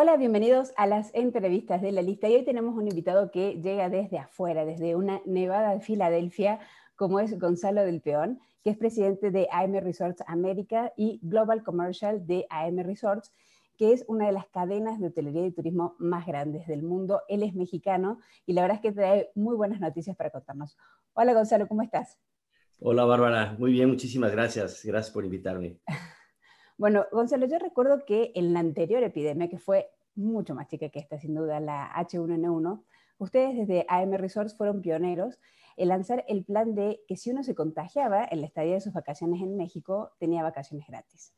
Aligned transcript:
Hola, 0.00 0.16
bienvenidos 0.16 0.72
a 0.76 0.86
las 0.86 1.12
entrevistas 1.12 1.82
de 1.82 1.90
la 1.90 2.02
lista. 2.02 2.28
Y 2.28 2.36
hoy 2.36 2.44
tenemos 2.44 2.76
un 2.76 2.86
invitado 2.86 3.32
que 3.32 3.60
llega 3.60 3.88
desde 3.88 4.16
afuera, 4.20 4.64
desde 4.64 4.94
una 4.94 5.20
nevada 5.26 5.74
de 5.74 5.80
Filadelfia, 5.80 6.60
como 6.94 7.18
es 7.18 7.36
Gonzalo 7.36 7.82
del 7.82 8.00
Peón, 8.00 8.38
que 8.62 8.70
es 8.70 8.76
presidente 8.76 9.32
de 9.32 9.48
AM 9.50 9.74
Resorts 9.80 10.22
América 10.28 10.92
y 10.96 11.18
Global 11.20 11.64
Commercial 11.64 12.24
de 12.28 12.46
AM 12.48 12.78
Resorts, 12.84 13.32
que 13.76 13.92
es 13.92 14.04
una 14.06 14.26
de 14.26 14.32
las 14.34 14.46
cadenas 14.46 15.00
de 15.00 15.08
hotelería 15.08 15.44
y 15.44 15.50
turismo 15.50 15.96
más 15.98 16.28
grandes 16.28 16.68
del 16.68 16.84
mundo. 16.84 17.22
Él 17.26 17.42
es 17.42 17.56
mexicano 17.56 18.20
y 18.46 18.52
la 18.52 18.62
verdad 18.62 18.76
es 18.76 18.82
que 18.82 18.92
trae 18.92 19.32
muy 19.34 19.56
buenas 19.56 19.80
noticias 19.80 20.16
para 20.16 20.30
contarnos. 20.30 20.76
Hola 21.12 21.34
Gonzalo, 21.34 21.66
¿cómo 21.66 21.82
estás? 21.82 22.16
Hola 22.78 23.04
Bárbara, 23.04 23.56
muy 23.58 23.72
bien, 23.72 23.88
muchísimas 23.88 24.30
gracias. 24.30 24.84
Gracias 24.84 25.12
por 25.12 25.24
invitarme. 25.24 25.80
Bueno, 26.78 27.06
Gonzalo, 27.10 27.46
yo 27.46 27.58
recuerdo 27.58 28.04
que 28.04 28.30
en 28.36 28.52
la 28.52 28.60
anterior 28.60 29.02
epidemia, 29.02 29.48
que 29.48 29.58
fue 29.58 29.90
mucho 30.14 30.54
más 30.54 30.68
chica 30.68 30.88
que 30.90 31.00
esta, 31.00 31.18
sin 31.18 31.34
duda, 31.34 31.58
la 31.58 31.92
H1N1, 31.92 32.84
ustedes 33.18 33.56
desde 33.56 33.84
AM 33.88 34.12
Resorts 34.12 34.56
fueron 34.56 34.80
pioneros 34.80 35.40
en 35.76 35.88
lanzar 35.88 36.24
el 36.28 36.44
plan 36.44 36.76
de 36.76 37.00
que 37.08 37.16
si 37.16 37.32
uno 37.32 37.42
se 37.42 37.56
contagiaba 37.56 38.24
en 38.30 38.42
la 38.42 38.46
estadía 38.46 38.74
de 38.74 38.80
sus 38.80 38.92
vacaciones 38.92 39.42
en 39.42 39.56
México, 39.56 40.12
tenía 40.20 40.44
vacaciones 40.44 40.86
gratis. 40.86 41.34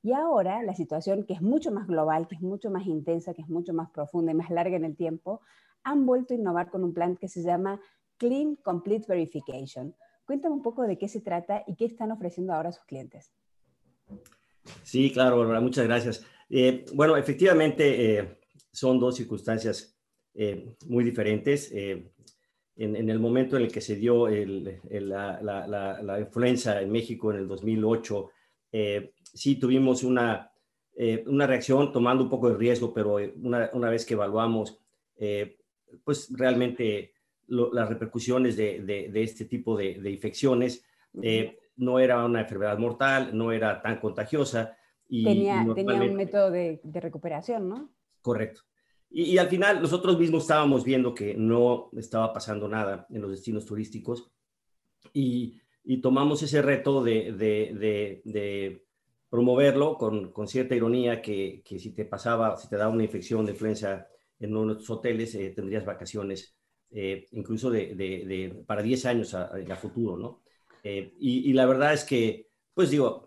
Y 0.00 0.12
ahora 0.12 0.62
la 0.62 0.76
situación, 0.76 1.24
que 1.24 1.32
es 1.32 1.42
mucho 1.42 1.72
más 1.72 1.88
global, 1.88 2.28
que 2.28 2.36
es 2.36 2.40
mucho 2.40 2.70
más 2.70 2.86
intensa, 2.86 3.34
que 3.34 3.42
es 3.42 3.48
mucho 3.48 3.74
más 3.74 3.90
profunda 3.90 4.30
y 4.30 4.36
más 4.36 4.50
larga 4.50 4.76
en 4.76 4.84
el 4.84 4.94
tiempo, 4.94 5.40
han 5.82 6.06
vuelto 6.06 6.34
a 6.34 6.36
innovar 6.36 6.70
con 6.70 6.84
un 6.84 6.94
plan 6.94 7.16
que 7.16 7.26
se 7.26 7.42
llama 7.42 7.80
Clean 8.16 8.54
Complete 8.54 9.06
Verification. 9.08 9.96
Cuéntame 10.24 10.54
un 10.54 10.62
poco 10.62 10.82
de 10.82 10.98
qué 10.98 11.08
se 11.08 11.20
trata 11.20 11.64
y 11.66 11.74
qué 11.74 11.86
están 11.86 12.12
ofreciendo 12.12 12.52
ahora 12.52 12.68
a 12.68 12.72
sus 12.72 12.84
clientes. 12.84 13.32
Sí, 14.82 15.10
claro, 15.10 15.38
Bárbara, 15.38 15.60
muchas 15.60 15.86
gracias. 15.86 16.26
Eh, 16.50 16.84
bueno, 16.92 17.16
efectivamente 17.16 18.18
eh, 18.18 18.38
son 18.70 18.98
dos 18.98 19.16
circunstancias 19.16 19.98
eh, 20.34 20.74
muy 20.86 21.04
diferentes. 21.04 21.72
En, 21.72 22.10
el 22.76 23.20
momento 23.20 23.56
en 23.56 23.62
el 23.62 23.72
que 23.72 23.80
se 23.80 23.94
dio 23.94 24.26
la, 24.28 26.18
influenza 26.20 26.82
en 26.82 26.90
México 26.90 27.30
en 27.32 27.38
el 27.38 27.48
2008, 27.48 28.30
sí 29.32 29.56
tuvimos 29.56 30.02
una, 30.02 30.50
una 31.26 31.46
reacción 31.46 31.92
tomando 31.92 32.24
un 32.24 32.30
poco 32.30 32.50
de 32.50 32.56
riesgo, 32.56 32.92
pero 32.92 33.18
una, 33.42 33.70
una 33.74 33.90
vez 33.90 34.04
que 34.04 34.14
evaluamos, 34.14 34.76
pues 36.02 36.28
realmente 36.36 37.12
las 37.46 37.88
repercusiones 37.88 38.56
de, 38.56 38.80
de, 38.80 39.22
este 39.22 39.44
tipo 39.44 39.76
de, 39.76 40.10
infecciones, 40.10 40.84
no 41.76 41.98
era 41.98 42.24
una 42.24 42.40
enfermedad 42.40 42.78
mortal, 42.78 43.36
no 43.36 43.52
era 43.52 43.80
tan 43.82 43.98
contagiosa. 44.00 44.76
Y, 45.08 45.24
tenía, 45.24 45.66
tenía 45.74 46.02
un 46.02 46.14
método 46.14 46.50
de, 46.50 46.80
recuperación, 46.84 47.68
¿no? 47.68 47.90
Correcto. 48.22 48.62
Y, 49.10 49.38
al 49.38 49.48
final 49.48 49.80
nosotros 49.80 50.18
mismos 50.18 50.42
estábamos 50.42 50.84
viendo 50.84 51.14
que 51.14 51.34
no 51.34 51.90
estaba 51.96 52.32
pasando 52.32 52.68
nada 52.68 53.06
en 53.10 53.22
los 53.22 53.30
destinos 53.30 53.64
turísticos 53.64 54.30
y, 55.12 55.60
tomamos 56.00 56.42
ese 56.42 56.62
reto 56.62 57.04
de, 57.04 57.32
de, 57.32 58.84
promoverlo 59.28 59.98
con, 59.98 60.32
con, 60.32 60.48
cierta 60.48 60.74
ironía 60.74 61.20
que, 61.20 61.62
que, 61.64 61.78
si 61.78 61.92
te 61.92 62.04
pasaba, 62.04 62.56
si 62.56 62.68
te 62.68 62.76
daba 62.76 62.92
una 62.92 63.04
infección 63.04 63.44
de 63.44 63.52
influenza 63.52 64.06
en 64.38 64.56
uno 64.56 64.74
de 64.74 64.78
tus 64.78 64.90
hoteles, 64.90 65.34
eh, 65.34 65.50
tendrías 65.50 65.84
vacaciones 65.84 66.56
eh, 66.90 67.26
incluso 67.32 67.70
de, 67.70 68.62
para 68.66 68.80
10 68.80 69.06
años 69.06 69.34
a, 69.34 69.46
a 69.46 69.76
futuro, 69.76 70.16
¿no? 70.16 70.43
Eh, 70.84 71.14
y, 71.18 71.52
la 71.54 71.64
verdad 71.64 71.94
es 71.94 72.04
que, 72.04 72.50
pues 72.74 72.90
digo, 72.90 73.26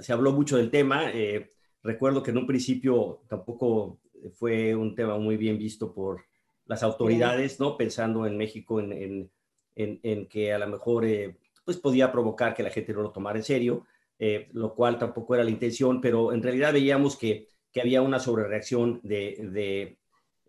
se 0.00 0.12
habló 0.12 0.32
mucho 0.32 0.56
del 0.56 0.68
tema. 0.68 1.10
Eh, 1.12 1.48
recuerdo 1.82 2.24
que 2.24 2.32
en 2.32 2.38
un 2.38 2.46
principio 2.46 3.22
tampoco 3.28 4.00
fue 4.34 4.74
un 4.74 4.96
tema 4.96 5.16
muy 5.16 5.36
bien 5.36 5.56
visto 5.56 5.94
por 5.94 6.24
las 6.66 6.82
autoridades, 6.82 7.60
¿no? 7.60 7.76
Pensando 7.76 8.26
en 8.26 8.36
México, 8.36 8.80
en, 8.80 9.30
en, 9.76 10.26
que 10.26 10.52
a 10.52 10.58
lo 10.58 10.66
mejor 10.66 11.04
eh, 11.04 11.36
pues 11.64 11.76
podía 11.76 12.10
provocar 12.10 12.52
que 12.52 12.64
la 12.64 12.70
gente 12.70 12.92
no 12.92 13.02
lo 13.02 13.12
tomara 13.12 13.38
en 13.38 13.44
serio, 13.44 13.86
lo 14.52 14.74
cual 14.74 14.98
tampoco 14.98 15.36
era 15.36 15.44
la 15.44 15.50
intención, 15.50 16.00
pero 16.00 16.32
en 16.32 16.42
realidad 16.42 16.72
veíamos 16.72 17.16
que, 17.16 17.46
que 17.70 17.80
había 17.80 18.02
una 18.02 18.18
sobrereacción 18.18 19.00
de, 19.04 19.96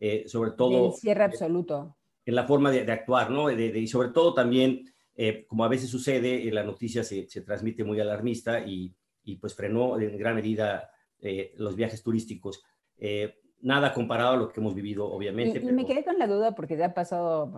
de 0.02 0.28
sobre 0.28 0.52
todo... 0.52 0.94
cierre 0.94 1.26
absoluto. 1.26 1.96
En 2.26 2.36
la 2.36 2.48
forma 2.48 2.72
de, 2.72 2.92
actuar, 2.92 3.30
¿no? 3.30 3.52
y 3.52 3.88
sobre 3.88 4.10
todo 4.10 4.34
también 4.34 4.92
eh, 5.22 5.46
como 5.48 5.66
a 5.66 5.68
veces 5.68 5.90
sucede, 5.90 6.48
en 6.48 6.56
la 6.56 6.64
noticia 6.64 7.04
se, 7.04 7.26
transmite 7.42 7.84
muy 7.84 8.00
alarmista 8.00 8.62
y, 8.66 8.96
pues 9.42 9.54
frenó 9.54 10.00
en 10.00 10.18
gran 10.18 10.34
medida 10.34 10.90
eh, 11.20 11.54
los 11.58 11.76
viajes 11.76 12.02
turísticos. 12.02 12.64
Eh, 12.98 13.36
nada 13.60 13.94
comparado 13.94 14.32
a 14.32 14.38
lo 14.38 14.48
que 14.48 14.62
hemos 14.62 14.74
vivido, 14.74 15.12
obviamente. 15.12 15.60
Y, 15.60 15.74
me 15.74 15.86
quedé 15.86 16.06
con 16.06 16.18
la 16.18 16.26
duda 16.26 16.56
porque 16.56 16.78
ya 16.78 16.86
ha 16.86 16.94
pasado 16.94 17.52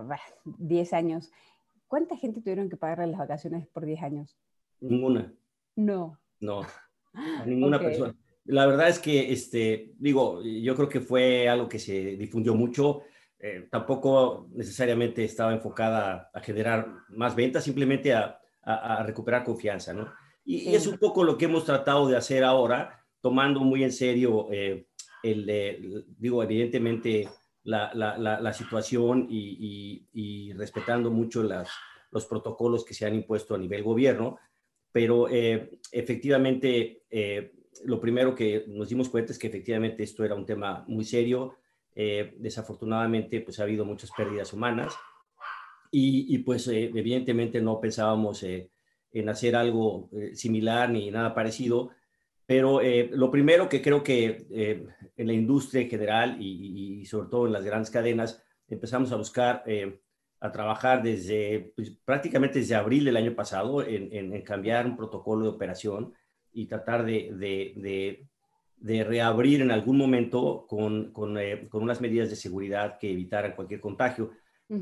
10 0.43 0.93
años. 0.93 1.29
¿Cuánta 1.85 2.17
gente 2.17 2.41
tuvieron 2.41 2.67
que 2.67 2.77
pagar 2.77 3.07
las 3.07 3.19
vacaciones 3.19 3.67
por 3.67 3.85
10 3.85 4.01
años? 4.01 4.35
Ninguna. 4.79 5.31
No. 5.75 6.17
No, 6.39 6.63
ninguna 7.45 7.77
persona. 7.77 8.15
La 8.45 8.65
verdad 8.65 8.89
es 8.89 8.97
que, 8.97 9.31
este, 9.31 9.93
digo, 9.99 10.41
yo 10.41 10.75
creo 10.75 10.89
que 10.89 10.99
fue 10.99 11.47
algo 11.47 11.69
que 11.69 11.77
se 11.77 12.17
difundió 12.17 12.55
mucho. 12.55 13.03
Eh, 13.43 13.67
tampoco 13.71 14.49
necesariamente 14.53 15.23
estaba 15.23 15.51
enfocada 15.51 16.29
a, 16.31 16.39
generar 16.41 16.87
más 17.09 17.35
ventas, 17.35 17.63
simplemente 17.63 18.13
a, 18.13 18.37
recuperar 19.03 19.43
confianza, 19.43 19.91
¿no? 19.91 20.13
Y, 20.45 20.75
es 20.75 20.85
un 20.85 20.99
poco 20.99 21.23
lo 21.23 21.35
que 21.35 21.45
hemos 21.45 21.65
tratado 21.65 22.07
de 22.07 22.15
hacer 22.15 22.43
ahora, 22.43 23.03
tomando 23.19 23.61
muy 23.61 23.83
en 23.83 23.91
serio 23.91 24.47
eh, 24.51 24.85
el, 25.23 26.05
digo, 26.19 26.43
evidentemente 26.43 27.27
la, 27.63 28.53
situación 28.53 29.25
y, 29.27 30.53
respetando 30.53 31.09
mucho 31.09 31.41
las, 31.41 31.71
los 32.11 32.27
protocolos 32.27 32.85
que 32.85 32.93
se 32.93 33.07
han 33.07 33.15
impuesto 33.15 33.55
a 33.55 33.57
nivel 33.57 33.81
gobierno, 33.81 34.37
pero 34.91 35.27
eh, 35.27 35.79
efectivamente 35.91 37.05
lo 37.85 37.99
primero 37.99 38.35
que 38.35 38.65
nos 38.67 38.89
dimos 38.89 39.09
cuenta 39.09 39.31
es 39.31 39.39
que 39.39 39.47
efectivamente 39.47 40.03
esto 40.03 40.23
era 40.23 40.35
un 40.35 40.45
tema 40.45 40.85
muy 40.87 41.05
serio, 41.05 41.55
eh, 41.93 42.35
desafortunadamente, 42.37 43.41
pues 43.41 43.59
ha 43.59 43.63
habido 43.63 43.83
muchas 43.85 44.11
pérdidas 44.11 44.53
humanas 44.53 44.93
y, 45.91 46.37
pues 46.39 46.67
eh, 46.69 46.85
evidentemente 46.95 47.59
no 47.61 47.81
pensábamos 47.81 48.43
eh, 48.43 48.69
en 49.11 49.27
hacer 49.27 49.57
algo 49.57 50.09
similar 50.33 50.89
ni 50.89 51.11
nada 51.11 51.33
parecido, 51.33 51.91
pero 52.45 52.79
lo 53.11 53.29
primero 53.29 53.67
que 53.67 53.81
creo 53.81 54.03
que 54.03 54.87
en 55.17 55.27
la 55.27 55.33
industria 55.33 55.81
en 55.81 55.89
general 55.89 56.37
y, 56.41 57.05
sobre 57.05 57.29
todo 57.29 57.45
en 57.45 57.53
las 57.53 57.63
grandes 57.65 57.91
cadenas 57.91 58.41
empezamos 58.69 59.11
a 59.11 59.17
buscar, 59.17 59.63
a 60.39 60.51
trabajar 60.51 61.03
desde 61.03 61.73
pues, 61.75 61.91
prácticamente 62.05 62.59
desde 62.59 62.75
abril 62.75 63.03
del 63.03 63.17
año 63.17 63.35
pasado 63.35 63.85
en, 63.85 64.41
cambiar 64.43 64.85
un 64.85 64.95
protocolo 64.95 65.43
de 65.43 65.49
operación 65.49 66.13
y 66.53 66.67
tratar 66.67 67.05
de 67.05 67.31
de 67.75 68.27
reabrir 68.83 69.61
en 69.61 69.71
algún 69.71 69.97
momento 69.97 70.65
con, 70.67 71.11
con, 71.11 71.37
eh, 71.37 71.67
con, 71.69 71.83
unas 71.83 72.01
medidas 72.01 72.29
de 72.29 72.35
seguridad 72.35 72.97
que 72.97 73.11
evitaran 73.11 73.53
cualquier 73.55 73.79
contagio. 73.79 74.31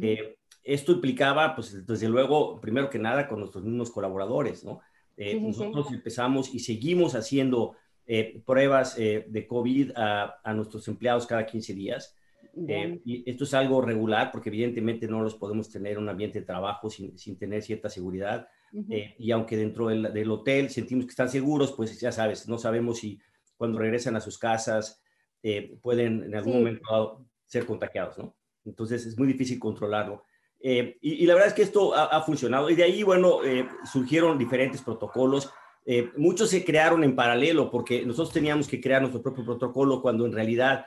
Eh, 0.02 0.38
esto 0.64 0.92
implicaba, 0.92 1.56
pues, 1.56 1.86
desde 1.86 2.08
luego, 2.08 2.62
primero 2.62 2.90
que 2.90 3.00
nada, 3.00 3.28
con 3.28 3.40
nuestros 3.40 3.64
mismos 3.64 3.92
colaboradores, 3.92 4.64
¿no? 4.64 4.82
Eh, 5.18 5.40
nosotros 5.40 5.92
empezamos 5.92 6.54
y 6.54 6.60
seguimos 6.60 7.16
haciendo 7.16 7.76
pruebas 8.44 8.96
de 8.96 9.46
COVID 9.48 9.92
a, 9.96 10.40
a, 10.44 10.54
nuestros 10.54 10.88
empleados 10.88 11.28
cada 11.28 11.46
15 11.46 11.74
días. 11.76 12.16
y 13.06 13.30
esto 13.30 13.44
es 13.44 13.54
algo 13.54 13.82
regular 13.82 14.32
porque 14.32 14.50
evidentemente 14.50 15.08
no 15.08 15.22
los 15.22 15.36
podemos 15.36 15.70
tener 15.70 15.94
en 15.94 16.00
un 16.00 16.10
ambiente 16.10 16.40
de 16.40 16.46
trabajo 16.46 16.90
sin, 16.90 17.16
sin 17.20 17.38
tener 17.38 17.62
cierta 17.62 17.88
seguridad. 17.90 18.48
y 18.72 19.30
aunque 19.30 19.58
dentro 19.58 19.90
del, 19.90 20.12
del, 20.12 20.32
hotel 20.32 20.70
sentimos 20.70 21.06
que 21.06 21.12
están 21.12 21.30
seguros, 21.30 21.74
pues 21.74 22.00
ya 22.00 22.12
sabes, 22.12 22.48
no 22.48 22.58
sabemos 22.58 22.98
si 23.00 23.20
cuando 23.60 23.78
regresan 23.78 24.16
a 24.16 24.22
sus 24.22 24.38
casas, 24.38 25.04
eh, 25.44 25.78
pueden 25.82 26.24
en 26.24 26.34
algún 26.34 26.54
momento 26.54 27.26
ser 27.46 27.66
contagiados, 27.66 28.18
¿no? 28.18 28.34
Entonces 28.64 29.06
es 29.06 29.18
muy 29.18 29.28
difícil 29.28 29.60
controlarlo. 29.60 30.24
Eh, 30.62 30.98
y, 31.02 31.26
la 31.26 31.34
verdad 31.34 31.50
es 31.50 31.54
que 31.54 31.64
esto 31.64 31.94
ha, 31.94 32.22
funcionado. 32.22 32.70
Y 32.70 32.76
de 32.76 32.84
ahí, 32.84 33.04
bueno, 33.04 33.44
eh, 33.44 33.68
surgieron 33.92 34.38
diferentes 34.38 34.82
protocolos. 34.82 35.52
muchos 36.16 36.50
se 36.52 36.64
crearon 36.64 37.04
en 37.04 37.16
paralelo 37.16 37.70
porque 37.70 38.06
nosotros 38.06 38.32
teníamos 38.32 38.68
que 38.68 38.80
crear 38.80 39.02
nuestro 39.02 39.22
propio 39.22 39.44
protocolo 39.44 40.02
cuando 40.02 40.26
en 40.26 40.32
realidad 40.32 40.86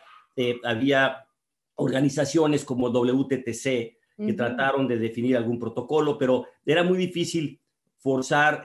había 0.63 1.27
organizaciones 1.75 2.65
como 2.65 2.89
WTTC 2.89 3.63
que 4.17 4.33
trataron 4.37 4.87
de 4.87 4.99
definir 4.99 5.37
algún 5.37 5.59
protocolo, 5.59 6.17
pero 6.17 6.47
era 6.65 6.85
muy 6.85 6.97
difícil 6.97 7.61
forzar 7.99 8.65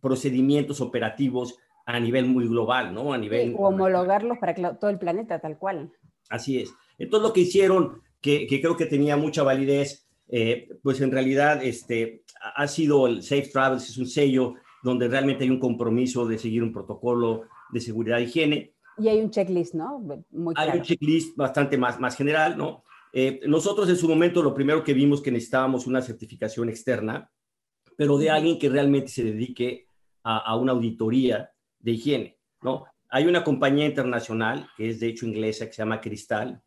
procedimientos 0.00 0.80
operativos 0.80 1.58
a 1.88 1.98
nivel 1.98 2.26
muy 2.26 2.46
global, 2.46 2.92
¿no? 2.92 3.14
A 3.14 3.18
nivel... 3.18 3.54
o 3.56 3.68
homologarlos 3.68 4.36
para 4.36 4.54
todo 4.76 4.90
el 4.90 4.98
planeta, 4.98 5.40
tal 5.40 5.56
cual. 5.56 5.90
Así 6.28 6.60
es. 6.60 6.74
Entonces 6.98 7.26
lo 7.26 7.32
que 7.32 7.40
hicieron, 7.40 8.02
que, 8.20 8.46
creo 8.46 8.76
que 8.76 8.84
tenía 8.84 9.16
mucha 9.16 9.42
validez, 9.42 10.06
eh, 10.28 10.68
pues 10.82 11.00
en 11.00 11.10
realidad 11.10 11.64
este, 11.64 12.24
ha 12.54 12.68
sido 12.68 13.06
el 13.06 13.22
Safe 13.22 13.48
Travels, 13.50 13.88
es 13.88 13.96
un 13.96 14.06
sello 14.06 14.56
donde 14.82 15.08
realmente 15.08 15.44
hay 15.44 15.50
un 15.50 15.58
compromiso 15.58 16.26
de 16.26 16.36
seguir 16.36 16.62
un 16.62 16.74
protocolo 16.74 17.44
de 17.70 17.80
seguridad 17.80 18.18
e 18.18 18.24
higiene. 18.24 18.74
Y 18.98 19.08
hay 19.08 19.22
un 19.22 19.30
checklist, 19.30 19.72
¿no? 19.72 19.98
Muy 20.30 20.54
claro. 20.54 20.72
Hay 20.72 20.78
un 20.80 20.84
checklist 20.84 21.38
bastante 21.38 21.78
más, 21.78 21.98
más 21.98 22.14
general, 22.18 22.58
¿no? 22.58 22.84
Eh, 23.14 23.40
nosotros 23.46 23.88
en 23.88 23.96
su 23.96 24.06
momento 24.06 24.42
lo 24.42 24.52
primero 24.52 24.84
que 24.84 24.92
vimos 24.92 25.22
que 25.22 25.32
necesitábamos 25.32 25.86
una 25.86 26.02
certificación 26.02 26.68
externa, 26.68 27.30
pero 27.96 28.18
de 28.18 28.28
alguien 28.28 28.58
que 28.58 28.68
realmente 28.68 29.08
se 29.08 29.24
dedique 29.24 29.86
a, 30.22 30.36
a 30.36 30.54
una 30.56 30.72
auditoría 30.72 31.50
de 31.88 31.94
higiene, 31.94 32.38
¿no? 32.60 32.84
Hay 33.08 33.26
una 33.26 33.42
compañía 33.42 33.86
internacional 33.86 34.68
que 34.76 34.90
es 34.90 35.00
de 35.00 35.08
hecho 35.08 35.26
inglesa 35.26 35.66
que 35.66 35.72
se 35.72 35.78
llama 35.78 36.00
Crystal, 36.00 36.62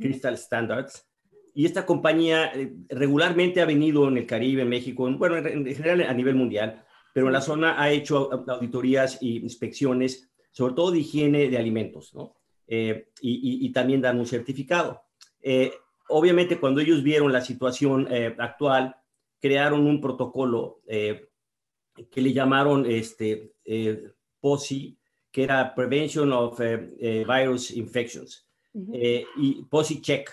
Crystal 0.00 0.36
Standards, 0.38 1.06
y 1.54 1.66
esta 1.66 1.84
compañía 1.84 2.46
eh, 2.54 2.72
regularmente 2.88 3.60
ha 3.60 3.66
venido 3.66 4.08
en 4.08 4.16
el 4.16 4.26
Caribe, 4.26 4.62
en 4.62 4.68
México, 4.68 5.10
bueno, 5.18 5.36
en, 5.36 5.66
general 5.66 6.02
a 6.02 6.14
nivel 6.14 6.34
mundial, 6.34 6.82
pero 7.12 7.26
en 7.26 7.32
la 7.34 7.42
zona 7.42 7.80
ha 7.80 7.90
hecho 7.90 8.30
auditorías 8.48 9.20
e 9.20 9.26
inspecciones, 9.26 10.30
sobre 10.50 10.74
todo 10.74 10.92
de 10.92 11.00
higiene 11.00 11.50
de 11.50 11.58
alimentos, 11.58 12.14
¿no? 12.14 12.36
Eh, 12.66 13.08
y, 13.20 13.70
también 13.72 14.00
dan 14.00 14.18
un 14.18 14.26
certificado. 14.26 15.02
Eh, 15.40 15.72
obviamente, 16.08 16.58
cuando 16.58 16.80
ellos 16.80 17.02
vieron 17.02 17.32
la 17.32 17.40
situación 17.40 18.06
actual, 18.38 18.94
crearon 19.40 19.86
un 19.86 20.00
protocolo 20.00 20.82
que 20.86 22.20
le 22.20 22.32
llamaron 22.32 22.84
este, 22.86 23.54
POSI, 24.40 24.96
que 25.30 25.44
era 25.44 25.74
Prevention 25.74 26.32
of 26.32 26.58
Virus 26.58 27.70
Infections, 27.70 28.46
y 28.74 29.62
POSI 29.68 30.00
Check. 30.00 30.30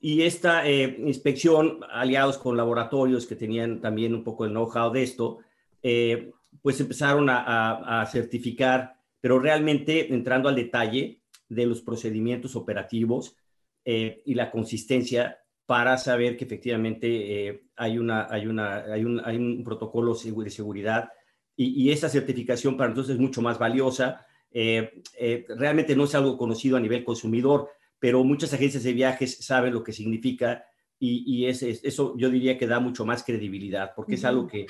Y 0.00 0.22
esta 0.22 0.68
eh, 0.68 0.96
inspección, 1.00 1.80
aliados 1.90 2.38
con 2.38 2.56
laboratorios 2.56 3.26
que 3.26 3.34
tenían 3.34 3.80
también 3.80 4.14
un 4.14 4.22
poco 4.22 4.44
el 4.44 4.52
know-how 4.52 4.92
de 4.92 5.02
esto, 5.02 5.38
eh, 5.82 6.30
pues 6.62 6.80
empezaron 6.80 7.28
a, 7.28 8.06
certificar, 8.10 8.96
pero 9.20 9.38
realmente 9.38 10.12
entrando 10.12 10.48
al 10.48 10.54
detalle 10.54 11.22
de 11.48 11.66
los 11.66 11.80
procedimientos 11.80 12.56
operativos 12.56 13.36
eh, 13.84 14.22
y 14.24 14.34
la 14.34 14.50
consistencia 14.50 15.38
para 15.64 15.98
saber 15.98 16.36
que 16.36 16.44
efectivamente 16.44 17.64
hay, 17.74 17.98
una, 17.98 18.28
hay, 18.30 18.46
una, 18.46 18.76
hay, 18.84 19.04
un, 19.04 19.20
hay 19.24 19.36
un 19.36 19.64
protocolo 19.64 20.14
de 20.14 20.50
seguridad 20.50 21.08
y, 21.56 21.84
y 21.84 21.90
esa 21.90 22.08
certificación 22.08 22.76
para 22.76 22.90
nosotros 22.90 23.14
es 23.14 23.20
mucho 23.20 23.42
más 23.42 23.58
valiosa. 23.58 24.26
realmente 24.52 25.96
no 25.96 26.04
es 26.04 26.14
algo 26.14 26.36
conocido 26.36 26.76
a 26.76 26.80
nivel 26.80 27.04
consumidor 27.04 27.70
pero 27.98 28.22
muchas 28.24 28.52
agencias 28.52 28.84
de 28.84 28.92
viajes 28.92 29.38
saben 29.44 29.72
lo 29.72 29.82
que 29.82 29.92
significa 29.92 30.64
y, 30.98 31.44
es, 31.44 31.62
eso 31.62 32.14
yo 32.16 32.30
diría 32.30 32.56
que 32.56 32.66
da 32.66 32.80
mucho 32.80 33.04
más 33.04 33.22
credibilidad, 33.22 33.92
porque 33.94 34.14
es 34.14 34.24
algo 34.24 34.46
que 34.46 34.66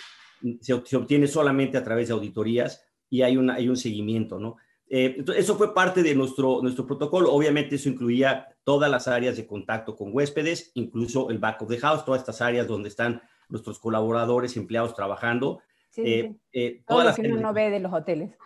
se, 0.61 0.75
obtiene 0.75 1.29
solamente 1.29 1.79
a 1.79 1.85
través 1.85 2.09
de 2.09 2.15
auditorías 2.15 2.83
y 3.09 3.23
hay, 3.23 3.37
una, 3.37 3.55
hay 3.55 3.69
un 3.69 3.77
seguimiento, 3.77 4.41
¿no? 4.41 4.56
Eh, 4.89 5.25
eso 5.37 5.56
fue 5.56 5.73
parte 5.73 6.03
de 6.03 6.17
nuestro, 6.17 6.61
nuestro 6.62 6.85
protocolo. 6.85 7.32
Obviamente 7.32 7.77
eso 7.77 7.89
incluía 7.89 8.49
todas 8.65 8.91
las 8.91 9.06
áreas 9.06 9.37
de 9.37 9.47
contacto 9.47 9.94
con 9.94 10.11
huéspedes, 10.12 10.73
incluso 10.75 11.31
el 11.31 11.39
back 11.39 11.62
of 11.62 11.69
the 11.69 11.79
house, 11.79 12.05
todas 12.05 12.23
estas 12.23 12.41
áreas 12.41 12.67
donde 12.67 12.89
están 12.89 13.23
nuestros 13.49 13.79
colaboradores, 13.79 14.56
empleados 14.56 14.94
trabajando. 14.94 15.61
Sí, 15.96 16.02
eh, 16.04 16.37
eh, 16.52 16.82
Todo 16.87 17.04
lo 17.04 17.14
que 17.14 17.22
uno 17.22 17.40
no 17.40 17.54
ve 17.54 17.70
de 17.70 17.81
los 17.81 17.90
hoteles. 17.90 18.37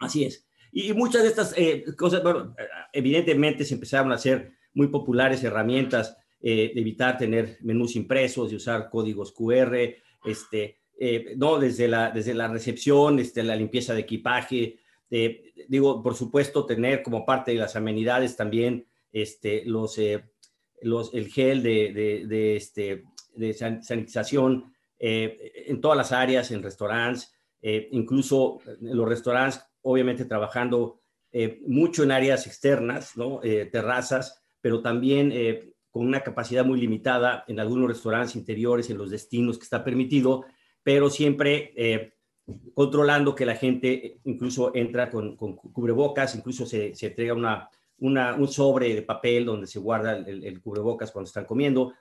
Así 0.00 0.24
es. 0.24 0.44
Y 0.72 0.92
muchas 0.92 1.22
de 1.22 1.28
estas 1.28 1.54
eh, 1.56 1.84
cosas, 1.96 2.20
bueno, 2.24 2.52
evidentemente 2.92 3.64
se 3.64 3.74
empezaron 3.74 4.10
a 4.10 4.16
hacer 4.16 4.54
muy 4.72 4.88
populares 4.88 5.44
herramientas 5.44 6.16
eh, 6.40 6.72
de 6.74 6.80
evitar 6.80 7.16
tener 7.16 7.58
menús 7.60 7.94
impresos, 7.94 8.52
y 8.52 8.56
usar 8.56 8.90
códigos 8.90 9.30
QR, 9.30 9.76
este, 10.24 10.80
eh, 10.98 11.34
no, 11.36 11.60
desde 11.60 11.86
la, 11.86 12.10
desde 12.10 12.34
la 12.34 12.48
recepción, 12.48 13.20
este, 13.20 13.44
la 13.44 13.54
limpieza 13.54 13.94
de 13.94 14.00
equipaje, 14.00 14.80
digo, 15.68 16.02
por 16.02 16.16
supuesto, 16.16 16.66
tener 16.66 17.04
como 17.04 17.24
parte 17.24 17.52
de 17.52 17.58
las 17.58 17.76
amenidades 17.76 18.34
también 18.34 18.84
este, 19.12 19.64
los, 19.64 20.00
los, 20.82 21.14
el 21.14 21.28
gel 21.28 21.62
de, 21.62 21.92
de, 21.92 22.26
de 22.26 22.56
este, 22.56 23.04
de 23.36 23.54
sanitización 23.54 24.73
en 24.98 25.80
todas 25.80 25.96
las 25.96 26.12
áreas, 26.12 26.50
en 26.50 26.62
restaurantes, 26.62 27.34
incluso 27.62 28.58
en 28.66 28.96
los 28.96 29.08
restaurantes 29.08 29.64
obviamente 29.84 30.24
trabajando 30.24 31.00
eh, 31.30 31.60
mucho 31.66 32.02
en 32.02 32.12
áreas 32.12 32.46
externas, 32.46 33.16
¿no? 33.16 33.40
Eh, 33.42 33.66
terrazas, 33.66 34.42
pero 34.60 34.82
también 34.82 35.30
eh, 35.32 35.74
con 35.90 36.06
una 36.06 36.22
capacidad 36.22 36.64
muy 36.64 36.80
limitada 36.80 37.44
en 37.48 37.60
algunos 37.60 37.88
restaurantes 37.88 38.36
interiores, 38.36 38.88
en 38.88 38.98
los 38.98 39.10
destinos 39.10 39.58
que 39.58 39.64
está 39.64 39.84
permitido, 39.84 40.44
pero 40.82 41.08
siempre 41.08 42.12
controlando 42.74 43.34
que 43.34 43.46
la 43.46 43.56
gente 43.56 44.18
incluso 44.24 44.74
entra 44.74 45.08
con, 45.08 45.36
cubrebocas, 45.36 46.34
incluso 46.34 46.66
se, 46.66 46.94
se 46.94 47.06
entrega 47.06 47.32
una, 47.32 47.70
una, 47.98 48.34
un 48.34 48.48
sobre 48.48 48.94
de 48.94 49.02
papel 49.02 49.46
donde 49.46 49.66
se 49.66 49.78
guarda 49.78 50.16
el, 50.16 50.60
cubrebocas 50.60 51.10
cuando 51.10 51.28
están 51.28 51.46
comiendo. 51.46 51.94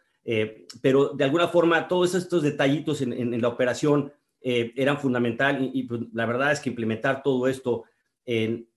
Pero 0.82 1.10
de 1.10 1.24
alguna 1.24 1.48
forma, 1.48 1.88
todos 1.88 2.16
estos 2.16 2.44
detallitos 2.44 3.02
en, 3.02 3.14
en 3.14 3.42
la 3.42 3.50
operación 3.50 4.14
eh, 4.46 4.74
eran 4.76 5.00
fundamental 5.00 5.72
y, 5.74 5.84
pues, 5.84 6.02
la 6.12 6.26
verdad 6.26 6.52
es 6.52 6.60
que 6.60 6.70
implementar 6.70 7.24
todo 7.24 7.48
esto 7.48 7.86
en, 8.26 8.68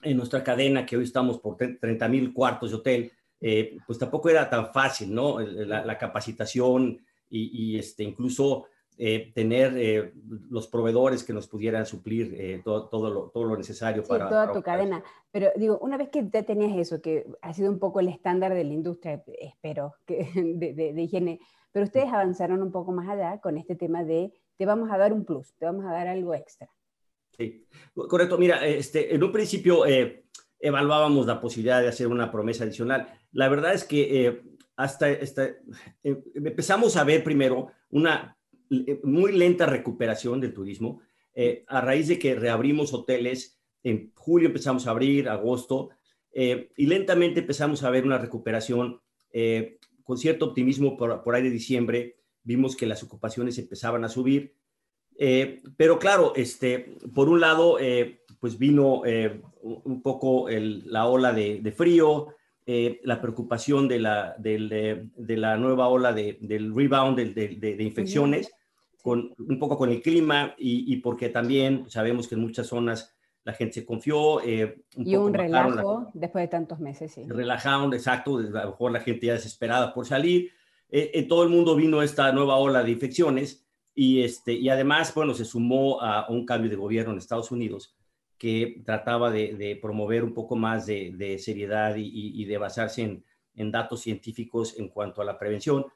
en 0.00 0.16
nuestra 0.16 0.42
cadena, 0.42 0.86
que 0.86 0.96
hoy 0.96 1.04
estamos 1.04 1.38
por 1.38 1.58
30 1.58 2.08
mil 2.08 2.32
cuartos 2.32 2.70
de 2.70 2.76
hotel, 2.76 3.12
eh, 3.38 3.76
pues 3.86 3.98
tampoco 3.98 4.30
era 4.30 4.48
tan 4.48 4.72
fácil, 4.72 5.14
¿no? 5.14 5.38
La, 5.38 5.98
capacitación 5.98 7.04
y, 7.28 7.76
este, 7.78 8.04
incluso 8.04 8.66
eh, 9.04 9.32
tener 9.34 10.12
los 10.50 10.68
proveedores 10.68 11.24
que 11.24 11.32
nos 11.32 11.48
pudieran 11.48 11.86
suplir 11.86 12.62
todo, 12.62 12.88
todo, 12.88 13.10
lo, 13.10 13.30
todo 13.30 13.44
lo 13.44 13.56
necesario 13.56 14.04
para... 14.04 14.28
toda 14.28 14.52
tu 14.52 14.62
cadena. 14.62 15.02
Pero 15.30 15.50
digo, 15.56 15.78
una 15.80 15.96
vez 15.96 16.08
que 16.10 16.28
ya 16.32 16.42
tenías 16.44 16.76
eso, 16.76 17.00
que 17.00 17.26
ha 17.40 17.52
sido 17.52 17.70
un 17.70 17.78
poco 17.78 18.00
el 18.00 18.08
estándar 18.08 18.54
de 18.54 18.64
la 18.64 18.72
industria, 18.72 19.22
espero, 19.40 19.94
que, 20.06 20.28
de, 20.34 20.72
de, 20.74 20.92
de 20.92 21.02
higiene, 21.02 21.40
pero 21.72 21.84
ustedes 21.86 22.12
avanzaron 22.12 22.62
un 22.62 22.70
poco 22.70 22.92
más 22.92 23.08
allá 23.08 23.40
con 23.40 23.56
este 23.56 23.74
tema 23.74 24.04
de 24.04 24.32
te 24.56 24.66
vamos 24.66 24.90
a 24.92 24.98
dar 24.98 25.12
un 25.12 25.24
plus, 25.24 25.54
te 25.54 25.64
vamos 25.64 25.84
a 25.84 25.90
dar 25.90 26.06
algo 26.06 26.34
extra. 26.34 26.70
Sí, 27.36 27.66
correcto. 27.94 28.38
Mira, 28.38 28.64
este, 28.66 29.14
en 29.14 29.22
un 29.24 29.32
principio 29.32 29.86
eh, 29.86 30.26
evaluábamos 30.58 31.26
la 31.26 31.40
posibilidad 31.40 31.80
de 31.80 31.88
hacer 31.88 32.06
una 32.06 32.30
promesa 32.30 32.64
adicional. 32.64 33.08
La 33.32 33.48
verdad 33.48 33.72
es 33.72 33.84
que 33.84 34.26
eh, 34.26 34.42
hasta, 34.76 35.10
eh, 35.10 35.56
empezamos 36.34 36.96
a 36.96 37.04
ver 37.04 37.24
primero 37.24 37.68
una 37.90 38.36
muy 39.02 39.32
lenta 39.32 39.66
recuperación 39.66 40.40
del 40.40 40.54
turismo. 40.54 41.00
a 41.68 41.80
raíz 41.80 42.08
de 42.08 42.18
que 42.18 42.34
reabrimos 42.34 42.92
hoteles, 42.92 43.60
en 43.82 44.12
julio 44.14 44.48
empezamos 44.48 44.86
a 44.86 44.90
abrir, 44.90 45.28
agosto, 45.28 45.90
y 46.34 46.86
lentamente 46.86 47.40
empezamos 47.40 47.82
a 47.82 47.90
ver 47.90 48.04
una 48.04 48.18
recuperación 48.18 49.00
con 50.02 50.18
cierto 50.18 50.46
optimismo 50.46 50.96
por, 50.96 51.22
por 51.22 51.34
ahí 51.34 51.42
de 51.42 51.50
diciembre 51.50 52.16
vimos 52.44 52.76
que 52.76 52.86
las 52.86 53.02
ocupaciones 53.02 53.58
empezaban 53.58 54.04
a 54.04 54.08
subir. 54.08 54.54
Eh, 55.18 55.62
pero 55.76 55.98
claro, 55.98 56.32
este, 56.36 56.96
por 57.14 57.28
un 57.28 57.40
lado, 57.40 57.78
eh, 57.78 58.22
pues 58.40 58.58
vino 58.58 59.02
eh, 59.04 59.40
un 59.62 60.02
poco 60.02 60.48
la 60.48 61.06
ola 61.06 61.32
de, 61.32 61.72
frío, 61.76 62.28
la 62.66 63.20
preocupación 63.20 63.86
de 63.86 64.00
la, 64.00 64.34
de, 64.38 65.08
la 65.36 65.56
nueva 65.56 65.88
ola 65.88 66.12
del 66.12 66.74
rebound 66.74 67.18
de, 67.18 67.76
infecciones, 67.82 68.50
con, 69.02 69.34
un 69.38 69.58
poco 69.58 69.76
con 69.76 69.90
el 69.90 70.00
clima 70.00 70.54
y, 70.56 70.96
porque 70.96 71.28
también 71.28 71.90
sabemos 71.90 72.28
que 72.28 72.36
en 72.36 72.40
muchas 72.40 72.68
zonas 72.68 73.14
la 73.44 73.52
gente 73.52 73.74
se 73.74 73.84
confió. 73.84 74.36
Un 74.36 74.84
y 74.96 75.16
un 75.16 75.34
relajo 75.34 76.08
después 76.14 76.44
de 76.44 76.48
tantos 76.48 76.78
meses, 76.78 77.12
sí. 77.12 77.24
Relajaron, 77.26 77.92
exacto, 77.92 78.38
a 78.38 78.40
lo 78.40 78.70
mejor 78.70 78.92
la 78.92 79.00
gente 79.00 79.26
ya 79.26 79.34
desesperada 79.34 79.92
por 79.92 80.06
salir 80.06 80.52
en 80.92 81.24
eh, 81.24 81.26
todo 81.26 81.42
el 81.42 81.48
mundo 81.48 81.74
vino 81.74 82.02
esta 82.02 82.30
nueva 82.32 82.56
ola 82.56 82.84
de 82.84 82.90
infecciones 82.90 83.66
y, 83.94 84.22
este, 84.22 84.52
y 84.52 84.68
además, 84.68 85.12
bueno, 85.14 85.32
se 85.32 85.46
sumó 85.46 86.00
a 86.02 86.28
un 86.28 86.44
cambio 86.44 86.70
de 86.70 86.76
gobierno 86.76 87.12
en 87.12 87.18
Estados 87.18 87.50
Unidos 87.50 87.96
que 88.36 88.82
trataba 88.84 89.30
de, 89.30 89.78
promover 89.80 90.22
un 90.22 90.34
poco 90.34 90.54
más 90.54 90.84
de, 90.84 91.38
seriedad 91.38 91.94
y, 91.96 92.44
de 92.44 92.58
basarse 92.58 93.02
en, 93.02 93.24
en, 93.54 93.70
datos 93.70 94.02
científicos 94.02 94.78
en 94.78 94.88
cuanto 94.88 95.22
a 95.22 95.24
la 95.24 95.38
prevención, 95.38 95.86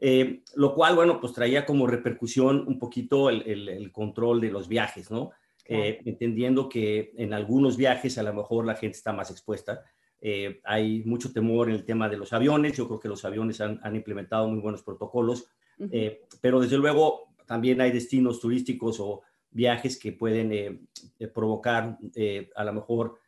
eh, 0.00 0.42
lo 0.54 0.74
cual, 0.74 0.94
bueno, 0.94 1.20
pues 1.20 1.32
traía 1.32 1.66
como 1.66 1.86
repercusión 1.86 2.64
un 2.66 2.78
poquito 2.78 3.30
el, 3.30 3.90
control 3.92 4.40
de 4.40 4.50
los 4.50 4.68
viajes, 4.68 5.10
¿no? 5.10 5.30
Eh, 5.64 6.00
entendiendo 6.06 6.68
que 6.68 7.12
en 7.18 7.34
algunos 7.34 7.76
viajes 7.76 8.16
a 8.16 8.22
lo 8.22 8.32
mejor 8.32 8.64
la 8.64 8.74
gente 8.74 8.96
está 8.96 9.12
más 9.12 9.30
expuesta 9.30 9.82
eh, 10.20 10.60
hay 10.64 11.04
mucho 11.04 11.32
temor 11.32 11.68
en 11.68 11.76
el 11.76 11.84
tema 11.84 12.08
de 12.08 12.16
los 12.16 12.32
aviones. 12.32 12.76
Yo 12.76 12.86
creo 12.86 13.00
que 13.00 13.08
los 13.08 13.24
aviones 13.24 13.60
han, 13.60 13.94
implementado 13.94 14.48
muy 14.48 14.60
buenos 14.60 14.82
protocolos, 14.82 15.48
eh, 15.92 16.22
pero 16.40 16.60
desde 16.60 16.76
luego 16.76 17.28
también 17.46 17.80
hay 17.80 17.92
destinos 17.92 18.40
turísticos 18.40 18.98
o 19.00 19.22
viajes 19.50 19.96
que 19.96 20.12
pueden 20.12 20.52
eh, 20.52 21.28
provocar 21.32 21.98
a 22.54 22.64
lo 22.64 22.72
mejor 22.72 23.20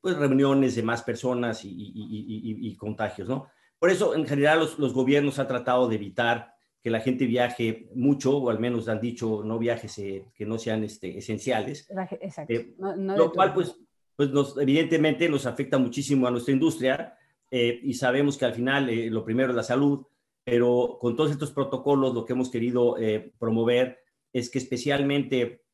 pues 0.00 0.16
reuniones 0.16 0.74
de 0.74 0.82
más 0.82 1.02
personas 1.02 1.60
y, 1.64 2.76
contagios, 2.76 3.28
¿no? 3.28 3.48
Por 3.82 3.90
eso, 3.90 4.14
en 4.14 4.28
general, 4.28 4.60
los, 4.60 4.94
gobiernos 4.94 5.40
han 5.40 5.48
tratado 5.48 5.88
de 5.88 5.96
evitar 5.96 6.54
que 6.80 6.88
la 6.88 7.00
gente 7.00 7.26
viaje 7.26 7.88
mucho, 7.96 8.38
o 8.38 8.48
al 8.48 8.60
menos 8.60 8.86
han 8.88 9.00
dicho 9.00 9.42
no 9.44 9.58
viajes 9.58 9.96
que 9.96 10.46
no 10.46 10.56
sean 10.56 10.84
este, 10.84 11.18
esenciales. 11.18 11.90
Exacto. 12.20 12.54
lo 12.78 13.32
cual, 13.32 13.52
pues, 13.52 13.74
pues 14.14 14.30
nos, 14.30 14.56
evidentemente 14.56 15.28
nos 15.28 15.46
afecta 15.46 15.78
muchísimo 15.78 16.28
a 16.28 16.30
nuestra 16.30 16.52
industria 16.52 17.18
eh, 17.50 17.80
y 17.82 17.94
sabemos 17.94 18.38
que 18.38 18.44
al 18.44 18.54
final 18.54 18.88
eh, 18.88 19.10
lo 19.10 19.24
primero 19.24 19.50
es 19.50 19.56
la 19.56 19.64
salud, 19.64 20.06
pero 20.44 20.96
con 21.00 21.16
todos 21.16 21.32
estos 21.32 21.50
protocolos 21.50 22.14
lo 22.14 22.24
que 22.24 22.34
hemos 22.34 22.52
querido 22.52 22.96
eh, 22.98 23.32
promover 23.36 23.98
es 24.32 24.48
que 24.48 24.58
especialmente 24.58 25.64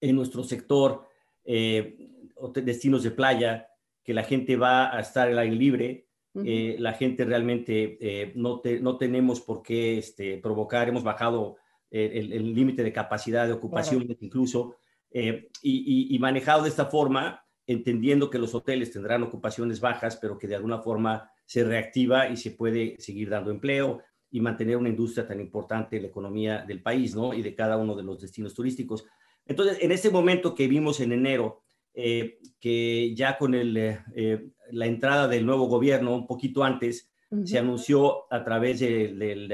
en 0.00 0.16
nuestro 0.16 0.42
sector, 0.42 1.06
destinos 1.44 3.02
de 3.02 3.10
playa, 3.10 3.68
que 4.02 4.14
la 4.14 4.24
gente 4.24 4.56
va 4.56 4.96
a 4.96 5.00
estar 5.00 5.28
al 5.28 5.38
aire 5.38 5.54
libre, 5.54 6.06
la 6.34 6.92
gente 6.94 7.24
realmente 7.24 8.32
no, 8.34 8.62
no 8.80 8.96
tenemos 8.96 9.40
por 9.40 9.62
qué 9.62 9.98
este, 9.98 10.38
provocar, 10.38 10.88
hemos 10.88 11.02
bajado 11.02 11.56
el 11.90 12.54
límite 12.54 12.82
de 12.82 12.92
capacidad 12.92 13.46
de 13.46 13.52
ocupación 13.52 14.06
incluso, 14.20 14.76
y, 15.10 16.14
y, 16.14 16.18
manejado 16.18 16.62
de 16.62 16.70
esta 16.70 16.86
forma, 16.86 17.44
entendiendo 17.66 18.30
que 18.30 18.38
los 18.38 18.54
hoteles 18.54 18.92
tendrán 18.92 19.22
ocupaciones 19.22 19.80
bajas, 19.80 20.16
pero 20.16 20.38
que 20.38 20.48
de 20.48 20.56
alguna 20.56 20.78
forma 20.78 21.30
se 21.44 21.64
reactiva 21.64 22.28
y 22.28 22.36
se 22.36 22.52
puede 22.52 22.96
seguir 22.98 23.28
dando 23.28 23.50
empleo 23.50 24.02
y 24.30 24.40
mantener 24.40 24.78
una 24.78 24.88
industria 24.88 25.26
tan 25.26 25.40
importante 25.40 25.96
en 25.96 26.02
la 26.02 26.08
economía 26.08 26.64
del 26.66 26.82
país, 26.82 27.14
¿no? 27.14 27.34
Y 27.34 27.42
de 27.42 27.54
cada 27.54 27.76
uno 27.76 27.94
de 27.94 28.02
los 28.02 28.20
destinos 28.20 28.54
turísticos. 28.54 29.04
Entonces, 29.44 29.78
en 29.82 29.92
este 29.92 30.10
momento 30.10 30.54
que 30.54 30.68
vimos 30.68 31.00
en 31.00 31.12
enero, 31.12 31.61
eh, 31.94 32.38
que 32.60 33.14
ya 33.14 33.38
con 33.38 33.54
el, 33.54 33.76
eh, 33.76 34.00
eh, 34.14 34.48
la 34.70 34.86
entrada 34.86 35.28
del 35.28 35.46
nuevo 35.46 35.66
gobierno, 35.66 36.14
un 36.14 36.26
poquito 36.26 36.64
antes, 36.64 37.08
se 37.44 37.58
anunció 37.58 38.30
a 38.30 38.44
través 38.44 38.80
del 38.80 39.48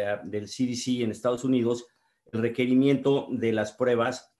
CDC 0.49 1.03
en 1.05 1.13
Estados 1.13 1.45
Unidos 1.45 1.87
el 2.33 2.43
requerimiento 2.43 3.29
de 3.31 3.53
las 3.53 3.71
pruebas 3.71 4.35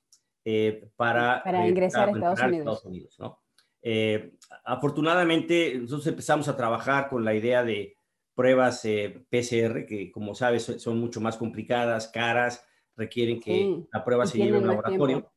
para, 0.97 1.41
para 1.45 1.69
ingresar 1.69 2.09
a 2.09 2.13
Estados 2.13 2.41
Unidos. 2.41 2.59
Estados 2.59 2.85
Unidos 2.85 3.17
¿no? 3.21 3.39
Eh, 3.83 4.35
afortunadamente, 4.65 5.79
nosotros 5.79 6.07
empezamos 6.07 6.49
a 6.49 6.57
trabajar 6.57 7.09
con 7.09 7.25
la 7.25 7.35
idea 7.35 7.63
de 7.65 7.97
pruebas 8.35 8.85
eh, 8.85 9.25
PCR, 9.31 9.87
que 9.87 10.11
como 10.13 10.35
sabes 10.35 10.65
son 10.65 11.01
mucho 11.01 11.21
más 11.21 11.37
complicadas, 11.37 12.09
caras, 12.09 12.65
requieren 12.97 13.41
que 13.41 13.85
la 13.93 14.05
prueba 14.05 14.27
se 14.27 14.39
lleve 14.39 14.57
a 14.57 14.61
un 14.61 14.67
laboratorio. 14.67 15.31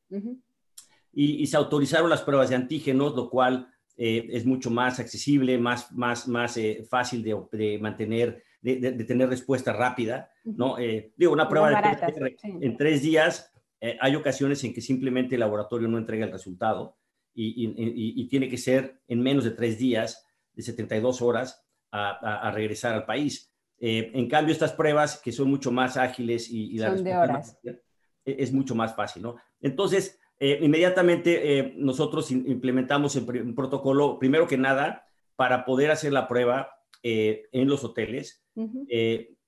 Y, 1.14 1.46
se 1.48 1.58
autorizaron 1.58 2.10
las 2.10 2.22
pruebas 2.22 2.50
de 2.50 2.56
antígenos, 2.56 3.16
lo 3.16 3.30
cual 3.30 3.68
eh, 3.98 4.28
es 4.32 4.46
mucho 4.46 4.70
más 4.70 5.00
accesible, 5.00 5.58
más, 5.58 5.92
más, 5.92 6.28
más 6.28 6.60
fácil 6.90 7.24
de, 7.24 7.80
mantener, 7.80 8.44
de, 8.62 9.04
tener 9.04 9.30
respuesta 9.30 9.74
rápida. 9.74 10.30
¿no? 10.44 10.78
digo, 11.18 11.34
una 11.34 11.50
prueba 11.50 11.70
de 11.70 11.98
PCR 11.98 12.36
en 12.62 12.78
tres 12.78 13.02
días, 13.02 13.52
hay 14.00 14.16
ocasiones 14.16 14.64
en 14.64 14.74
que 14.74 14.82
simplemente 14.82 15.36
el 15.36 15.42
laboratorio 15.42 15.88
no 15.88 15.98
entrega 15.98 16.26
el 16.26 16.32
resultado 16.32 16.98
y, 17.34 18.28
tiene 18.28 18.50
que 18.50 18.58
ser 18.58 19.02
en 19.08 19.22
menos 19.22 19.44
de 19.44 19.52
tres 19.52 19.78
días, 19.78 20.26
de 20.54 20.64
72 20.64 21.22
horas, 21.22 21.64
a, 21.92 22.52
regresar 22.54 22.94
al 22.94 23.06
país. 23.06 23.52
Eh, 23.80 24.12
en 24.14 24.30
cambio, 24.30 24.54
estas 24.54 24.74
pruebas 24.74 25.20
que 25.20 25.32
son 25.32 25.50
mucho 25.50 25.72
más 25.72 25.98
ágiles 25.98 26.50
y, 26.50 26.78
la 26.78 26.96
son 26.96 27.04
de 27.04 27.18
horas. 27.18 27.60
E, 27.64 27.82
es, 28.26 28.54
mucho 28.54 28.76
más 28.76 28.96
fácil, 28.96 29.24
¿no? 29.24 29.36
Entonces, 29.60 30.20
eh, 30.44 30.58
inmediatamente 30.62 31.60
eh, 31.60 31.74
nosotros 31.78 32.32
implementamos 32.32 33.16
un 33.16 33.54
protocolo, 33.54 34.18
primero 34.18 34.48
que 34.48 34.58
nada, 34.58 35.06
para 35.36 35.66
poder 35.66 35.92
hacer 35.92 36.12
la 36.12 36.28
prueba 36.28 36.72
en 37.04 37.68
los 37.68 37.84
hoteles 37.84 38.44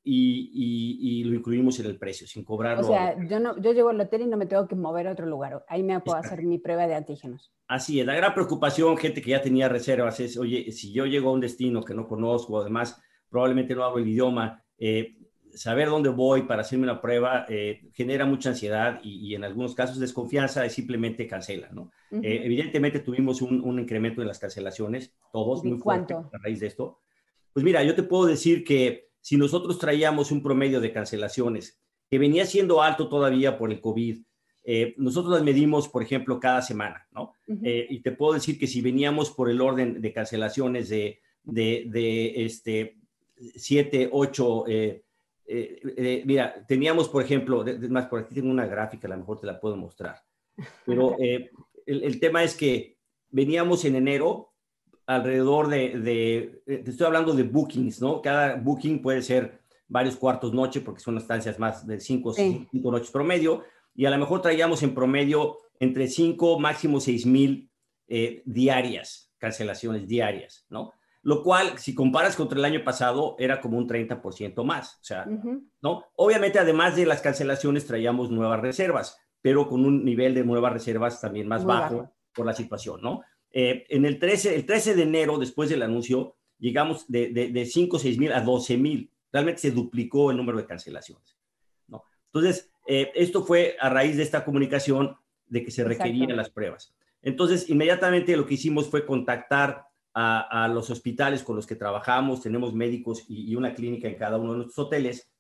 y, 0.04 1.24
lo 1.24 1.34
incluimos 1.34 1.80
en 1.80 1.88
el 1.88 1.98
precio, 1.98 2.28
sin 2.28 2.44
cobrarlo. 2.44 2.84
O 2.84 2.88
sea, 2.88 3.16
yo, 3.28 3.40
no, 3.40 3.60
yo 3.60 3.72
llego 3.74 3.90
al 3.90 4.02
hotel 4.02 4.22
y 4.22 4.28
no 4.28 4.38
me 4.38 4.46
tengo 4.46 4.68
que 4.68 4.76
mover 4.76 5.08
a 5.08 5.14
otro 5.14 5.26
lugar. 5.26 5.66
Ahí 5.68 5.82
me 5.82 6.00
puedo 6.00 6.18
hacer 6.18 6.44
mi 6.44 6.60
prueba 6.60 6.86
de 6.86 6.94
antígenos. 6.94 7.52
Así 7.68 8.00
es. 8.00 8.06
La 8.06 8.16
gran 8.16 8.36
preocupación, 8.36 8.96
gente 8.98 9.22
que 9.22 9.32
ya 9.32 9.42
tenía 9.42 9.70
reservas, 9.70 10.20
es, 10.20 10.38
oye, 10.38 10.72
si 10.72 10.94
yo 10.94 11.08
llego 11.08 11.30
a 11.30 11.34
un 11.34 11.42
destino 11.42 11.84
que 11.84 11.96
no 11.96 12.08
conozco, 12.08 12.62
además 12.62 13.02
probablemente 13.30 13.74
no 13.74 13.84
hablo 13.84 13.98
el 13.98 14.10
idioma, 14.10 14.64
eh, 14.78 15.16
saber 15.56 15.90
dónde 15.90 16.10
voy 16.10 16.44
para 16.44 16.62
hacerme 16.62 16.86
una 16.86 17.02
prueba 17.02 17.46
eh, 17.48 17.90
genera 17.94 18.26
mucha 18.26 18.50
ansiedad 18.50 19.00
y, 19.04 19.36
en 19.36 19.44
algunos 19.44 19.76
casos 19.76 20.00
desconfianza 20.00 20.66
y 20.66 20.70
simplemente 20.70 21.28
cancela, 21.28 21.70
¿no? 21.72 21.92
Eh, 22.12 22.42
evidentemente 22.44 23.00
tuvimos 23.00 23.42
un, 23.42 23.80
incremento 23.80 24.22
en 24.22 24.28
las 24.28 24.40
cancelaciones, 24.40 25.14
todos, 25.32 25.64
muy 25.64 25.78
fuerte 25.80 26.14
a 26.14 26.30
raíz 26.42 26.60
de 26.60 26.68
esto. 26.68 27.00
Pues 27.52 27.64
mira, 27.64 27.84
yo 27.84 27.96
te 27.96 28.04
puedo 28.04 28.26
decir 28.26 28.64
que 28.64 29.10
si 29.20 29.38
nosotros 29.38 29.80
traíamos 29.80 30.32
un 30.32 30.44
promedio 30.44 30.82
de 30.82 30.92
cancelaciones 30.92 31.80
que 32.10 32.20
venía 32.20 32.46
siendo 32.46 32.82
alto 32.82 33.08
todavía 33.08 33.58
por 33.58 33.72
el 33.72 33.80
COVID, 33.80 34.22
eh, 34.66 34.94
nosotros 34.98 35.34
las 35.34 35.44
medimos, 35.44 35.90
por 35.90 36.04
ejemplo, 36.04 36.40
cada 36.40 36.62
semana, 36.62 37.08
¿no? 37.12 37.34
Eh, 37.64 37.88
y 37.90 38.02
te 38.02 38.12
puedo 38.12 38.34
decir 38.34 38.58
que 38.58 38.68
si 38.68 38.82
veníamos 38.82 39.32
por 39.32 39.50
el 39.50 39.60
orden 39.60 40.02
de 40.02 40.14
cancelaciones 40.14 40.90
de, 40.90 41.20
de, 41.44 42.46
este, 42.46 42.98
7, 43.56 44.10
8, 44.12 44.66
eh, 45.46 46.24
mira, 46.26 46.66
teníamos, 46.68 47.10
por 47.10 47.24
ejemplo, 47.24 47.66
es 47.66 47.90
más, 47.90 48.08
por 48.08 48.22
aquí 48.22 48.36
tengo 48.36 48.50
una 48.50 48.66
gráfica, 48.66 49.08
a 49.08 49.12
lo 49.12 49.18
mejor 49.18 49.40
te 49.40 49.48
la 49.48 49.60
puedo 49.60 49.76
mostrar, 49.76 50.22
pero 50.86 51.16
el, 51.20 51.52
el 51.86 52.20
tema 52.20 52.44
es 52.44 52.56
que 52.56 52.98
veníamos 53.30 53.84
en 53.86 53.96
enero 53.96 54.54
alrededor 55.06 55.68
de, 55.68 56.62
eh, 56.66 56.78
te 56.78 56.92
estoy 56.92 57.08
hablando 57.08 57.34
de 57.34 57.44
bookings, 57.44 58.02
¿no? 58.02 58.22
Cada 58.22 58.56
booking 58.56 59.02
puede 59.02 59.22
ser 59.22 59.62
varios 59.88 60.16
cuartos 60.16 60.54
noche 60.54 60.82
porque 60.82 61.02
son 61.02 61.18
estancias 61.18 61.60
más 61.60 61.86
de 61.86 62.00
cinco, 62.00 62.34
cinco 62.34 62.92
noches 62.92 63.12
promedio 63.12 63.64
y 63.94 64.06
a 64.06 64.10
lo 64.10 64.18
mejor 64.18 64.42
traíamos 64.42 64.82
en 64.84 64.96
promedio 64.96 65.58
entre 65.80 66.08
cinco, 66.08 66.58
máximo 66.58 67.00
seis 67.00 67.26
mil 67.26 67.70
eh, 68.08 68.42
diarias, 68.46 69.32
cancelaciones 69.38 70.08
diarias, 70.08 70.66
¿no? 70.70 70.94
Lo 71.24 71.42
cual, 71.42 71.80
si 71.80 71.96
comparas 71.96 72.36
contra 72.36 72.60
el 72.60 72.66
año 72.66 72.84
pasado, 72.84 73.36
era 73.40 73.62
como 73.62 73.78
un 73.78 73.88
30% 73.88 74.64
más, 74.66 74.96
o 74.96 75.04
sea, 75.04 75.26
¿no? 75.82 76.04
Obviamente, 76.18 76.60
además 76.60 76.98
de 76.98 77.06
las 77.06 77.22
cancelaciones, 77.22 77.88
traíamos 77.88 78.30
nuevas 78.30 78.60
reservas, 78.60 79.18
pero 79.42 79.68
con 79.68 79.86
un 79.86 80.04
nivel 80.04 80.34
de 80.34 80.44
nuevas 80.44 80.74
reservas 80.74 81.22
también 81.22 81.48
más 81.48 81.64
bajo 81.64 82.12
por 82.34 82.46
la 82.46 82.54
situación, 82.54 83.02
¿no? 83.02 83.22
Eh, 83.52 83.86
en 83.90 84.06
el 84.06 84.20
13, 84.20 84.56
el 84.56 84.66
13 84.66 84.96
de 84.96 85.04
enero, 85.04 85.38
después 85.38 85.70
del 85.70 85.84
anuncio, 85.84 86.36
llegamos 86.60 87.06
de, 87.08 87.30
de, 87.30 87.66
5 87.66 87.96
o 87.96 88.00
6 88.00 88.18
mil 88.18 88.34
a 88.34 88.42
12 88.42 88.78
mil. 88.78 89.12
Realmente 89.32 89.62
se 89.62 89.72
duplicó 89.72 90.32
el 90.32 90.38
número 90.38 90.58
de 90.58 90.66
cancelaciones. 90.66 91.38
¿no? 91.88 92.04
Entonces, 92.34 92.72
eh, 92.88 93.12
esto 93.16 93.46
fue 93.46 93.78
a 93.80 93.90
raíz 93.90 94.18
de 94.18 94.24
esta 94.24 94.44
comunicación 94.44 95.16
de 95.48 95.64
que 95.64 95.72
se 95.72 95.84
requerían 95.84 96.36
las 96.36 96.50
pruebas. 96.50 96.94
Entonces, 97.22 97.70
inmediatamente 97.70 98.36
lo 98.36 98.46
que 98.46 98.56
hicimos 98.56 98.90
fue 98.90 99.06
contactar 99.06 99.86
a, 100.14 100.68
los 100.72 100.90
hospitales 100.90 101.44
con 101.44 101.56
los 101.56 101.66
que 101.66 101.76
trabajamos, 101.76 102.42
tenemos 102.42 102.74
médicos 102.74 103.26
y, 103.28 103.56
una 103.56 103.74
clínica 103.74 104.08
en 104.08 104.16
cada 104.16 104.38
uno 104.38 104.52
de 104.52 104.58
nuestros 104.60 104.86
hoteles, 104.86 105.32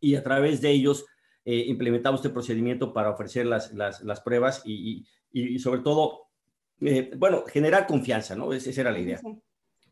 y 0.00 0.14
a 0.14 0.22
través 0.22 0.60
de 0.60 0.70
ellos 0.70 1.06
eh, 1.44 1.64
implementamos 1.66 2.20
este 2.20 2.30
procedimiento 2.30 2.92
para 2.92 3.10
ofrecer 3.10 3.46
las, 3.46 3.72
las, 3.72 4.02
las 4.02 4.20
pruebas 4.20 4.62
y, 4.64 5.04
y, 5.32 5.58
sobre 5.58 5.80
todo 5.80 6.26
eh, 6.80 7.10
bueno, 7.16 7.44
generar 7.46 7.86
confianza, 7.86 8.34
¿no? 8.34 8.52
Esa 8.52 8.80
era 8.80 8.90
la 8.90 8.98
idea. 8.98 9.20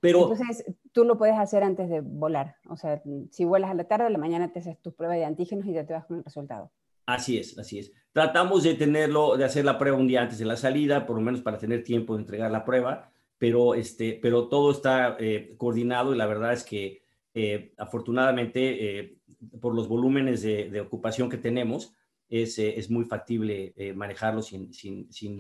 Pero, 0.00 0.32
Entonces, 0.32 0.64
tú 0.92 1.04
lo 1.04 1.16
puedes 1.16 1.38
hacer 1.38 1.62
antes 1.62 1.88
de 1.88 2.00
volar. 2.00 2.56
O 2.68 2.76
sea, 2.76 3.02
si 3.30 3.44
vuelas 3.46 3.70
a 3.70 3.74
la 3.74 3.84
tarde, 3.84 4.06
a 4.06 4.10
la 4.10 4.18
mañana 4.18 4.52
te 4.52 4.58
haces 4.58 4.78
tu 4.82 4.94
prueba 4.94 5.14
de 5.14 5.24
antígenos 5.24 5.66
y 5.66 5.72
ya 5.72 5.86
te 5.86 5.94
vas 5.94 6.04
con 6.04 6.18
el 6.18 6.24
resultado. 6.24 6.70
Así 7.06 7.38
es, 7.38 7.58
así 7.58 7.78
es. 7.78 7.92
Tratamos 8.12 8.62
de 8.62 8.74
tenerlo, 8.74 9.36
de 9.36 9.44
hacer 9.44 9.64
la 9.64 9.78
prueba 9.78 9.96
un 9.96 10.06
día 10.06 10.22
antes 10.22 10.38
de 10.38 10.44
la 10.44 10.56
salida, 10.56 11.06
por 11.06 11.16
lo 11.16 11.22
menos 11.22 11.40
para 11.40 11.58
tener 11.58 11.84
tiempo 11.84 12.14
de 12.14 12.20
entregar 12.20 12.50
la 12.50 12.64
prueba, 12.64 13.10
pero, 13.38 13.74
este, 13.74 14.18
pero 14.20 14.48
todo 14.48 14.70
está 14.70 15.16
eh, 15.18 15.54
coordinado 15.56 16.14
y 16.14 16.18
la 16.18 16.26
verdad 16.26 16.52
es 16.52 16.64
que 16.64 17.02
eh, 17.34 17.74
afortunadamente 17.78 19.20
por 19.60 19.74
los 19.74 19.88
volúmenes 19.88 20.42
de, 20.42 20.80
ocupación 20.80 21.28
que 21.28 21.36
tenemos, 21.36 21.92
es, 22.28 22.58
es 22.58 22.90
muy 22.90 23.04
factible 23.04 23.74
manejarlo 23.94 24.40
sin, 24.40 24.72
sin, 24.72 25.12
sin 25.12 25.38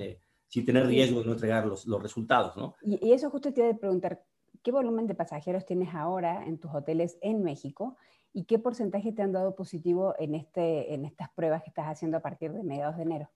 sin 0.54 0.64
tener 0.64 0.86
riesgo 0.86 1.18
de 1.18 1.26
no 1.26 1.32
entregar 1.32 1.66
los, 1.66 1.84
los 1.84 2.00
resultados, 2.00 2.56
¿no? 2.56 2.76
Y, 2.80 3.10
eso 3.12 3.28
justo 3.28 3.52
te 3.52 3.60
iba 3.60 3.70
a 3.70 3.76
preguntar, 3.76 4.24
¿qué 4.62 4.70
volumen 4.70 5.08
de 5.08 5.16
pasajeros 5.16 5.66
tienes 5.66 5.92
ahora 5.92 6.44
en 6.46 6.58
tus 6.58 6.72
hoteles 6.72 7.18
en 7.22 7.42
México? 7.42 7.96
¿Y 8.32 8.44
qué 8.44 8.60
porcentaje 8.60 9.10
te 9.10 9.22
han 9.22 9.32
dado 9.32 9.56
positivo 9.56 10.14
en, 10.16 10.36
este, 10.36 10.94
en 10.94 11.06
estas 11.06 11.28
pruebas 11.34 11.64
que 11.64 11.70
estás 11.70 11.86
haciendo 11.86 12.18
a 12.18 12.20
partir 12.20 12.52
de 12.52 12.62
mediados 12.62 12.96
de 12.96 13.02
enero? 13.02 13.30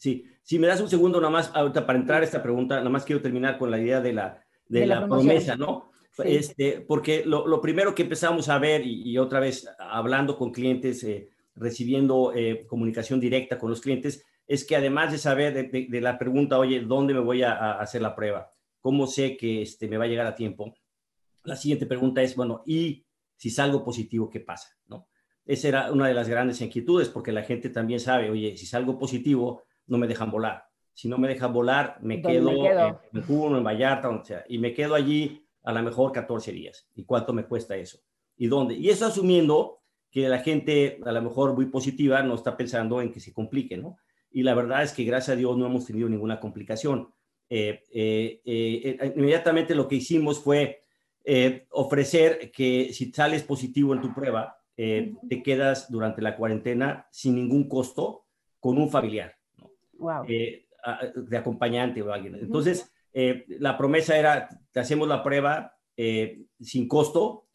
Sí, 0.00 0.24
si 0.42 0.58
me 0.58 0.66
das 0.66 0.80
un 0.80 0.88
segundo 0.88 1.20
nada 1.20 1.30
más, 1.30 1.52
ahorita 1.54 1.84
para 1.86 1.98
entrar 1.98 2.22
a 2.22 2.24
esta 2.24 2.42
pregunta, 2.42 2.76
nada 2.76 2.88
más 2.88 3.04
quiero 3.04 3.20
terminar 3.20 3.58
con 3.58 3.70
la 3.70 3.78
idea 3.78 4.00
de 4.00 4.14
la, 4.14 4.42
de, 4.66 4.86
la, 4.86 5.06
promesa, 5.06 5.56
¿no? 5.56 5.90
Este, 6.24 6.80
porque 6.80 7.22
lo, 7.26 7.46
lo, 7.46 7.60
primero 7.60 7.94
que 7.94 8.04
empezamos 8.04 8.48
a 8.48 8.58
ver, 8.58 8.80
y, 8.86 9.18
otra 9.18 9.40
vez 9.40 9.68
hablando 9.78 10.38
con 10.38 10.52
clientes, 10.52 11.04
eh, 11.04 11.28
recibiendo 11.54 12.32
eh, 12.34 12.64
comunicación 12.66 13.20
directa 13.20 13.58
con 13.58 13.68
los 13.68 13.82
clientes, 13.82 14.24
es 14.46 14.64
que 14.64 14.74
además 14.74 15.12
de 15.12 15.18
saber 15.18 15.70
de, 15.70 16.00
la 16.00 16.16
pregunta, 16.18 16.58
oye, 16.58 16.80
¿dónde 16.80 17.12
me 17.12 17.20
voy 17.20 17.42
a, 17.42 17.72
hacer 17.72 18.00
la 18.00 18.16
prueba? 18.16 18.50
¿Cómo 18.80 19.06
sé 19.06 19.36
que 19.36 19.60
este, 19.60 19.86
me 19.86 19.98
va 19.98 20.04
a 20.04 20.08
llegar 20.08 20.26
a 20.26 20.34
tiempo? 20.34 20.74
La 21.44 21.56
siguiente 21.56 21.84
pregunta 21.84 22.22
es, 22.22 22.34
bueno, 22.34 22.62
¿y 22.64 23.04
si 23.36 23.50
salgo 23.50 23.84
positivo, 23.84 24.30
qué 24.30 24.40
pasa? 24.40 24.70
¿No? 24.86 25.08
Esa 25.44 25.68
era 25.68 25.92
una 25.92 26.08
de 26.08 26.14
las 26.14 26.26
grandes 26.26 26.62
inquietudes, 26.62 27.10
porque 27.10 27.32
la 27.32 27.42
gente 27.42 27.68
también 27.68 28.00
sabe, 28.00 28.30
oye, 28.30 28.56
si 28.56 28.64
salgo 28.64 28.98
positivo, 28.98 29.64
no 29.90 29.98
me 29.98 30.06
dejan 30.06 30.30
volar. 30.30 30.64
si 30.94 31.08
no 31.08 31.18
me 31.18 31.28
dejan 31.28 31.52
volar, 31.52 31.98
me 32.02 32.20
quedo, 32.20 32.50
en 33.12 33.22
Juno, 33.22 33.58
en 33.58 33.64
Vallarta, 33.64 34.08
o 34.08 34.24
sea, 34.24 34.44
y 34.48 34.58
me 34.58 34.74
quedo 34.74 34.94
allí 34.94 35.46
a 35.62 35.72
lo 35.72 35.82
mejor 35.82 36.12
14 36.12 36.52
días. 36.52 36.88
¿Y 36.94 37.04
cuánto 37.04 37.32
me 37.32 37.44
cuesta 37.44 37.76
eso? 37.76 37.98
¿Y 38.36 38.48
dónde? 38.48 38.74
Y 38.74 38.88
eso 38.88 39.06
asumiendo 39.06 39.80
que 40.10 40.28
la 40.28 40.38
gente, 40.40 41.00
a 41.04 41.12
lo 41.12 41.22
mejor 41.22 41.54
muy 41.54 41.66
positiva, 41.66 42.22
no 42.22 42.34
está 42.34 42.56
pensando 42.56 43.00
en 43.00 43.12
que 43.12 43.20
se 43.20 43.32
complique, 43.32 43.76
¿no? 43.76 43.98
Y 44.30 44.42
la 44.42 44.54
verdad 44.54 44.82
es 44.82 44.92
que 44.92 45.04
gracias 45.04 45.36
a 45.36 45.38
Dios 45.38 45.56
no 45.56 45.66
hemos 45.66 45.86
tenido 45.86 46.08
ninguna 46.08 46.40
complicación. 46.40 47.12
Eh, 47.48 47.82
eh, 47.92 48.40
eh, 48.44 49.12
inmediatamente 49.16 49.74
lo 49.74 49.88
que 49.88 49.96
hicimos 49.96 50.38
fue 50.38 50.84
ofrecer 51.70 52.50
que 52.50 52.92
si 52.92 53.12
sales 53.12 53.42
positivo 53.42 53.94
en 53.94 54.00
tu 54.00 54.12
prueba, 54.12 54.56
te 54.74 55.42
quedas 55.44 55.90
durante 55.90 56.22
la 56.22 56.34
cuarentena 56.34 57.06
sin 57.10 57.34
ningún 57.34 57.68
costo 57.68 58.24
con 58.58 58.78
un 58.78 58.90
familiar, 58.90 59.36
wow. 60.00 60.24
de 60.26 61.36
acompañante 61.36 62.02
o 62.02 62.12
alguien. 62.12 62.36
Entonces, 62.36 62.92
la 63.12 63.76
promesa 63.76 64.18
era, 64.18 64.48
te 64.72 64.80
hacemos 64.80 65.06
la 65.06 65.22
prueba 65.22 65.76
sin 66.60 66.88
costo 66.88 67.46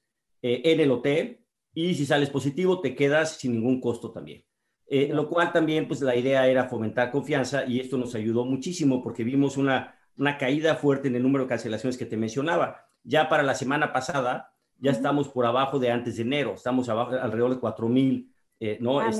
en 0.42 0.80
el 0.80 0.92
hotel 0.92 1.46
y 1.74 1.94
si 1.94 2.06
sales 2.06 2.30
positivo, 2.30 2.80
te 2.80 2.96
quedas 2.96 3.38
sin 3.38 3.52
ningún 3.52 3.82
costo 3.82 4.12
también. 4.12 4.46
Eh, 4.88 5.10
lo 5.12 5.28
cual 5.28 5.52
también, 5.52 5.88
pues 5.88 6.02
la 6.02 6.16
idea 6.16 6.48
era 6.48 6.70
fomentar 6.70 7.12
confianza 7.12 7.66
y 7.66 7.80
esto 7.80 7.98
nos 7.98 8.14
ayudó 8.16 8.46
muchísimo 8.46 9.02
porque 9.02 9.24
vimos 9.24 9.58
una, 9.58 9.96
una 10.18 10.38
caída 10.38 10.76
fuerte 10.76 11.08
en 11.08 11.16
el 11.16 11.24
número 11.24 11.44
de 11.44 11.50
cancelaciones 11.50 11.98
que 11.98 12.06
te 12.06 12.18
mencionaba. 12.18 12.86
Ya 13.04 13.28
para 13.28 13.44
la 13.44 13.56
semana 13.56 13.92
pasada, 13.92 14.54
ya 14.78 14.92
estamos 14.92 15.28
por 15.28 15.46
abajo 15.46 15.80
de 15.80 15.92
antes 15.92 16.18
de 16.18 16.22
enero, 16.22 16.54
estamos 16.54 16.88
abajo, 16.88 17.12
alrededor 17.12 17.56
de 17.56 17.60
4 17.60 17.90
mil, 17.90 18.32
eh, 18.60 18.78
¿no? 18.80 19.00
Ah, 19.00 19.12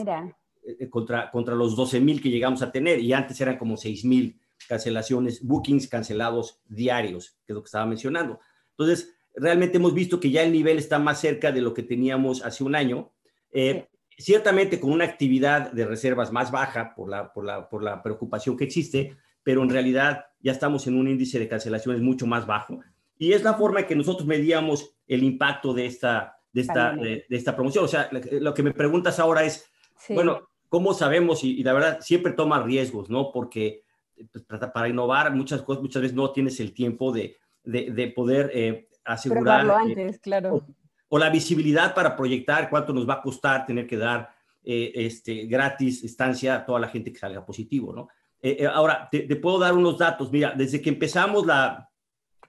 eh, 0.68 0.90
contra, 0.90 1.32
contra 1.32 1.56
los 1.56 1.76
12 1.76 2.00
mil 2.02 2.22
que 2.22 2.30
llegamos 2.30 2.62
a 2.62 2.72
tener 2.72 3.00
y 3.00 3.14
antes 3.14 3.40
eran 3.42 3.58
como 3.58 3.78
6 3.78 4.06
mil 4.06 4.40
cancelaciones, 4.68 5.44
bookings 5.44 5.88
cancelados 5.88 6.62
diarios, 6.68 7.38
que 7.46 7.54
es 7.54 7.56
lo 7.56 7.62
que 7.62 7.68
estaba 7.68 7.86
mencionando. 7.86 8.40
Entonces, 8.72 9.16
realmente 9.36 9.78
hemos 9.78 9.94
visto 9.94 10.20
que 10.20 10.32
ya 10.32 10.44
el 10.44 10.52
nivel 10.52 10.78
está 10.78 11.00
más 11.00 11.20
cerca 11.20 11.52
de 11.52 11.62
lo 11.62 11.74
que 11.74 11.84
teníamos 11.84 12.44
hace 12.44 12.64
un 12.64 12.76
año. 12.76 13.12
Eh, 13.52 13.88
ciertamente 14.18 14.80
con 14.80 14.92
una 14.92 15.06
actividad 15.06 15.72
de 15.72 15.86
reservas 15.86 16.32
más 16.32 16.52
baja 16.52 16.94
por 16.96 17.10
la, 17.10 17.34
por, 17.34 17.46
la, 17.46 17.70
por 17.70 17.84
la 17.84 18.02
preocupación 18.02 18.58
que 18.58 18.64
existe, 18.64 19.18
pero 19.44 19.62
en 19.62 19.70
realidad 19.70 20.26
ya 20.40 20.52
estamos 20.52 20.88
en 20.88 20.98
un 20.98 21.08
índice 21.08 21.38
de 21.38 21.48
cancelaciones 21.48 22.02
mucho 22.02 22.26
más 22.26 22.48
bajo. 22.48 22.80
Y 23.18 23.34
es 23.34 23.44
la 23.44 23.54
forma 23.54 23.82
en 23.82 23.88
que 23.88 23.96
nosotros 23.96 24.28
medíamos 24.28 24.96
el 25.08 25.24
impacto 25.24 25.74
de 25.74 25.86
esta, 25.86 26.38
de 26.52 26.62
esta, 26.62 26.94
de, 26.94 27.26
esta 27.30 27.56
promoción. 27.56 27.86
O 27.86 27.88
sea, 27.88 28.10
lo 28.12 28.54
que 28.54 28.64
me 28.64 28.74
preguntas 28.74 29.20
ahora 29.20 29.44
es, 29.44 29.66
bueno, 30.10 30.50
¿cómo 30.70 30.94
sabemos? 30.94 31.44
Y, 31.44 31.64
la 31.64 31.74
verdad, 31.74 32.00
siempre 32.02 32.34
toma 32.34 32.64
riesgos, 32.64 33.10
¿no? 33.10 33.32
Porque 33.32 33.84
pues, 34.32 34.46
para 34.74 34.90
innovar 34.90 35.34
muchas 35.34 35.62
cosas, 35.62 35.82
muchas 35.82 36.02
veces 36.02 36.16
no 36.16 36.32
tienes 36.32 36.60
el 36.60 36.74
tiempo 36.74 37.12
de, 37.12 37.38
de 37.64 38.14
poder 38.16 38.52
eh, 38.54 38.88
asegurar. 39.06 39.66
Eh, 39.66 39.72
antes, 39.72 40.20
claro. 40.20 40.66
O, 41.08 41.18
la 41.20 41.30
visibilidad 41.30 41.94
para 41.94 42.16
proyectar 42.16 42.70
cuánto 42.70 42.92
nos 42.92 43.08
va 43.08 43.16
a 43.16 43.22
costar 43.22 43.66
tener 43.66 43.88
que 43.88 43.98
dar 43.98 44.34
eh, 44.64 44.92
este, 44.96 45.46
gratis 45.46 46.04
estancia 46.04 46.56
a 46.56 46.66
toda 46.66 46.80
la 46.80 46.90
gente 46.90 47.14
que 47.14 47.20
salga 47.20 47.46
positivo, 47.46 47.94
¿no? 47.94 48.10
Eh, 48.42 48.68
ahora, 48.72 49.08
te, 49.10 49.24
puedo 49.38 49.60
dar 49.60 49.74
unos 49.74 49.98
datos. 49.98 50.32
Mira, 50.32 50.54
desde 50.56 50.82
que 50.82 50.90
empezamos 50.90 51.46
la, 51.46 51.90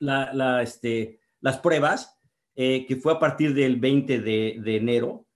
la, 0.00 0.62
este, 0.62 1.20
las 1.40 1.58
pruebas, 1.58 2.18
que 2.54 2.99
fue 3.00 3.12
a 3.12 3.18
partir 3.18 3.54
del 3.54 3.76
20 3.76 4.20
de, 4.20 4.56
de 4.62 4.76
enero, 4.76 5.26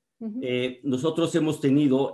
nosotros 0.83 1.35
hemos 1.35 1.61
tenido 1.61 2.13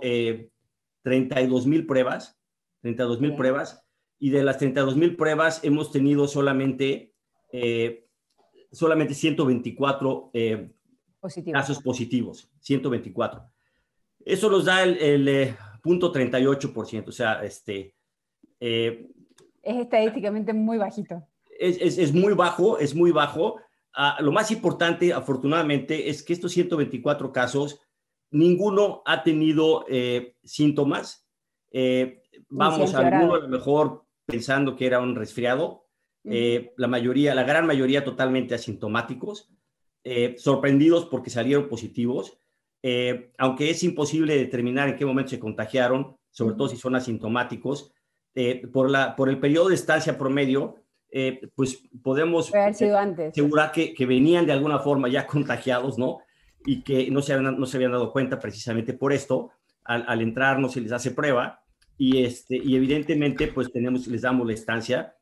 32 1.07 1.65
mil 1.65 1.85
pruebas, 1.85 2.37
32 2.81 3.21
mil 3.21 3.35
pruebas, 3.35 3.83
y 4.19 4.31
de 4.31 4.43
las 4.43 4.57
32 4.57 4.97
mil 4.97 5.15
pruebas 5.15 5.63
hemos 5.63 5.91
tenido 5.91 6.27
solamente 6.27 7.13
solamente 8.71 9.13
124 9.13 10.31
eh, 10.33 10.71
casos 11.51 11.81
positivos, 11.81 12.49
124. 12.59 13.43
Eso 14.25 14.49
nos 14.49 14.65
da 14.65 14.83
el, 14.83 15.27
eh, 15.27 15.55
punto 15.81 16.11
38%, 16.11 17.07
o 17.07 17.11
sea, 17.11 17.43
este... 17.43 17.95
Eh, 18.59 19.09
es 19.61 19.77
estadísticamente 19.77 20.53
muy 20.53 20.77
bajito. 20.77 21.23
Es, 21.59 21.97
es, 21.97 22.13
muy 22.13 22.33
bajo, 22.33 22.77
es 22.77 22.95
muy 22.95 23.11
bajo. 23.11 23.57
Ah, 23.93 24.17
lo 24.21 24.31
más 24.31 24.51
importante, 24.51 25.11
afortunadamente, 25.11 26.09
es 26.09 26.23
que 26.23 26.33
estos 26.33 26.51
124 26.51 27.31
casos, 27.31 27.81
ninguno 28.31 29.01
ha 29.05 29.23
tenido 29.23 29.85
síntomas. 30.43 31.27
vamos, 32.49 32.93
alguno 32.93 33.35
a 33.35 33.39
lo 33.39 33.47
mejor 33.47 34.05
pensando 34.25 34.75
que 34.75 34.85
era 34.85 34.99
un 34.99 35.15
resfriado, 35.15 35.87
eh, 36.29 36.73
la 36.75 36.87
mayoría, 36.87 37.33
la 37.33 37.43
gran 37.43 37.65
mayoría 37.65 38.03
totalmente 38.03 38.53
asintomáticos, 38.53 39.49
eh, 40.03 40.35
sorprendidos 40.37 41.05
porque 41.05 41.29
salieron 41.29 41.69
positivos, 41.69 42.37
eh, 42.83 43.31
aunque 43.37 43.69
es 43.69 43.81
imposible 43.83 44.37
determinar 44.37 44.89
en 44.89 44.97
qué 44.97 45.05
momento 45.05 45.31
se 45.31 45.39
contagiaron, 45.39 46.17
sobre 46.29 46.55
todo 46.55 46.67
si 46.67 46.77
son 46.77 46.95
asintomáticos, 46.95 47.93
por, 48.71 48.91
la, 48.91 49.15
por 49.15 49.29
el 49.29 49.39
periodo 49.39 49.69
de 49.69 49.73
estancia 49.73 50.15
promedio, 50.15 50.75
pues 51.55 51.81
podemos 52.03 52.53
asegurar 52.53 53.71
que, 53.71 53.95
que, 53.95 54.05
venían 54.05 54.45
de 54.45 54.51
alguna 54.51 54.77
forma 54.77 55.07
ya 55.07 55.25
contagiados, 55.27 55.97
¿no? 55.97 56.19
Y 56.67 56.83
que 56.83 57.09
no 57.09 57.23
se 57.23 57.33
habían, 57.33 57.59
no 57.59 57.65
se 57.65 57.77
habían 57.77 57.93
dado 57.93 58.11
cuenta 58.11 58.39
precisamente 58.39 58.93
por 58.93 59.11
esto, 59.11 59.49
al, 59.83 60.05
al 60.07 60.21
entrar 60.21 60.59
no 60.59 60.69
se 60.69 60.81
les 60.81 60.91
hace 60.91 61.09
prueba 61.09 61.63
y, 61.97 62.23
este, 62.23 62.57
y 62.57 62.75
evidentemente 62.75 63.47
pues 63.47 63.71
tenemos, 63.71 64.07
les 64.07 64.21
damos 64.21 64.45
la 64.45 64.53
estancia 64.53 65.15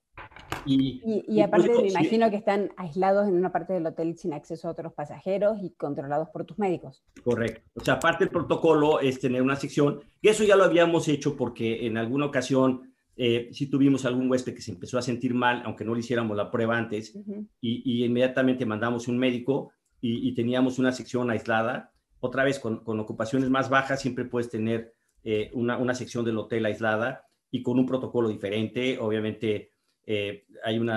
y, 0.65 1.41
aparte 1.41 1.69
me 1.69 1.89
imagino 1.89 2.29
que 2.29 2.38
están 2.38 2.71
aislados 2.77 3.27
en 3.27 3.36
una 3.36 3.51
parte 3.51 3.73
del 3.73 3.86
hotel 3.86 4.17
sin 4.17 4.34
acceso 4.34 4.67
a 4.67 4.71
otros 4.71 4.93
pasajeros 4.93 5.58
y 5.62 5.71
controlados 5.71 6.29
por 6.29 6.45
tus 6.45 6.58
médicos. 6.58 7.03
Correcto. 7.23 7.62
O 7.75 7.84
sea, 7.84 7.95
aparte 7.95 8.23
del 8.23 8.31
protocolo 8.31 8.99
es 8.99 9.19
tener 9.19 9.41
una 9.41 9.55
sección, 9.55 10.01
que 10.21 10.29
eso 10.29 10.43
ya 10.43 10.55
lo 10.55 10.63
habíamos 10.63 11.08
hecho 11.08 11.36
porque 11.36 11.86
en 11.86 11.97
alguna 11.97 12.25
ocasión 12.25 12.93
eh, 13.15 13.49
sí 13.51 13.67
tuvimos 13.67 14.05
algún 14.05 14.29
huésped 14.29 14.55
que 14.55 14.62
se 14.62 14.71
empezó 14.71 14.97
a 14.97 15.03
sentir 15.03 15.34
mal, 15.34 15.62
aunque 15.65 15.86
no 15.86 15.93
le 15.93 15.99
hiciéramos 15.99 16.36
la 16.36 16.49
prueba 16.49 16.77
antes, 16.77 17.17
y, 17.62 18.03
inmediatamente 18.03 18.65
mandamos 18.65 19.08
un 19.08 19.17
médico 19.17 19.71
y, 20.08 20.36
teníamos 20.36 20.78
una 20.78 20.91
sección 20.91 21.32
aislada. 21.32 21.91
Otra 22.20 22.44
vez, 22.44 22.60
con, 22.60 22.82
ocupaciones 22.86 23.50
más 23.50 23.70
bajas, 23.70 24.02
siempre 24.02 24.26
puedes 24.26 24.50
tener 24.50 24.94
eh, 25.24 25.50
una, 25.54 25.78
una 25.78 25.96
sección 25.96 26.24
del 26.24 26.38
hotel 26.38 26.65
aislada 26.65 27.26
y 27.50 27.63
con 27.63 27.80
un 27.80 27.86
protocolo 27.86 28.30
diferente, 28.30 29.00
obviamente 29.00 29.72
eh, 30.06 30.46
hay 30.63 30.78
un 30.78 30.91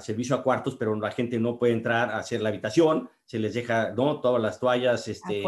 servicio 0.00 0.36
a 0.36 0.42
cuartos, 0.42 0.76
pero 0.76 0.94
la 0.94 1.10
gente 1.10 1.38
no 1.38 1.58
puede 1.58 1.72
entrar 1.72 2.10
a 2.10 2.18
hacer 2.18 2.42
la 2.42 2.50
habitación, 2.50 3.08
se 3.24 3.38
les 3.38 3.54
deja 3.54 3.92
¿no? 3.92 4.20
todas 4.20 4.42
las 4.42 4.60
toallas, 4.60 5.08
este, 5.08 5.42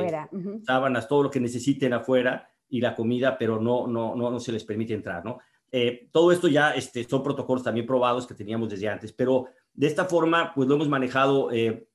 sábanas, 0.64 1.08
todo 1.08 1.24
lo 1.24 1.30
que 1.30 1.40
necesiten 1.40 1.92
afuera 1.92 2.48
y 2.70 2.80
la 2.80 2.94
comida, 2.94 3.36
pero 3.36 3.60
no, 3.60 3.86
no, 3.86 4.14
no, 4.14 4.30
no 4.30 4.40
se 4.40 4.52
les 4.52 4.64
permite 4.64 4.94
entrar, 4.94 5.22
¿no? 5.24 5.38
Eh, 5.70 6.08
todo 6.12 6.32
esto 6.32 6.48
ya 6.48 6.72
este, 6.72 7.04
son 7.04 7.22
protocolos 7.22 7.62
también 7.62 7.86
probados 7.86 8.26
que 8.26 8.34
teníamos 8.34 8.70
desde 8.70 8.88
antes, 8.88 9.12
pero 9.12 9.46
de 9.74 9.86
esta 9.86 10.04
forma, 10.04 10.52
pues 10.54 10.68
lo 10.68 10.74
hemos 10.74 10.88
manejado, 10.88 11.50
eh, 11.50 11.88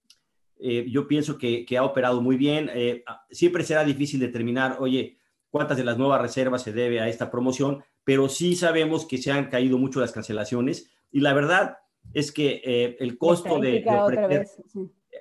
yo 0.60 1.08
pienso 1.08 1.38
que, 1.38 1.66
que, 1.66 1.78
ha 1.78 1.84
operado 1.84 2.22
muy 2.22 2.38
bien. 2.38 2.72
siempre 3.30 3.64
será 3.64 3.84
difícil 3.84 4.20
determinar, 4.20 4.78
oye, 4.80 5.18
cuántas 5.50 5.78
de 5.78 5.84
las 5.84 5.98
nuevas 5.98 6.22
reservas 6.22 6.64
se 6.64 6.74
debe 6.74 7.00
a 7.00 7.08
esta 7.08 7.32
promoción, 7.32 7.84
pero 8.04 8.30
sí 8.30 8.56
sabemos 8.56 9.06
que 9.06 9.18
se 9.18 9.32
han 9.32 9.50
caído 9.50 9.78
mucho 9.78 10.00
las 10.00 10.12
cancelaciones 10.12 10.90
y 11.12 11.20
la 11.20 11.34
verdad 11.34 11.78
es 12.14 12.32
que 12.32 12.62
eh, 12.64 12.98
el 13.00 13.18
costo 13.18 13.60
de, 13.60 13.84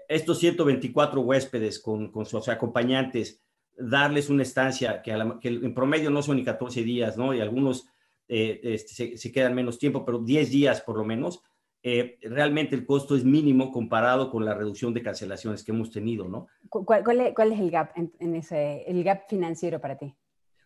estos 0.09 0.38
124 0.38 1.20
huéspedes 1.20 1.81
con, 1.81 2.11
con 2.11 2.27
sus 2.27 2.49
acompañantes, 2.49 3.42
darles 3.77 4.31
una 4.31 4.42
estancia 4.42 5.03
que, 5.03 5.11
en 5.11 5.75
promedio 5.75 6.11
no 6.11 6.22
son 6.22 6.37
ni 6.37 6.44
14 6.44 6.83
días, 6.83 7.16
¿no? 7.16 7.35
Y 7.35 7.40
algunos 7.40 7.88
eh, 8.29 8.61
este, 8.62 9.16
se, 9.16 9.33
quedan 9.33 9.55
menos 9.55 9.79
tiempo, 9.79 10.05
pero 10.05 10.18
10 10.18 10.51
días 10.51 10.81
por 10.81 10.96
lo 10.96 11.05
menos, 11.05 11.42
eh, 11.88 12.18
realmente 12.22 12.75
el 12.75 12.85
costo 12.85 13.14
es 13.14 13.25
mínimo 13.25 13.70
comparado 13.70 14.29
con 14.29 14.44
la 14.44 14.55
reducción 14.55 14.92
de 14.92 15.05
cancelaciones 15.05 15.62
que 15.62 15.70
hemos 15.70 15.92
tenido, 15.92 16.27
¿no? 16.29 16.49
¿Cuál, 16.68 17.20
es, 17.20 17.61
el 17.61 17.70
gap 17.70 17.92
en, 17.94 18.35
ese, 18.35 18.83
el 18.90 19.05
gap 19.05 19.29
financiero 19.29 19.81
para 19.81 19.96
ti? 19.96 20.12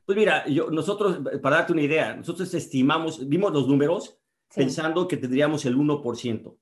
Pues 0.07 0.17
mira, 0.17 0.47
yo, 0.49 0.71
nosotros, 0.71 1.21
para 1.43 1.57
darte 1.57 1.75
una 1.75 1.83
idea, 1.83 2.15
nosotros 2.17 2.55
estimamos, 2.55 3.29
vimos 3.29 3.53
los 3.53 3.69
números 3.69 4.17
pensando 4.55 5.07
que 5.07 5.19
tendríamos 5.19 5.67
el 5.67 5.77
1%, 5.77 6.57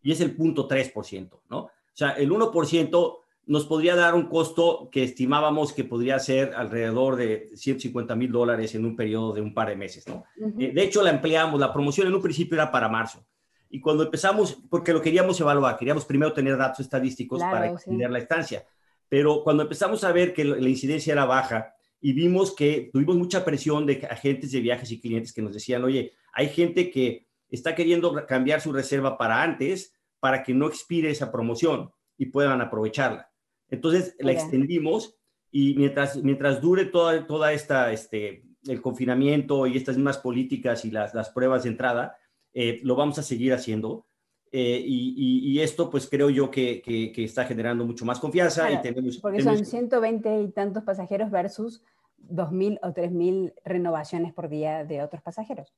y 0.00 0.12
es 0.12 0.22
el 0.22 0.34
0.3%, 0.34 1.38
¿no? 1.50 1.58
O 1.58 1.70
sea, 1.92 2.12
el 2.12 2.30
1% 2.30 3.18
nos 3.48 3.66
podría 3.66 3.96
dar 3.96 4.14
un 4.14 4.28
costo 4.28 4.88
que 4.90 5.04
estimábamos 5.04 5.74
que 5.74 5.84
podría 5.84 6.18
ser 6.20 6.54
alrededor 6.54 7.16
de 7.16 7.50
150 7.54 8.16
mil 8.16 8.32
dólares 8.32 8.74
en 8.74 8.86
un 8.86 8.96
periodo 8.96 9.34
de 9.34 9.42
un 9.42 9.52
par 9.52 9.68
de 9.68 9.76
meses, 9.76 10.08
¿no? 10.08 10.24
Eh, 10.58 10.72
de 10.72 10.82
hecho, 10.82 11.02
la 11.02 11.10
empleamos, 11.10 11.60
la 11.60 11.70
promoción 11.70 12.06
en 12.06 12.14
un 12.14 12.22
principio 12.22 12.54
era 12.54 12.72
para 12.72 12.88
marzo. 12.88 13.26
Y 13.70 13.80
cuando 13.80 14.02
empezamos, 14.02 14.58
porque 14.68 14.92
lo 14.92 15.00
queríamos 15.00 15.40
evaluar, 15.40 15.78
queríamos 15.78 16.04
primero 16.04 16.32
tener 16.32 16.56
datos 16.56 16.80
estadísticos 16.80 17.40
para 17.40 17.70
extender 17.70 18.10
la 18.10 18.18
estancia. 18.18 18.66
Pero 19.08 19.42
cuando 19.44 19.62
empezamos 19.62 20.02
a 20.04 20.12
ver 20.12 20.34
que 20.34 20.44
la 20.44 20.68
incidencia 20.68 21.12
era 21.12 21.24
baja 21.24 21.72
y 22.00 22.12
vimos 22.12 22.54
que 22.54 22.90
tuvimos 22.92 23.16
mucha 23.16 23.44
presión 23.44 23.86
de 23.86 24.06
agentes 24.10 24.50
de 24.52 24.60
viajes 24.60 24.90
y 24.90 25.00
clientes 25.00 25.32
que 25.32 25.42
nos 25.42 25.54
decían, 25.54 25.84
oye, 25.84 26.12
hay 26.32 26.48
gente 26.48 26.90
que 26.90 27.28
está 27.48 27.74
queriendo 27.74 28.26
cambiar 28.26 28.60
su 28.60 28.72
reserva 28.72 29.16
para 29.16 29.42
antes, 29.42 29.94
para 30.18 30.42
que 30.42 30.52
no 30.52 30.66
expire 30.66 31.10
esa 31.10 31.30
promoción 31.30 31.90
y 32.16 32.26
puedan 32.26 32.60
aprovecharla. 32.60 33.30
Entonces 33.68 34.16
la 34.18 34.32
extendimos 34.32 35.16
y 35.50 35.74
mientras, 35.74 36.16
mientras 36.16 36.60
dure 36.60 36.86
toda, 36.86 37.26
toda 37.26 37.52
esta, 37.52 37.92
este, 37.92 38.44
el 38.66 38.82
confinamiento 38.82 39.66
y 39.66 39.76
estas 39.76 39.96
mismas 39.96 40.18
políticas 40.18 40.84
y 40.84 40.90
las, 40.90 41.14
las 41.14 41.30
pruebas 41.30 41.62
de 41.62 41.70
entrada, 41.70 42.16
eh, 42.54 42.80
lo 42.82 42.96
vamos 42.96 43.18
a 43.18 43.22
seguir 43.22 43.52
haciendo. 43.52 44.06
Eh, 44.52 44.82
y, 44.84 45.60
esto, 45.60 45.90
pues 45.90 46.08
creo 46.08 46.28
yo 46.28 46.50
que, 46.50 46.82
que, 46.82 47.22
está 47.22 47.44
generando 47.44 47.84
mucho 47.84 48.04
más 48.04 48.18
confianza. 48.18 48.70
y 48.70 48.82
tenemos, 48.82 49.18
porque 49.18 49.42
son 49.42 49.64
120 49.64 50.42
y 50.42 50.48
tantos 50.48 50.82
pasajeros 50.82 51.30
versus 51.30 51.82
2.000 52.28 52.80
o 52.82 52.88
3.000 52.88 53.54
renovaciones 53.64 54.32
por 54.32 54.48
día 54.48 54.84
de 54.84 55.02
otros 55.02 55.22
pasajeros. 55.22 55.72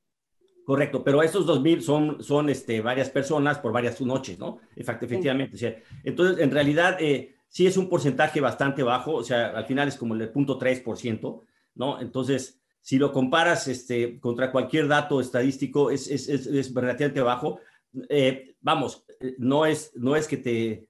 Correcto, 0.65 1.03
pero 1.03 1.21
estos 1.21 1.45
2.000 1.45 1.81
son, 1.81 2.23
son 2.23 2.49
este, 2.49 2.81
varias 2.81 3.09
personas 3.09 3.59
por 3.59 3.73
varias 3.73 3.99
noches, 4.01 4.39
¿no? 4.39 4.59
Efectivamente. 4.75 5.83
entonces, 6.03 6.39
en 6.39 6.51
realidad, 6.51 6.97
eh, 6.99 7.35
sí 7.49 7.67
es 7.67 7.75
un 7.75 7.89
porcentaje 7.89 8.39
bastante 8.39 8.81
bajo, 8.81 9.13
o 9.13 9.23
sea, 9.23 9.49
al 9.49 9.65
final 9.65 9.89
es 9.89 9.97
como 9.97 10.13
el 10.13 10.31
0.3%, 10.31 11.41
¿no? 11.75 12.01
Entonces, 12.01 12.62
si 12.83 12.97
lo 12.97 13.13
comparas 13.13 13.69
este, 13.69 14.19
contra 14.19 14.51
cualquier 14.51 14.89
dato 14.89 15.21
estadístico, 15.21 15.89
es, 15.89 16.09
es, 16.09 16.27
es, 16.27 16.73
relativamente 16.73 17.21
bajo. 17.21 17.61
Eh, 18.09 18.55
vamos, 18.59 19.05
eh, 19.21 19.35
no 19.37 19.65
es, 19.65 19.93
no 19.95 20.17
es 20.17 20.27
que 20.27 20.35
te... 20.35 20.89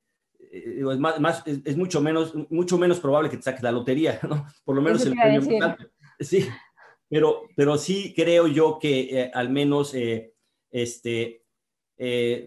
Eh, 0.51 0.83
es, 0.91 0.99
más, 0.99 1.43
es, 1.45 1.77
mucho, 1.77 2.01
menos, 2.01 2.33
mucho 2.49 2.79
menos 2.79 2.99
probable 2.99 3.29
que 3.29 3.37
te 3.37 3.43
saques 3.43 3.61
la 3.61 3.71
lotería, 3.71 4.19
¿no? 4.27 4.47
Por 4.65 4.75
lo 4.75 4.81
menos 4.81 5.05
el 5.05 5.13
premio 5.13 5.77
Sí, 6.19 6.47
pero, 7.07 7.43
pero 7.55 7.77
sí 7.77 8.11
creo 8.15 8.47
yo 8.47 8.79
que 8.79 9.29
al 9.31 9.51
menos, 9.51 9.93
este, 10.71 11.43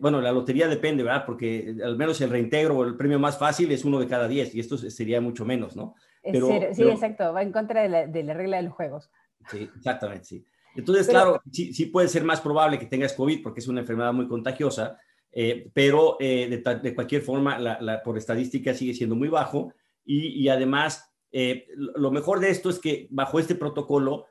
bueno, 0.00 0.20
la 0.20 0.32
lotería 0.32 0.66
depende, 0.66 1.04
¿verdad? 1.04 1.24
Porque 1.24 1.72
al 1.84 1.96
menos 1.96 2.20
el 2.20 2.30
reintegro 2.30 2.78
o 2.78 2.84
el 2.84 2.96
premio 2.96 3.20
más 3.20 3.38
fácil 3.38 3.70
es 3.70 3.84
uno 3.84 4.00
de 4.00 4.08
cada 4.08 4.26
diez 4.26 4.52
y 4.56 4.60
esto 4.60 4.76
sería 4.76 5.20
mucho 5.20 5.44
menos, 5.44 5.76
¿no? 5.76 5.94
Pero, 6.24 6.48
sí, 6.72 6.82
exacto, 6.82 7.32
va 7.32 7.42
en 7.42 7.52
contra 7.52 7.82
de 7.82 7.88
la, 7.88 8.06
de 8.08 8.24
la 8.24 8.34
regla 8.34 8.56
de 8.56 8.64
los 8.64 8.72
juegos. 8.72 9.08
Sí, 9.50 9.68
exactamente, 9.76 10.24
sí. 10.24 10.44
Entonces, 10.76 11.08
claro, 11.08 11.40
sí, 11.50 11.72
sí, 11.72 11.86
puede 11.86 12.08
ser 12.08 12.22
más 12.24 12.40
probable 12.40 12.78
que 12.78 12.86
tengas 12.86 13.14
COVID 13.14 13.42
porque 13.42 13.60
es 13.60 13.68
una 13.68 13.80
enfermedad 13.80 14.12
muy 14.12 14.28
contagiosa, 14.28 14.98
eh, 15.32 15.70
pero 15.72 16.16
eh, 16.20 16.62
de, 16.82 16.94
cualquier 16.94 17.22
forma, 17.22 17.58
la, 17.58 18.02
por 18.02 18.18
estadística 18.18 18.74
sigue 18.74 18.94
siendo 18.94 19.16
muy 19.16 19.28
bajo 19.28 19.72
y, 20.04 20.48
además, 20.48 21.10
eh, 21.32 21.66
lo 21.76 22.10
mejor 22.10 22.40
de 22.40 22.50
esto 22.50 22.70
es 22.70 22.78
que 22.78 23.08
bajo 23.10 23.40
este 23.40 23.54
protocolo 23.54 24.26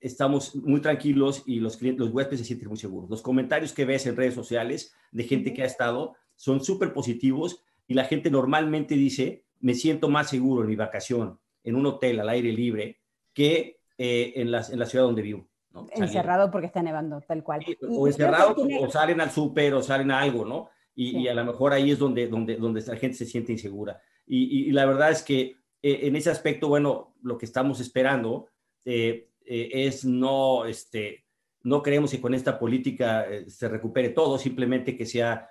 estamos 0.00 0.54
muy 0.56 0.80
tranquilos 0.80 1.42
y 1.46 1.60
los, 1.60 1.76
clientes, 1.76 2.04
los 2.04 2.14
huéspedes 2.14 2.40
se 2.40 2.46
sienten 2.46 2.68
muy 2.68 2.76
seguros. 2.76 3.08
Los 3.08 3.22
comentarios 3.22 3.72
que 3.72 3.86
ves 3.86 4.06
en 4.06 4.16
redes 4.16 4.34
sociales 4.34 4.94
de 5.12 5.24
gente 5.24 5.54
que 5.54 5.62
ha 5.62 5.66
estado 5.66 6.16
son 6.36 6.62
súper 6.62 6.92
positivos 6.92 7.62
y 7.86 7.94
la 7.94 8.04
gente 8.04 8.30
normalmente 8.30 8.94
dice, 8.94 9.44
me 9.60 9.74
siento 9.74 10.08
más 10.08 10.28
seguro 10.28 10.62
en 10.62 10.68
mi 10.68 10.76
vacación 10.76 11.38
en 11.64 11.76
un 11.76 11.86
hotel 11.86 12.20
al 12.20 12.28
aire 12.28 12.52
libre 12.52 13.00
que 13.32 13.79
eh, 14.02 14.32
en, 14.36 14.50
la, 14.50 14.64
en 14.66 14.78
la 14.78 14.86
ciudad 14.86 15.04
donde 15.04 15.20
vivo. 15.20 15.46
Encerrado 15.90 16.50
porque 16.50 16.68
está 16.68 16.82
nevando, 16.82 17.20
tal 17.20 17.44
cual. 17.44 17.62
o 17.86 18.06
encerrado, 18.06 18.56
o 18.80 18.90
salen 18.90 19.20
al 19.20 19.30
súper, 19.30 19.74
o 19.74 19.82
salen 19.82 20.10
a 20.10 20.20
algo, 20.20 20.46
¿no? 20.46 20.70
Y, 20.94 21.28
a 21.28 21.34
lo 21.34 21.44
mejor 21.44 21.74
ahí 21.74 21.90
es 21.90 21.98
donde, 21.98 22.26
donde, 22.26 22.56
donde 22.56 22.80
la 22.80 22.96
gente 22.96 23.18
se 23.18 23.26
siente 23.26 23.52
insegura. 23.52 24.00
Y, 24.26 24.72
la 24.72 24.86
verdad 24.86 25.10
es 25.10 25.22
que 25.22 25.56
eh, 25.82 26.00
en 26.02 26.16
ese 26.16 26.30
aspecto, 26.30 26.68
bueno, 26.68 27.14
lo 27.22 27.36
que 27.36 27.44
estamos 27.44 27.78
esperando 27.78 28.46
eh, 28.86 29.28
es 29.44 30.06
no, 30.06 30.64
este, 30.64 31.26
no 31.62 31.82
creemos 31.82 32.10
que 32.10 32.22
con 32.22 32.32
esta 32.32 32.58
política 32.58 33.26
se 33.48 33.68
recupere 33.68 34.08
todo, 34.08 34.38
simplemente 34.38 34.96
que 34.96 35.04
sea 35.04 35.46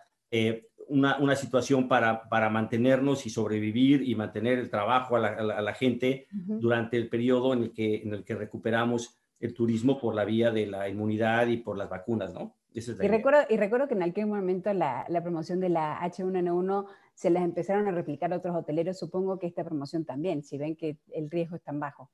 una, 0.89 1.17
una, 1.17 1.35
situación 1.35 1.87
para, 1.87 2.27
para, 2.29 2.49
mantenernos 2.49 3.25
y 3.25 3.29
sobrevivir 3.29 4.07
y 4.07 4.15
mantener 4.15 4.59
el 4.59 4.69
trabajo 4.69 5.15
a 5.15 5.19
la, 5.19 5.29
a 5.29 5.61
la, 5.61 5.73
gente 5.73 6.27
durante 6.31 6.97
el 6.97 7.09
periodo 7.09 7.53
en 7.53 7.63
el, 7.63 7.71
que, 7.71 8.01
en 8.03 8.13
el 8.13 8.23
que 8.23 8.35
recuperamos 8.35 9.17
el 9.39 9.53
turismo 9.53 9.99
por 9.99 10.15
la 10.15 10.25
vía 10.25 10.51
de 10.51 10.65
la 10.67 10.89
inmunidad 10.89 11.47
y 11.47 11.57
por 11.57 11.77
las 11.77 11.89
vacunas, 11.89 12.33
¿no? 12.33 12.55
y, 12.73 13.07
recuerdo, 13.07 13.41
y 13.49 13.57
recuerdo 13.57 13.87
que 13.87 13.95
en 13.95 14.03
aquel 14.03 14.27
momento 14.27 14.71
la, 14.73 15.05
la 15.09 15.23
promoción 15.23 15.59
de 15.59 15.69
la 15.69 15.99
H1N1 16.01 16.85
se 17.13 17.29
las 17.29 17.43
empezaron 17.43 17.87
a 17.87 17.91
replicar 17.91 18.31
a 18.31 18.37
otros 18.37 18.55
hoteleros, 18.55 18.97
supongo 18.97 19.39
que 19.39 19.47
esta 19.47 19.63
promoción 19.63 20.05
también, 20.05 20.43
si 20.43 20.57
ven 20.57 20.75
que 20.75 20.97
el 21.13 21.29
riesgo 21.29 21.55
es 21.55 21.63
tan 21.63 21.79
bajo. 21.79 22.11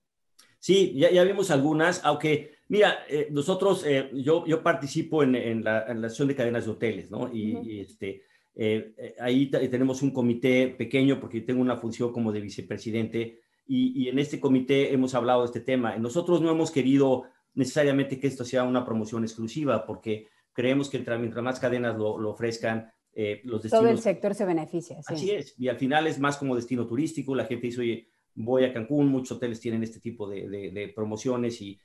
Sí, 0.59 0.93
ya, 0.95 1.11
ya 1.11 1.23
vimos 1.23 1.51
algunas, 1.51 2.03
aunque, 2.03 2.55
mira, 2.69 2.99
eh, 3.07 3.27
nosotros, 3.31 3.85
eh, 3.85 4.09
yo, 4.13 4.45
yo 4.47 4.63
participo 4.63 5.21
en, 5.21 5.35
en, 5.35 5.63
la, 5.63 5.85
en, 5.87 6.01
la, 6.01 6.07
acción 6.07 6.27
de 6.27 6.35
cadenas 6.35 6.65
de 6.65 6.71
hoteles, 6.71 7.11
¿no? 7.11 7.31
Y, 7.31 7.59
y 7.63 7.79
este, 7.81 8.23
eh, 8.55 8.93
eh, 8.97 9.15
ahí 9.19 9.47
tenemos 9.47 10.01
un 10.01 10.11
comité 10.11 10.69
pequeño 10.69 11.19
porque 11.19 11.41
tengo 11.41 11.61
una 11.61 11.75
función 11.75 12.13
como 12.13 12.31
de 12.31 12.39
vicepresidente 12.39 13.41
y, 13.67 14.07
en 14.07 14.19
este 14.19 14.39
comité 14.39 14.93
hemos 14.93 15.15
hablado 15.15 15.41
de 15.41 15.47
este 15.47 15.59
tema. 15.59 15.97
Nosotros 15.97 16.41
no 16.41 16.51
hemos 16.51 16.71
querido 16.71 17.23
necesariamente 17.55 18.19
que 18.19 18.27
esto 18.27 18.45
sea 18.45 18.63
una 18.63 18.85
promoción 18.85 19.23
exclusiva 19.23 19.85
porque 19.85 20.27
creemos 20.53 20.89
que 20.89 20.99
mientras 20.99 21.43
más 21.43 21.59
cadenas 21.59 21.97
lo, 21.97 22.29
ofrezcan, 22.29 22.91
eh, 23.13 23.41
los 23.43 23.63
destinos... 23.63 23.83
Todo 23.83 23.91
el 23.91 23.99
sector 23.99 24.35
se 24.35 24.45
beneficia. 24.45 24.97
Así 25.05 25.31
es. 25.31 25.55
Y 25.57 25.67
al 25.67 25.77
final 25.77 26.07
es 26.07 26.19
más 26.19 26.37
como 26.37 26.55
destino 26.55 26.85
turístico. 26.85 27.35
La 27.35 27.45
gente 27.45 27.67
dice, 27.67 27.81
oye, 27.81 28.07
voy 28.35 28.63
a 28.65 28.73
Cancún, 28.73 29.07
muchos 29.07 29.37
hoteles 29.37 29.59
tienen 29.59 29.83
este 29.83 29.99
tipo 29.99 30.29
de, 30.29 30.93
promociones 30.95 31.59
y, 31.61 31.79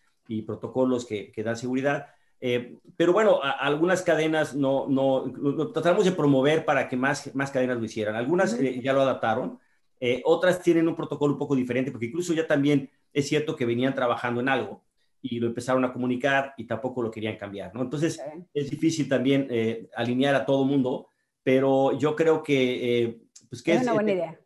protocolos 0.47 1.07
que, 1.07 1.33
que 1.33 1.43
dan 1.43 1.57
seguridad 1.57 2.07
eh, 2.41 2.77
pero 2.97 3.13
bueno, 3.13 3.41
algunas 3.43 4.03
cadenas 4.03 4.55
no, 4.55 4.87
no, 4.89 5.73
tratamos 5.73 6.05
de 6.05 6.13
promover 6.13 6.65
para 6.65 6.89
que 6.89 6.97
más, 6.97 7.35
más 7.35 7.51
cadenas 7.51 7.79
lo 7.79 7.85
hicieran. 7.85 8.15
Algunas 8.15 8.55
eh, 8.55 8.81
ya 8.83 8.93
lo 8.93 9.03
adaptaron, 9.03 9.59
eh, 10.01 10.23
otras 10.25 10.63
tienen 10.63 10.89
un 10.89 10.97
protocolo 10.97 11.35
un 11.35 11.39
poco 11.39 11.55
diferente, 11.55 11.91
porque 11.91 12.07
incluso 12.07 12.33
ya 12.33 12.47
también 12.47 12.91
es 13.13 13.29
cierto 13.29 13.57
que 13.57 13.67
venían 13.67 13.95
trabajando 13.95 14.41
en 14.41 14.49
algo 14.49 14.83
y 15.23 15.39
lo 15.39 15.49
empezaron 15.49 15.85
a 15.85 15.93
comunicar 15.93 16.55
y 16.57 16.65
tampoco 16.65 17.03
lo 17.03 17.11
querían 17.11 17.37
cambiar, 17.37 17.75
¿no? 17.75 17.83
Entonces 17.83 18.19
es 18.55 18.71
difícil 18.71 19.07
también 19.07 19.49
alinear 19.95 20.35
a 20.35 20.47
todo 20.47 20.65
mundo, 20.65 21.09
pero 21.43 21.99
yo 21.99 22.17
creo 22.17 22.43
que... 22.43 23.21
pues 23.51 23.63
que 23.63 23.75
es, 23.75 23.83
una 23.83 23.93
buena 23.93 24.13
idea. 24.13 24.41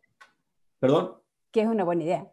¿Perdón? 0.79 1.13
Que 1.51 1.61
es 1.61 1.67
una 1.67 1.85
buena 1.85 2.03
idea. 2.03 2.27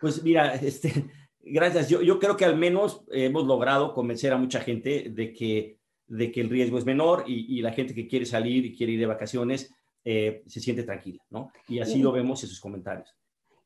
Pues 0.00 0.22
mira, 0.22 0.54
este, 0.54 1.04
Gracias. 1.46 1.88
Yo, 1.88 2.00
yo 2.02 2.18
creo 2.18 2.36
que 2.36 2.44
al 2.44 2.56
menos 2.56 3.04
hemos 3.10 3.46
logrado 3.46 3.92
convencer 3.92 4.32
a 4.32 4.38
mucha 4.38 4.60
gente 4.60 5.10
de 5.10 5.32
que, 5.32 5.78
de 6.06 6.32
que 6.32 6.40
el 6.40 6.50
riesgo 6.50 6.78
es 6.78 6.86
menor 6.86 7.24
y, 7.26 7.60
la 7.60 7.72
gente 7.72 7.94
que 7.94 8.08
quiere 8.08 8.24
salir 8.24 8.64
y 8.64 8.76
quiere 8.76 8.94
ir 8.94 9.00
de 9.00 9.06
vacaciones 9.06 9.72
eh, 10.04 10.42
se 10.46 10.60
siente 10.60 10.82
tranquila, 10.82 11.22
¿no? 11.30 11.50
Y 11.68 11.80
así 11.80 12.02
lo 12.02 12.12
vemos 12.12 12.42
en 12.42 12.48
sus 12.48 12.60
comentarios. 12.60 13.14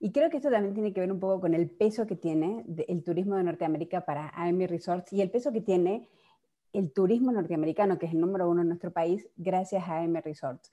Y 0.01 0.13
creo 0.13 0.31
que 0.31 0.37
esto 0.37 0.51
también 0.51 0.75
tiene 0.75 0.93
que 0.93 1.01
ver 1.01 1.11
un 1.11 1.19
poco 1.19 1.41
con 1.41 1.55
el 1.55 1.69
peso 1.71 2.07
que 2.07 2.15
tiene 2.15 2.65
el 2.87 3.03
turismo 3.03 3.37
de 3.37 3.43
Norteamérica 3.43 4.05
para 4.05 4.29
AMI 4.31 4.67
Resorts 4.67 5.13
y 5.13 5.21
el 5.21 5.31
peso 5.31 5.53
que 5.53 5.61
tiene 5.61 6.09
el 6.73 6.93
turismo 6.93 7.33
norteamericano, 7.33 7.99
que 7.99 8.07
es 8.07 8.13
el 8.13 8.21
número 8.21 8.49
uno 8.49 8.63
en 8.63 8.69
nuestro 8.69 8.93
país, 8.93 9.29
gracias 9.37 9.89
a 9.89 9.99
AMI 9.99 10.21
Resorts 10.21 10.71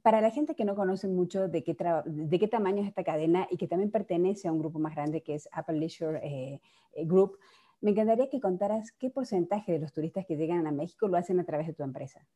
para 0.00 0.20
la 0.20 0.30
gente 0.30 0.54
que 0.54 0.64
no 0.64 0.74
conoce 0.74 1.06
mucho 1.06 1.48
de 1.48 1.62
qué, 1.62 1.74
tamaño 1.74 2.82
es 2.82 2.88
esta 2.88 3.04
cadena 3.04 3.46
y 3.50 3.58
que 3.58 3.68
también 3.68 3.90
pertenece 3.90 4.48
a 4.48 4.52
un 4.52 4.58
grupo 4.58 4.78
más 4.78 4.94
grande 4.94 5.22
que 5.22 5.34
es 5.34 5.48
Apple 5.52 5.78
Leisure 5.78 6.20
eh, 6.22 6.60
eh, 6.94 7.04
Group, 7.04 7.38
me 7.82 7.90
encantaría 7.90 8.30
que 8.30 8.40
contaras 8.40 8.92
qué 8.92 9.10
porcentaje 9.10 9.72
de 9.72 9.80
los 9.80 9.92
turistas 9.92 10.24
que 10.24 10.36
llegan 10.36 10.66
a 10.66 10.72
México 10.72 11.08
lo 11.08 11.16
hacen 11.16 11.40
a 11.40 11.44
través 11.44 11.66
de 11.66 11.74
tu 11.74 11.82
empresa. 11.82 12.26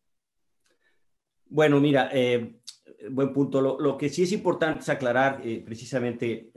Bueno, 1.48 1.80
mira, 1.80 2.10
eh, 2.12 2.56
buen 3.10 3.32
punto. 3.32 3.60
Lo, 3.60 3.96
que 3.96 4.08
sí 4.08 4.24
es 4.24 4.32
importante 4.32 4.80
es 4.80 4.88
aclarar 4.88 5.40
precisamente 5.64 6.50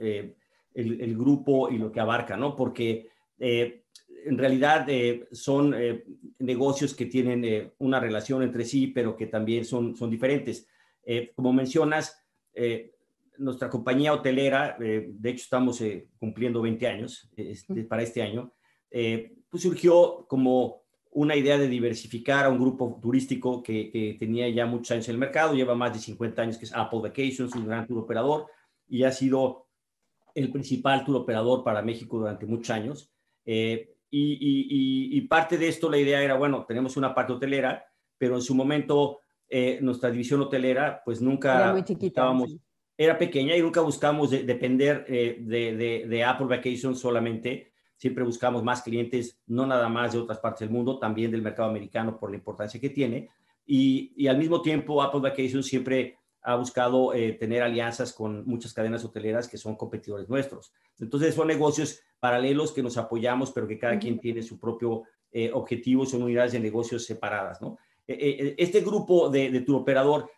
el, 0.74 1.16
grupo 1.16 1.70
y 1.70 1.78
lo 1.78 1.92
que 1.92 2.00
abarca, 2.00 2.36
¿no? 2.36 2.56
Porque 2.56 3.08
en 3.38 4.36
realidad 4.36 4.88
son 5.30 5.72
negocios 6.40 6.92
que 6.92 7.06
tienen 7.06 7.72
una 7.78 8.00
relación 8.00 8.42
entre 8.42 8.64
sí, 8.64 8.88
pero 8.88 9.16
que 9.16 9.28
también 9.28 9.64
son 9.64 10.10
diferentes. 10.10 10.66
Eh, 11.04 11.32
como 11.34 11.52
mencionas, 11.52 12.24
eh, 12.54 12.94
nuestra 13.38 13.70
compañía 13.70 14.12
hotelera, 14.12 14.76
eh, 14.80 15.08
de 15.10 15.30
hecho 15.30 15.44
estamos 15.44 15.82
cumpliendo 16.18 16.60
20 16.60 16.86
años 16.86 17.30
este, 17.36 17.84
para 17.84 18.02
este 18.02 18.22
año, 18.22 18.52
pues 18.90 19.62
surgió 19.62 20.26
como 20.28 20.82
una 21.12 21.36
idea 21.36 21.58
de 21.58 21.68
diversificar 21.68 22.44
a 22.44 22.48
un 22.50 22.58
grupo 22.58 22.98
turístico 23.00 23.62
que, 23.62 24.16
tenía 24.18 24.48
ya 24.48 24.66
muchos 24.66 24.90
años 24.92 25.08
en 25.08 25.14
el 25.14 25.20
mercado, 25.20 25.54
lleva 25.54 25.74
más 25.74 25.92
de 25.92 26.00
50 26.00 26.42
años, 26.42 26.58
que 26.58 26.66
es 26.66 26.74
Apple 26.74 27.00
Vacations, 27.02 27.54
un 27.54 27.66
gran 27.66 27.86
tour 27.86 27.98
operador, 27.98 28.46
y 28.86 29.04
ha 29.04 29.12
sido 29.12 29.66
el 30.34 30.52
principal 30.52 31.04
tour 31.04 31.16
operador 31.16 31.64
para 31.64 31.82
México 31.82 32.18
durante 32.18 32.46
muchos 32.46 32.70
años. 32.70 33.12
y, 33.44 33.88
y, 34.10 35.20
parte 35.22 35.56
de 35.56 35.68
esto, 35.68 35.88
la 35.88 35.98
idea 35.98 36.22
era, 36.22 36.36
bueno, 36.36 36.64
tenemos 36.66 36.96
una 36.96 37.14
parte 37.14 37.32
hotelera, 37.32 37.84
pero 38.18 38.34
en 38.34 38.42
su 38.42 38.54
momento 38.54 39.20
eh, 39.50 39.78
nuestra 39.82 40.10
división 40.10 40.40
hotelera, 40.40 41.02
pues 41.04 41.20
nunca 41.20 41.56
era 41.56 41.72
muy 41.72 41.82
chiquita, 41.82 42.32
era 42.96 43.18
pequeña 43.18 43.56
y 43.56 43.62
nunca 43.62 43.80
buscamos 43.80 44.30
depender 44.30 45.04
eh, 45.08 45.38
de, 45.40 46.06
de, 46.06 46.24
Apple 46.24 46.46
Vacations 46.46 46.98
solamente. 46.98 47.72
siempre 47.96 48.24
buscamos 48.24 48.62
más 48.62 48.82
clientes, 48.82 49.40
no 49.46 49.66
nada 49.66 49.88
más 49.88 50.12
de 50.12 50.18
otras 50.18 50.38
partes 50.38 50.60
del 50.60 50.70
mundo, 50.70 50.98
también 50.98 51.30
del 51.30 51.42
mercado 51.42 51.68
americano 51.68 52.18
por 52.18 52.30
la 52.30 52.36
importancia 52.36 52.80
que 52.80 52.90
tiene. 52.90 53.28
Y, 53.66 54.12
y 54.16 54.26
al 54.28 54.38
mismo 54.38 54.62
tiempo, 54.62 55.02
Apple 55.02 55.20
Vacations 55.20 55.66
siempre 55.66 56.18
ha 56.42 56.56
buscado 56.56 57.12
eh, 57.14 57.32
tener 57.32 57.62
alianzas 57.62 58.12
con 58.12 58.46
muchas 58.46 58.72
cadenas 58.72 59.04
hoteleras 59.04 59.48
que 59.48 59.58
son 59.58 59.76
competidores 59.76 60.28
nuestros. 60.28 60.72
Entonces, 60.98 61.34
son 61.34 61.48
negocios 61.48 62.00
paralelos 62.18 62.72
que 62.72 62.82
nos 62.82 62.96
apoyamos, 62.96 63.50
pero 63.52 63.66
que 63.66 63.78
cada 63.78 63.98
quien 63.98 64.18
tiene 64.18 64.42
su 64.42 64.58
propio 64.58 65.02
eh, 65.32 65.50
objetivo, 65.52 66.06
son 66.06 66.22
unidades 66.22 66.52
de 66.52 66.60
negocios 66.60 67.04
separadas, 67.04 67.60
¿no? 67.60 67.78
Eh, 68.12 68.54
este 68.58 68.80
grupo 68.80 69.28
de, 69.28 69.50
de 69.50 69.72
operador, 69.72 70.30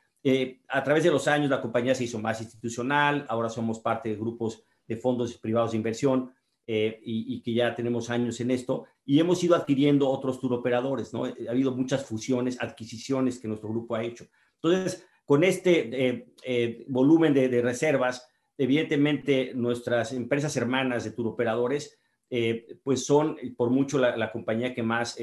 a 0.68 0.84
través 0.84 1.02
de 1.02 1.10
los 1.10 1.26
años, 1.26 1.50
la 1.50 1.60
compañía 1.60 1.94
se 1.94 2.04
hizo 2.04 2.18
más 2.18 2.40
institucional, 2.40 3.26
ahora 3.28 3.48
somos 3.48 3.80
parte 3.80 4.08
de 4.08 4.16
grupos 4.16 4.62
de 4.86 4.96
fondos 4.96 5.36
privados 5.38 5.72
de 5.72 5.78
inversión 5.78 6.32
y, 6.64 7.34
y, 7.34 7.42
que 7.42 7.52
ya 7.52 7.74
tenemos 7.74 8.08
años 8.08 8.40
en 8.40 8.52
esto, 8.52 8.86
y 9.04 9.18
hemos 9.18 9.42
ido 9.42 9.56
adquiriendo 9.56 10.08
otros 10.08 10.38
operadores, 10.44 11.12
¿no? 11.12 11.24
Ha 11.24 11.50
habido 11.50 11.72
muchas 11.72 12.04
fusiones, 12.04 12.60
adquisiciones 12.60 13.40
que 13.40 13.48
nuestro 13.48 13.68
grupo 13.68 13.96
ha 13.96 14.04
hecho. 14.04 14.26
Entonces, 14.62 15.04
con 15.24 15.44
este 15.44 16.08
eh, 16.08 16.26
eh, 16.42 16.84
volumen 16.88 17.32
de, 17.34 17.62
reservas, 17.62 18.28
evidentemente 18.58 19.52
nuestras 19.54 20.12
empresas 20.12 20.56
hermanas 20.56 21.04
de 21.04 21.12
turoperadores, 21.12 21.98
eh, 22.30 22.78
pues 22.82 23.04
son 23.04 23.36
por 23.56 23.70
mucho 23.70 23.98
la, 23.98 24.32
compañía 24.32 24.74
que 24.74 24.82
más 24.82 25.18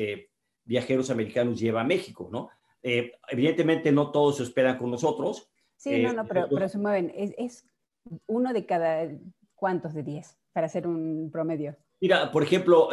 viajeros 0.65 1.09
americanos 1.09 1.59
lleva 1.59 1.81
a 1.81 1.85
México, 1.85 2.29
¿no? 2.31 2.49
evidentemente 2.81 3.91
no 3.91 4.09
todos 4.09 4.37
se 4.37 4.43
hospedan 4.43 4.77
con 4.77 4.89
nosotros. 4.89 5.51
Sí, 5.75 6.01
no, 6.01 6.13
no, 6.13 6.25
pero, 6.25 6.69
se 6.69 6.77
mueven. 6.77 7.11
Es, 7.13 7.67
uno 8.25 8.53
de 8.53 8.65
cada, 8.65 9.05
¿cuántos 9.53 9.93
de 9.93 10.03
10? 10.03 10.37
Para 10.53 10.67
hacer 10.67 10.87
un 10.87 11.29
promedio. 11.29 11.75
Mira, 11.99 12.31
por 12.31 12.41
ejemplo, 12.41 12.87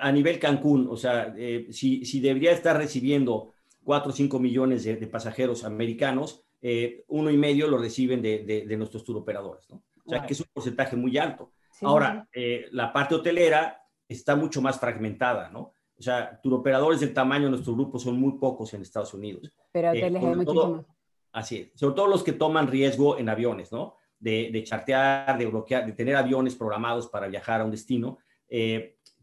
a, 0.00 0.10
nivel 0.10 0.38
Cancún, 0.38 0.88
o 0.90 0.96
sea, 0.96 1.34
si, 1.70 2.06
si, 2.06 2.20
debería 2.20 2.52
estar 2.52 2.78
recibiendo 2.78 3.52
4 3.84 4.10
o 4.10 4.14
5 4.14 4.38
millones 4.38 4.84
de, 4.84 4.96
de 4.96 5.06
pasajeros 5.06 5.64
americanos, 5.64 6.46
eh, 6.68 7.04
uno 7.08 7.30
y 7.30 7.36
medio 7.36 7.68
lo 7.68 7.78
reciben 7.78 8.20
de, 8.20 8.64
de, 8.66 8.76
nuestros 8.76 9.04
turoperadores, 9.04 9.70
¿no? 9.70 9.84
O 10.04 10.10
sea, 10.10 10.26
que 10.26 10.32
es 10.32 10.40
un 10.40 10.46
porcentaje 10.52 10.96
muy 10.96 11.16
alto. 11.16 11.52
Ahora, 11.82 12.28
eh, 12.32 12.66
la 12.72 12.92
parte 12.92 13.14
hotelera 13.14 13.82
está 14.08 14.34
mucho 14.34 14.60
más 14.60 14.80
fragmentada, 14.80 15.48
¿no? 15.50 15.74
O 15.98 16.02
sea, 16.02 16.40
turoperadores 16.42 17.00
del 17.00 17.14
tamaño 17.14 17.44
de 17.44 17.50
nuestro 17.50 17.74
grupo 17.74 17.98
son 17.98 18.20
muy 18.20 18.32
pocos 18.38 18.72
en 18.74 18.82
Estados 18.82 19.14
Unidos. 19.14 19.50
Pero 19.72 19.88
eh, 19.88 19.98
hoteles 19.98 20.22
hay 20.22 20.36
muchísimos. 20.36 20.86
Así 21.32 21.56
es, 21.58 21.78
sobre 21.78 21.94
todo 21.94 22.06
los 22.06 22.22
que 22.22 22.32
toman 22.32 22.66
riesgo 22.66 23.18
en 23.18 23.28
aviones, 23.28 23.70
¿no? 23.72 23.96
De, 24.18 24.50
de 24.50 24.64
chartear, 24.64 25.36
de 25.36 25.46
bloquear, 25.46 25.84
de 25.84 25.92
tener 25.92 26.16
aviones 26.16 26.54
programados 26.54 27.08
para 27.08 27.28
viajar 27.28 27.60
a 27.60 27.64
un 27.64 27.70
destino, 27.70 28.18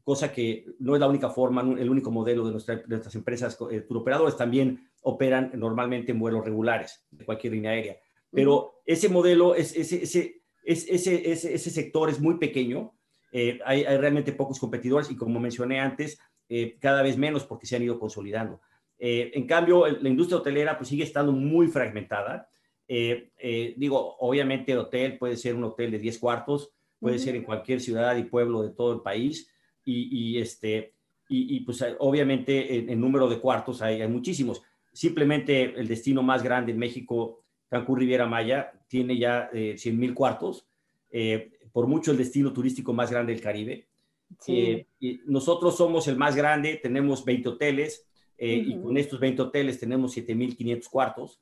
cosa 0.03 0.31
que 0.31 0.65
no 0.79 0.95
es 0.95 0.99
la 0.99 1.07
única 1.07 1.29
forma, 1.29 1.61
el 1.61 1.89
único 1.89 2.11
modelo 2.11 2.45
de, 2.45 2.51
nuestras 2.51 3.15
empresas 3.15 3.57
turoperadores. 3.87 4.37
También 4.37 4.87
operan 5.01 5.51
normalmente 5.55 6.11
en 6.11 6.19
vuelos 6.19 6.43
regulares 6.43 7.05
de 7.09 7.25
cualquier 7.25 7.53
línea 7.53 7.71
aérea. 7.71 7.97
Pero 8.31 8.81
ese 8.85 9.09
modelo, 9.09 9.55
es, 9.55 9.75
ese, 9.75 10.03
ese, 10.03 10.41
ese, 10.63 11.31
ese, 11.31 11.69
sector 11.69 12.09
es 12.09 12.19
muy 12.19 12.37
pequeño, 12.39 12.93
eh, 13.31 13.59
hay, 13.65 13.83
realmente 13.83 14.31
pocos 14.33 14.59
competidores 14.59 15.11
y 15.11 15.15
como 15.15 15.39
mencioné 15.39 15.79
antes, 15.79 16.19
eh, 16.49 16.77
cada 16.79 17.01
vez 17.01 17.17
menos 17.17 17.45
porque 17.45 17.65
se 17.65 17.75
han 17.75 17.83
ido 17.83 17.99
consolidando. 17.99 18.61
Eh, 18.99 19.31
en 19.33 19.47
cambio, 19.47 19.87
la 19.87 20.09
industria 20.09 20.37
hotelera 20.37 20.77
pues 20.77 20.89
sigue 20.89 21.03
estando 21.03 21.31
muy 21.31 21.67
fragmentada. 21.67 22.49
digo, 22.87 24.17
obviamente 24.19 24.71
el 24.71 24.79
hotel 24.79 25.17
puede 25.17 25.37
ser 25.37 25.55
un 25.55 25.63
hotel 25.63 25.91
de 25.91 25.99
10 25.99 26.19
cuartos, 26.19 26.71
puede 26.99 27.19
ser 27.19 27.35
en 27.35 27.43
cualquier 27.43 27.81
ciudad 27.81 28.15
y 28.15 28.23
pueblo 28.23 28.61
de 28.61 28.69
todo 28.69 28.93
el 28.93 29.01
país 29.01 29.49
y, 29.83 30.35
y 30.35 30.37
este, 30.39 30.93
y, 31.27 31.61
pues 31.61 31.83
obviamente 31.99 32.91
en, 32.91 33.01
número 33.01 33.27
de 33.27 33.39
cuartos 33.39 33.81
hay, 33.81 34.01
hay 34.01 34.07
muchísimos 34.07 34.61
simplemente 34.93 35.63
el 35.77 35.87
destino 35.87 36.23
más 36.23 36.43
grande 36.43 36.71
en 36.71 36.77
México, 36.77 37.43
Cancún 37.67 37.99
Riviera 37.99 38.27
Maya, 38.27 38.71
tiene 38.87 39.17
ya 39.17 39.49
eh, 39.51 39.75
100 39.77 39.99
mil 39.99 40.13
cuartos, 40.13 40.67
eh, 41.09 41.51
por 41.71 41.87
mucho 41.87 42.11
el 42.11 42.17
destino 42.17 42.53
turístico 42.53 42.93
más 42.93 43.11
grande 43.11 43.33
del 43.33 43.41
Caribe. 43.41 43.87
Eh, 44.47 44.87
y 44.99 45.21
nosotros 45.25 45.77
somos 45.77 46.07
el 46.07 46.15
más 46.15 46.35
grande, 46.35 46.79
tenemos 46.81 47.23
20 47.25 47.49
hoteles 47.49 48.05
eh, 48.37 48.63
y 48.65 48.77
con 48.79 48.97
estos 48.97 49.19
20 49.19 49.41
hoteles 49.43 49.79
tenemos 49.79 50.15
7.500 50.15 50.89
cuartos. 50.89 51.39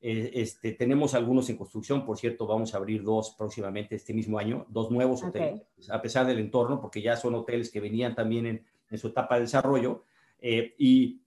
este, 0.00 0.72
tenemos 0.72 1.14
algunos 1.14 1.50
en 1.50 1.56
construcción, 1.56 2.06
por 2.06 2.18
cierto, 2.18 2.46
vamos 2.46 2.72
a 2.72 2.76
abrir 2.76 3.02
dos 3.02 3.34
próximamente 3.36 3.96
este 3.96 4.14
mismo 4.14 4.38
año, 4.38 4.64
dos 4.68 4.90
nuevos 4.90 5.22
hoteles, 5.22 5.62
a 5.90 6.00
pesar 6.00 6.26
del 6.26 6.38
entorno, 6.38 6.80
porque 6.80 7.02
ya 7.02 7.16
son 7.16 7.34
hoteles 7.34 7.70
que 7.70 7.80
venían 7.80 8.14
también 8.14 8.46
en, 8.46 8.64
en 8.90 8.98
su 8.98 9.08
etapa 9.08 9.34
de 9.36 9.42
desarrollo. 9.42 10.04
y 10.40 11.20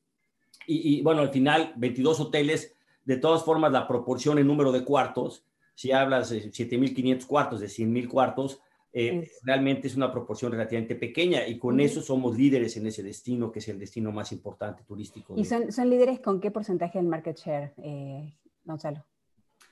y, 0.67 1.01
bueno, 1.01 1.21
al 1.21 1.29
final 1.29 1.73
22 1.75 2.19
hoteles, 2.19 2.75
de 3.05 3.17
todas 3.17 3.43
formas 3.43 3.71
la 3.71 3.87
proporción 3.87 4.37
en 4.39 4.47
número 4.47 4.71
de 4.71 4.83
cuartos, 4.83 5.43
si 5.75 5.91
hablas 5.91 6.29
de 6.29 6.51
7.500 6.51 7.25
cuartos, 7.25 7.59
de 7.59 7.67
100.000 7.67 8.07
cuartos, 8.07 8.61
eh, 8.93 9.31
realmente 9.43 9.87
es 9.87 9.95
una 9.95 10.11
proporción 10.11 10.51
relativamente 10.51 10.95
pequeña 10.95 11.47
y 11.47 11.57
con 11.57 11.79
eso 11.79 12.01
somos 12.01 12.37
líderes 12.37 12.75
en 12.77 12.87
ese 12.87 13.01
destino, 13.03 13.51
que 13.51 13.59
es 13.59 13.67
el 13.69 13.79
destino 13.79 14.11
más 14.11 14.31
importante 14.31 14.83
turístico. 14.83 15.33
¿Y 15.37 15.45
son, 15.45 15.71
son 15.71 15.89
líderes 15.89 16.19
con 16.19 16.41
qué 16.41 16.51
porcentaje 16.51 16.97
del 16.97 17.07
market 17.07 17.37
share, 17.37 17.73
eh, 17.77 18.33
Gonzalo? 18.65 19.05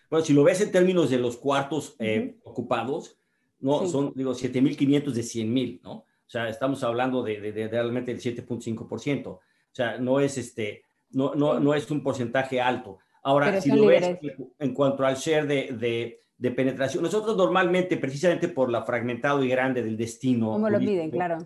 Bueno, 0.10 0.25
si 0.25 0.34
lo 0.34 0.43
ves 0.43 0.62
en 0.62 0.71
términos 0.71 1.10
de 1.10 1.17
los 1.17 1.38
cuartos 1.38 1.95
eh, 1.99 2.38
ocupados, 2.43 3.17
no, 3.60 3.86
son, 3.88 4.13
digo, 4.15 4.32
7.500 4.32 5.12
de 5.12 5.21
100.000, 5.21 5.82
¿no? 5.84 5.91
O 5.91 6.32
sea, 6.32 6.47
estamos 6.47 6.84
hablando 6.84 7.23
de, 7.23 7.41
de, 7.41 7.51
de 7.51 7.67
realmente 7.67 8.13
del 8.13 8.21
7.5%. 8.21 9.27
O 9.27 9.41
sea, 9.71 9.97
no 9.97 10.19
es, 10.19 10.38
este, 10.38 10.84
no, 11.12 11.36
no, 11.36 11.60
no 11.60 11.73
es 11.73 11.89
un 11.91 12.03
porcentaje 12.03 12.62
alto. 12.62 12.99
Ahora, 13.21 13.60
si 13.60 13.71
lo 13.71 13.88
ves 13.88 14.17
en 14.60 14.73
cuanto 14.73 15.05
al 15.05 15.15
share 15.15 15.45
de, 15.45 15.73
de, 15.73 16.19
penetración, 16.39 17.04
nosotros 17.04 17.36
normalmente, 17.36 17.97
precisamente 17.97 18.47
por 18.47 18.71
la 18.71 18.84
fragmentado 18.84 19.43
y 19.43 19.49
grande 19.49 19.84
del 19.84 19.97
destino. 19.97 20.54
¿Cómo 20.54 20.69
lo 20.69 20.80
miden? 20.80 21.12
Claro. 21.12 21.38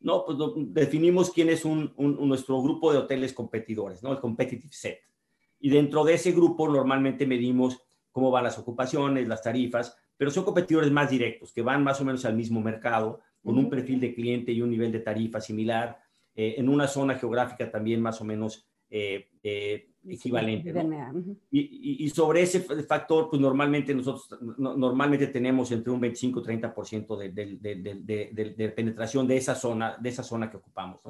No, 0.00 0.24
pues 0.24 0.38
definimos 0.68 1.30
quién 1.30 1.50
es 1.50 1.64
un, 1.64 1.94
nuestro 1.98 2.60
grupo 2.62 2.92
de 2.92 2.98
hoteles 2.98 3.32
competidores, 3.32 4.02
¿no? 4.02 4.12
El 4.12 4.18
competitive 4.18 4.72
set. 4.72 5.00
Y 5.60 5.68
dentro 5.68 6.04
de 6.04 6.14
ese 6.14 6.32
grupo 6.32 6.68
normalmente 6.68 7.26
medimos 7.26 7.80
cómo 8.10 8.30
van 8.30 8.44
las 8.44 8.58
ocupaciones, 8.58 9.28
las 9.28 9.42
tarifas, 9.42 9.96
pero 10.16 10.30
son 10.30 10.44
competidores 10.44 10.90
más 10.90 11.10
directos, 11.10 11.52
que 11.52 11.62
van 11.62 11.84
más 11.84 12.00
o 12.00 12.04
menos 12.04 12.24
al 12.24 12.34
mismo 12.34 12.60
mercado, 12.60 13.20
con 13.42 13.56
un 13.56 13.70
perfil 13.70 14.00
de 14.00 14.14
cliente 14.14 14.52
y 14.52 14.62
un 14.62 14.70
nivel 14.70 14.90
de 14.90 15.00
tarifa 15.00 15.40
similar, 15.40 15.98
eh, 16.34 16.54
en 16.58 16.68
una 16.68 16.86
zona 16.86 17.14
geográfica 17.14 17.70
también 17.70 18.00
más 18.00 18.20
o 18.20 18.24
menos 18.24 18.66
eh, 18.88 19.28
eh, 19.42 19.89
equivalente. 20.08 20.72
y, 21.50 22.08
sobre 22.10 22.42
ese 22.42 22.60
factor, 22.60 23.28
pues 23.28 23.40
normalmente 23.40 23.94
nosotros 23.94 24.40
normalmente 24.58 25.26
tenemos 25.28 25.70
entre 25.72 25.92
un 25.92 26.00
25 26.00 26.40
y 26.40 26.42
30% 26.42 27.16
de, 27.16 27.30
de, 27.30 28.54
de, 28.56 28.68
penetración 28.70 29.26
de 29.26 29.36
esa 29.36 29.54
zona, 29.54 29.96
de 30.00 30.08
esa 30.08 30.22
zona 30.22 30.50
que 30.50 30.56
ocupamos. 30.56 31.00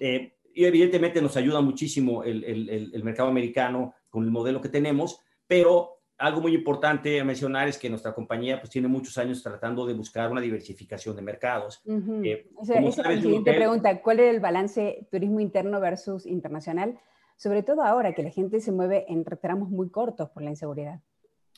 y 0.00 0.64
evidentemente 0.64 1.20
nos 1.20 1.36
ayuda 1.36 1.60
muchísimo 1.60 2.24
el, 2.24 2.44
el, 2.44 2.90
el 2.92 3.04
mercado 3.04 3.28
americano 3.28 3.94
con 4.08 4.24
el 4.24 4.30
modelo 4.30 4.60
que 4.60 4.68
tenemos, 4.68 5.20
pero 5.46 6.00
algo 6.20 6.42
muy 6.42 6.54
importante 6.54 7.18
a 7.18 7.24
mencionar 7.24 7.66
es 7.66 7.78
que 7.78 7.88
nuestra 7.88 8.12
compañía 8.12 8.60
pues 8.60 8.70
tiene 8.70 8.88
muchos 8.88 9.16
años 9.16 9.42
tratando 9.42 9.86
de 9.86 9.94
buscar 9.94 10.30
una 10.30 10.40
diversificación 10.40 11.16
de 11.16 11.22
mercados. 11.22 11.82
Eh, 12.22 12.46
esa 12.62 12.78
es 12.78 12.96
la 12.98 13.20
siguiente 13.20 13.54
pregunta, 13.54 14.02
¿cuál 14.02 14.20
es 14.20 14.34
el 14.34 14.40
balance 14.40 15.08
turismo 15.10 15.40
interno 15.40 15.80
versus 15.80 16.26
internacional? 16.26 16.98
Sobre 17.40 17.62
todo 17.62 17.82
ahora 17.82 18.12
que 18.12 18.22
la 18.22 18.28
gente 18.28 18.60
se 18.60 18.70
mueve 18.70 19.06
en 19.08 19.24
tramos 19.24 19.70
muy 19.70 19.88
cortos 19.88 20.28
por 20.28 20.42
la 20.42 20.50
inseguridad. 20.50 21.00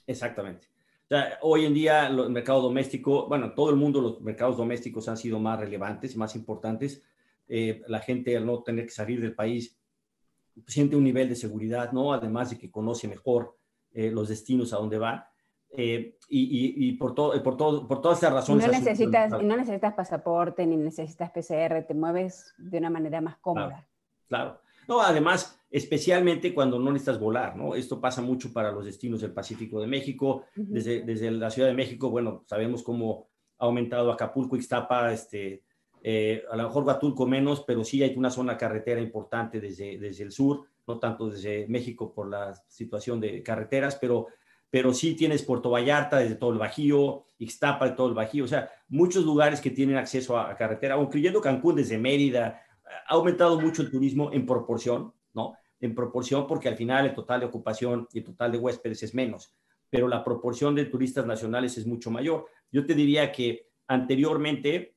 Exactamente. 0.07 0.68
O 1.07 1.09
sea, 1.09 1.38
hoy 1.42 1.64
en 1.64 1.75
día 1.75 2.07
el 2.07 2.31
mercado 2.31 2.62
doméstico, 2.62 3.27
bueno, 3.27 3.53
todo 3.53 3.71
el 3.71 3.75
mundo 3.75 4.01
los 4.01 4.21
mercados 4.21 4.57
domésticos 4.57 5.09
han 5.09 5.16
sido 5.16 5.40
más 5.40 5.59
relevantes, 5.59 6.16
más 6.16 6.37
importantes. 6.37 7.03
Eh, 7.49 7.83
la 7.88 7.99
gente 7.99 8.37
al 8.37 8.47
no 8.47 8.62
tener 8.62 8.85
que 8.85 8.92
salir 8.92 9.21
del 9.21 9.35
país 9.35 9.77
siente 10.68 10.95
un 10.95 11.03
nivel 11.03 11.29
de 11.29 11.35
seguridad, 11.35 11.90
¿no? 11.90 12.12
Además 12.12 12.51
de 12.51 12.59
que 12.59 12.71
conoce 12.71 13.09
mejor 13.09 13.57
eh, 13.90 14.09
los 14.12 14.29
destinos 14.29 14.73
a 14.73 14.77
donde 14.77 14.99
va. 14.99 15.33
Eh, 15.68 16.16
y, 16.29 16.88
y, 16.88 16.92
por, 16.92 17.12
todo, 17.12 17.42
por, 17.42 17.57
todo, 17.57 17.88
por 17.88 18.01
todas 18.01 18.18
estas 18.18 18.33
razones. 18.33 18.64
No 18.64 18.73
necesitas, 18.73 19.33
no 19.33 19.57
necesitas 19.57 19.95
pasaporte 19.95 20.64
ni 20.64 20.77
necesitas 20.77 21.33
PCR, 21.33 21.85
te 21.88 21.95
mueves 21.95 22.55
de 22.57 22.79
una 22.79 22.88
manera 22.88 23.21
más 23.21 23.37
cómoda. 23.38 23.88
Claro, 24.29 24.62
No, 24.88 25.01
además, 25.01 25.61
especialmente 25.71 26.55
cuando 26.55 26.79
no 26.79 26.92
necesitas 26.92 27.21
volar, 27.21 27.57
¿no? 27.57 27.75
Esto 27.75 28.01
pasa 28.01 28.23
mucho 28.23 28.53
para 28.53 28.73
los 28.73 28.85
destinos 28.85 29.21
del 29.21 29.33
Pacífico 29.33 29.81
de 29.81 29.87
México. 29.87 30.45
desde, 30.55 31.03
desde 31.03 31.31
la 31.31 31.51
Ciudad 31.51 31.68
de 31.68 31.75
México, 31.75 32.11
bueno, 32.11 32.45
sabemos 32.47 32.83
cómo 32.83 33.29
ha 33.59 33.64
aumentado 33.64 34.12
Acapulco, 34.12 34.57
Ixtapa, 34.57 35.12
este, 35.12 35.62
eh, 36.03 36.42
a 36.51 36.57
lo 36.57 36.64
mejor 36.64 36.85
Huatulco 36.85 37.27
menos, 37.27 37.62
pero 37.66 37.85
sí 37.85 38.03
hay 38.03 38.14
una 38.16 38.31
zona 38.31 38.57
carretera 38.57 39.01
importante 39.01 39.61
desde, 39.61 39.99
desde 39.99 40.25
el 40.25 40.33
sur 40.33 40.66
no 40.87 40.99
tanto 40.99 41.29
desde 41.29 41.66
México 41.68 42.12
por 42.12 42.29
la 42.29 42.55
situación 42.68 43.21
de 43.21 43.42
carreteras, 43.42 43.97
pero, 43.97 44.29
pero 44.71 44.92
sí 44.92 45.14
tienes 45.14 45.42
Puerto 45.42 45.71
Vallarta 45.71 46.18
desde 46.18 46.35
todo 46.35 46.53
el 46.53 46.59
Bajío 46.59 47.27
Ixtapa, 47.38 47.87
de 47.87 47.92
todo 47.92 48.09
el 48.09 48.14
Bajío, 48.14 48.45
o 48.45 48.49
sea, 48.49 48.71
muchos 48.88 49.25
lugares 49.25 49.61
que 49.61 49.71
tienen 49.71 49.97
acceso 49.97 50.38
a, 50.38 50.55
carretera, 50.57 51.01
incluyendo 51.01 51.40
Cancún 51.40 51.77
desde 51.77 51.99
Mérida, 51.99 52.62
ha 53.07 53.15
aumentado 53.15 53.61
mucho 53.61 53.83
el 53.83 53.91
turismo 53.91 54.33
en 54.33 54.47
proporción, 54.47 55.13
¿no? 55.35 55.55
En 55.81 55.95
proporción 55.95 56.47
porque 56.47 56.69
al 56.69 56.77
final 56.77 57.07
el 57.07 57.15
total 57.15 57.41
de 57.41 57.47
ocupación 57.47 58.09
y 58.13 58.19
el 58.19 58.25
total 58.25 58.53
de 58.53 58.59
huéspedes 58.59 59.03
es 59.03 59.15
menos, 59.15 59.55
pero 59.91 60.09
la 60.09 60.25
proporción 60.25 60.75
de 60.75 60.87
turistas 60.87 61.27
nacionales 61.27 61.77
es 61.79 61.87
mucho 61.87 62.11
mayor. 62.11 62.47
Yo 62.71 62.87
te 62.87 62.95
diría 62.95 63.33
que 63.33 63.69
anteriormente 63.89 64.95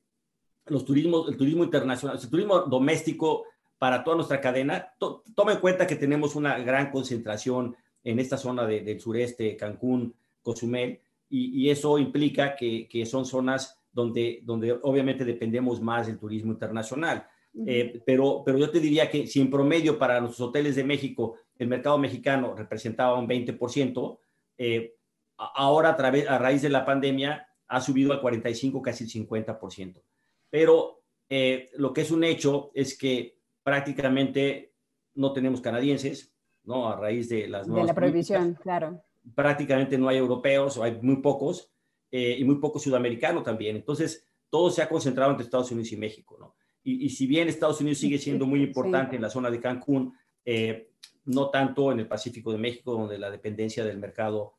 los 0.66 0.84
turismos, 0.84 1.28
el 1.28 1.36
turismo 1.36 1.64
internacional, 1.64 2.18
el 2.20 2.30
turismo 2.30 2.60
doméstico 2.60 3.44
para 3.78 4.02
toda 4.02 4.16
nuestra 4.16 4.40
cadena, 4.40 4.94
toma 5.34 5.52
en 5.52 5.60
cuenta 5.60 5.86
que 5.86 5.96
tenemos 5.96 6.34
una 6.34 6.58
gran 6.58 6.90
concentración 6.90 7.76
en 8.02 8.18
esta 8.18 8.38
zona 8.38 8.66
del 8.66 9.00
sureste, 9.00 9.56
Cancún, 9.56 10.14
Cozumel, 10.42 11.00
y, 11.28 11.68
eso 11.68 11.98
implica 11.98 12.54
que, 12.54 13.04
son 13.04 13.26
zonas 13.26 13.80
donde, 13.92 14.40
donde 14.44 14.78
obviamente 14.82 15.24
dependemos 15.24 15.80
más 15.80 16.06
del 16.06 16.18
turismo 16.18 16.52
internacional. 16.52 17.26
Eh, 17.64 18.02
pero, 18.04 18.42
pero 18.44 18.58
yo 18.58 18.70
te 18.70 18.80
diría 18.80 19.08
que 19.08 19.26
si 19.26 19.40
en 19.40 19.50
promedio 19.50 19.98
para 19.98 20.20
los 20.20 20.38
hoteles 20.40 20.76
de 20.76 20.84
México 20.84 21.36
el 21.58 21.68
mercado 21.68 21.96
mexicano 21.96 22.54
representaba 22.54 23.18
un 23.18 23.26
20%, 23.26 24.18
eh, 24.58 24.94
ahora 25.36 25.90
a, 25.90 25.96
través, 25.96 26.28
a 26.28 26.38
raíz 26.38 26.62
de 26.62 26.68
la 26.68 26.84
pandemia 26.84 27.48
ha 27.68 27.80
subido 27.80 28.12
al 28.12 28.20
45, 28.20 28.82
casi 28.82 29.04
el 29.04 29.10
50%. 29.10 30.02
Pero 30.50 31.02
eh, 31.28 31.70
lo 31.76 31.92
que 31.92 32.02
es 32.02 32.10
un 32.10 32.24
hecho 32.24 32.70
es 32.74 32.96
que 32.96 33.38
prácticamente 33.62 34.72
no 35.14 35.32
tenemos 35.32 35.60
canadienses, 35.60 36.32
¿no? 36.64 36.88
A 36.88 36.96
raíz 36.96 37.28
de 37.28 37.48
las 37.48 37.66
nuevas... 37.66 37.86
De 37.86 37.88
la 37.88 37.94
prohibición, 37.94 38.54
claro. 38.54 39.02
Prácticamente 39.34 39.98
no 39.98 40.08
hay 40.08 40.18
europeos, 40.18 40.78
hay 40.78 40.98
muy 41.00 41.16
pocos, 41.16 41.72
eh, 42.10 42.36
y 42.38 42.44
muy 42.44 42.56
pocos 42.56 42.82
sudamericanos 42.82 43.42
también. 43.42 43.76
Entonces, 43.76 44.26
todo 44.48 44.70
se 44.70 44.80
ha 44.80 44.88
concentrado 44.88 45.30
entre 45.32 45.44
Estados 45.44 45.70
Unidos 45.72 45.90
y 45.92 45.96
México, 45.96 46.36
¿no? 46.38 46.54
Y, 46.88 47.08
si 47.10 47.26
bien 47.26 47.48
Estados 47.48 47.80
Unidos 47.80 47.98
sigue 47.98 48.16
siendo 48.16 48.46
muy 48.46 48.62
importante 48.62 49.16
en 49.16 49.22
la 49.22 49.28
zona 49.28 49.50
de 49.50 49.60
Cancún, 49.60 50.14
eh, 50.44 50.92
no 51.24 51.50
tanto 51.50 51.90
en 51.90 51.98
el 51.98 52.06
Pacífico 52.06 52.52
de 52.52 52.58
México, 52.58 52.92
donde 52.92 53.18
la 53.18 53.30
dependencia 53.30 53.84
del 53.84 53.98
mercado 53.98 54.54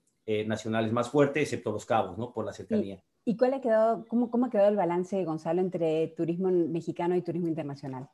nacional 0.46 0.86
es 0.86 0.92
más 0.92 1.10
fuerte, 1.10 1.42
excepto 1.42 1.72
los 1.72 1.86
cabos, 1.86 2.18
¿no? 2.18 2.34
Por 2.34 2.46
la 2.46 2.52
cercanía. 2.52 3.02
¿Y 3.24 3.38
cuál 3.38 3.54
ha 3.54 3.62
quedado, 3.62 4.06
cómo, 4.10 4.30
cómo 4.30 4.48
ha 4.48 4.50
quedado 4.50 4.68
el 4.68 4.76
balance, 4.76 5.24
Gonzalo, 5.24 5.62
entre 5.62 6.08
turismo 6.10 6.52
mexicano 6.52 7.16
y 7.16 7.22
turismo 7.22 7.48
internacional? 7.48 8.10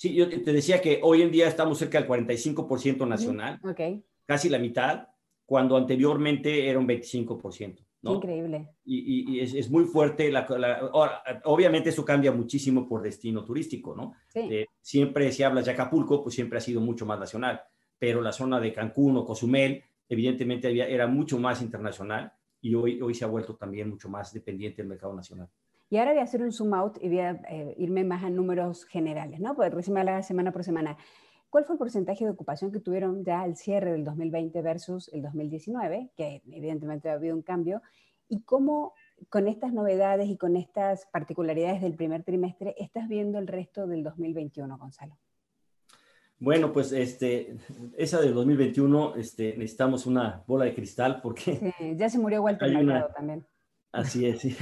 Sí, 0.00 0.14
yo 0.14 0.30
te 0.30 0.52
decía 0.54 0.80
que 0.80 1.00
hoy 1.02 1.20
en 1.20 1.30
día 1.30 1.46
estamos 1.46 1.76
cerca 1.76 2.00
del 2.00 2.08
45% 2.08 3.06
nacional, 3.06 3.60
casi 4.24 4.48
la 4.48 4.58
mitad, 4.58 5.08
cuando 5.44 5.76
anteriormente 5.76 6.70
era 6.70 6.78
un 6.78 6.88
25%. 6.88 7.84
¿No? 8.02 8.14
Increíble. 8.14 8.68
Y, 8.84 9.36
y, 9.36 9.40
es, 9.40 9.70
muy 9.70 9.84
fuerte. 9.84 10.30
La, 10.30 10.46
obviamente 11.44 11.90
eso 11.90 12.04
cambia 12.04 12.32
muchísimo 12.32 12.88
por 12.88 13.02
destino 13.02 13.44
turístico, 13.44 13.94
¿no? 13.94 14.14
Eh, 14.34 14.66
siempre 14.80 15.30
si 15.32 15.42
hablas 15.42 15.66
de 15.66 15.72
Acapulco, 15.72 16.22
pues 16.22 16.34
siempre 16.34 16.58
ha 16.58 16.60
sido 16.62 16.80
mucho 16.80 17.06
más 17.06 17.18
nacional, 17.18 17.60
pero 17.98 18.22
la 18.22 18.32
zona 18.32 18.60
de 18.60 18.72
Cancún 18.72 19.16
o 19.16 19.24
Cozumel, 19.24 19.82
evidentemente 20.08 20.68
había, 20.68 20.86
era 20.86 21.06
mucho 21.06 21.38
más 21.38 21.62
internacional 21.62 22.32
y 22.60 22.74
hoy, 22.74 23.00
hoy 23.00 23.14
se 23.14 23.24
ha 23.24 23.28
vuelto 23.28 23.56
también 23.56 23.88
mucho 23.88 24.08
más 24.08 24.32
dependiente 24.32 24.82
del 24.82 24.88
mercado 24.88 25.14
nacional. 25.14 25.48
Y 25.90 25.96
ahora 25.96 26.12
voy 26.12 26.20
a 26.20 26.24
hacer 26.24 26.42
un 26.42 26.52
zoom 26.52 26.72
out 26.72 26.98
y 27.02 27.08
voy 27.08 27.18
a 27.18 27.32
eh, 27.50 27.74
irme 27.76 28.04
más 28.04 28.22
a 28.22 28.30
números 28.30 28.84
generales, 28.84 29.40
¿no? 29.40 29.56
Porque 29.56 29.70
recién 29.70 29.94
me 29.94 30.00
hablaba 30.00 30.22
semana 30.22 30.52
por 30.52 30.62
semana. 30.62 30.96
¿Cuál 31.50 31.64
fue 31.64 31.74
el 31.74 31.78
porcentaje 31.78 32.24
de 32.24 32.30
ocupación 32.30 32.70
que 32.70 32.78
tuvieron 32.78 33.24
ya 33.24 33.42
al 33.42 33.56
cierre 33.56 33.90
del 33.90 34.04
2020 34.04 34.62
versus 34.62 35.10
el 35.12 35.22
2019? 35.22 36.12
Que 36.16 36.42
evidentemente 36.48 37.10
ha 37.10 37.14
habido 37.14 37.34
un 37.34 37.42
cambio. 37.42 37.82
¿Y 38.28 38.42
cómo 38.42 38.94
con 39.28 39.48
estas 39.48 39.72
novedades 39.72 40.28
y 40.28 40.36
con 40.36 40.56
estas 40.56 41.06
particularidades 41.06 41.82
del 41.82 41.96
primer 41.96 42.22
trimestre 42.22 42.76
estás 42.78 43.08
viendo 43.08 43.40
el 43.40 43.48
resto 43.48 43.88
del 43.88 44.04
2021, 44.04 44.78
Gonzalo? 44.78 45.18
Bueno, 46.38 46.72
pues 46.72 46.92
este, 46.92 47.56
esa 47.98 48.20
del 48.20 48.32
2021 48.32 49.16
este, 49.16 49.56
necesitamos 49.58 50.06
una 50.06 50.44
bola 50.46 50.66
de 50.66 50.74
cristal 50.74 51.20
porque... 51.20 51.74
Sí, 51.78 51.96
ya 51.96 52.08
se 52.08 52.18
murió 52.18 52.42
Walter 52.42 52.72
Mercado 52.72 53.10
también. 53.12 53.44
Así 53.90 54.24
es, 54.24 54.38
sí, 54.38 54.56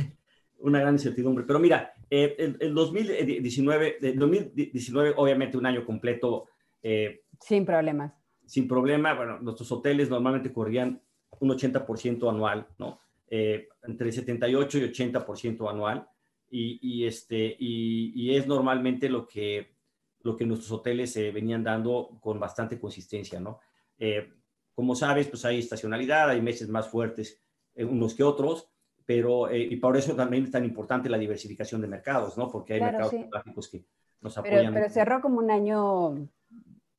una 0.60 0.80
gran 0.80 0.94
incertidumbre. 0.94 1.44
Pero 1.46 1.58
mira, 1.58 1.92
eh, 2.08 2.56
el, 2.58 2.74
2019, 2.74 3.98
el 4.00 4.18
2019, 4.18 5.12
obviamente 5.18 5.58
un 5.58 5.66
año 5.66 5.84
completo... 5.84 6.46
Eh, 6.82 7.22
sin 7.40 7.64
problemas. 7.64 8.12
Sin 8.46 8.66
problema, 8.66 9.14
bueno, 9.14 9.38
nuestros 9.40 9.70
hoteles 9.72 10.08
normalmente 10.08 10.52
corrían 10.52 11.00
un 11.40 11.50
80% 11.50 12.28
anual, 12.30 12.66
¿no? 12.78 13.00
Eh, 13.28 13.68
entre 13.82 14.10
78 14.10 14.78
y 14.78 14.82
80% 14.82 15.70
anual. 15.70 16.08
Y, 16.50 16.78
y 16.80 17.06
este, 17.06 17.56
y, 17.58 18.12
y 18.14 18.34
es 18.34 18.46
normalmente 18.46 19.10
lo 19.10 19.26
que 19.26 19.78
lo 20.22 20.36
que 20.36 20.44
nuestros 20.44 20.70
hoteles 20.72 21.12
se 21.12 21.30
venían 21.30 21.62
dando 21.62 22.18
con 22.20 22.38
bastante 22.40 22.78
consistencia, 22.78 23.40
¿no? 23.40 23.60
Eh, 23.98 24.28
como 24.74 24.94
sabes, 24.94 25.28
pues 25.28 25.44
hay 25.44 25.58
estacionalidad, 25.58 26.30
hay 26.30 26.40
meses 26.40 26.68
más 26.68 26.88
fuertes 26.88 27.40
eh, 27.74 27.84
unos 27.84 28.14
que 28.14 28.22
otros, 28.22 28.68
pero 29.04 29.48
eh, 29.48 29.60
y 29.60 29.76
por 29.76 29.96
eso 29.96 30.14
también 30.14 30.44
es 30.44 30.50
tan 30.50 30.64
importante 30.64 31.08
la 31.08 31.18
diversificación 31.18 31.80
de 31.80 31.88
mercados, 31.88 32.36
¿no? 32.36 32.50
Porque 32.50 32.74
hay 32.74 32.80
mercados 32.80 33.10
geográficos 33.10 33.68
que 33.68 33.84
nos 34.20 34.36
apoyan. 34.36 34.74
Pero, 34.74 34.90
cerró 34.90 35.20
como 35.20 35.38
un 35.38 35.50
año 35.50 36.28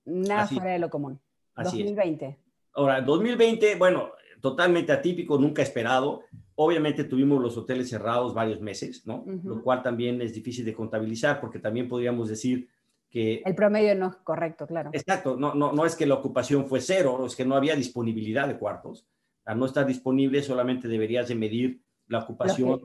nada 0.10 0.48
fuera 0.48 0.72
de 0.72 0.80
lo 0.80 0.90
común. 0.90 1.20
Así 1.56 1.84
2020. 1.84 2.38
Ahora, 2.74 3.02
2020, 3.02 3.76
bueno, 3.76 4.12
totalmente 4.42 4.92
atípico, 4.92 5.38
nunca 5.38 5.62
esperado. 5.62 6.24
Obviamente 6.56 7.04
tuvimos 7.04 7.42
los 7.42 7.58
hoteles 7.58 7.90
cerrados 7.90 8.34
varios 8.34 8.62
meses, 8.62 9.06
¿no? 9.06 9.24
Lo 9.44 9.62
cual 9.62 9.82
también 9.82 10.22
es 10.22 10.34
difícil 10.34 10.66
de 10.66 10.74
contabilizar 10.74 11.40
porque 11.40 11.60
también 11.60 11.88
podríamos 11.88 12.30
decir 12.30 12.70
el 13.12 13.56
promedio 13.56 13.96
no 13.96 14.08
es 14.08 14.16
correcto, 14.18 14.68
claro. 14.68 14.92
Exacto, 14.94 15.36
no, 15.36 15.56
no, 15.56 15.74
no 15.74 15.86
es 15.86 15.96
que 15.96 16.06
la 16.06 16.16
ocupación 16.16 16.68
fue 16.68 16.80
cero, 16.80 17.26
es 17.26 17.36
que 17.36 17.46
no 17.46 17.56
había 17.56 17.76
disponibilidad 17.76 18.48
de 18.48 18.58
cuartos. 18.58 19.08
Al 19.46 19.58
no 19.58 19.66
estar 19.66 19.86
disponible, 19.86 20.44
solamente 20.44 20.88
deberías 20.88 21.28
de 21.28 21.36
medir 21.36 21.82
la 22.08 22.20
ocupación 22.20 22.82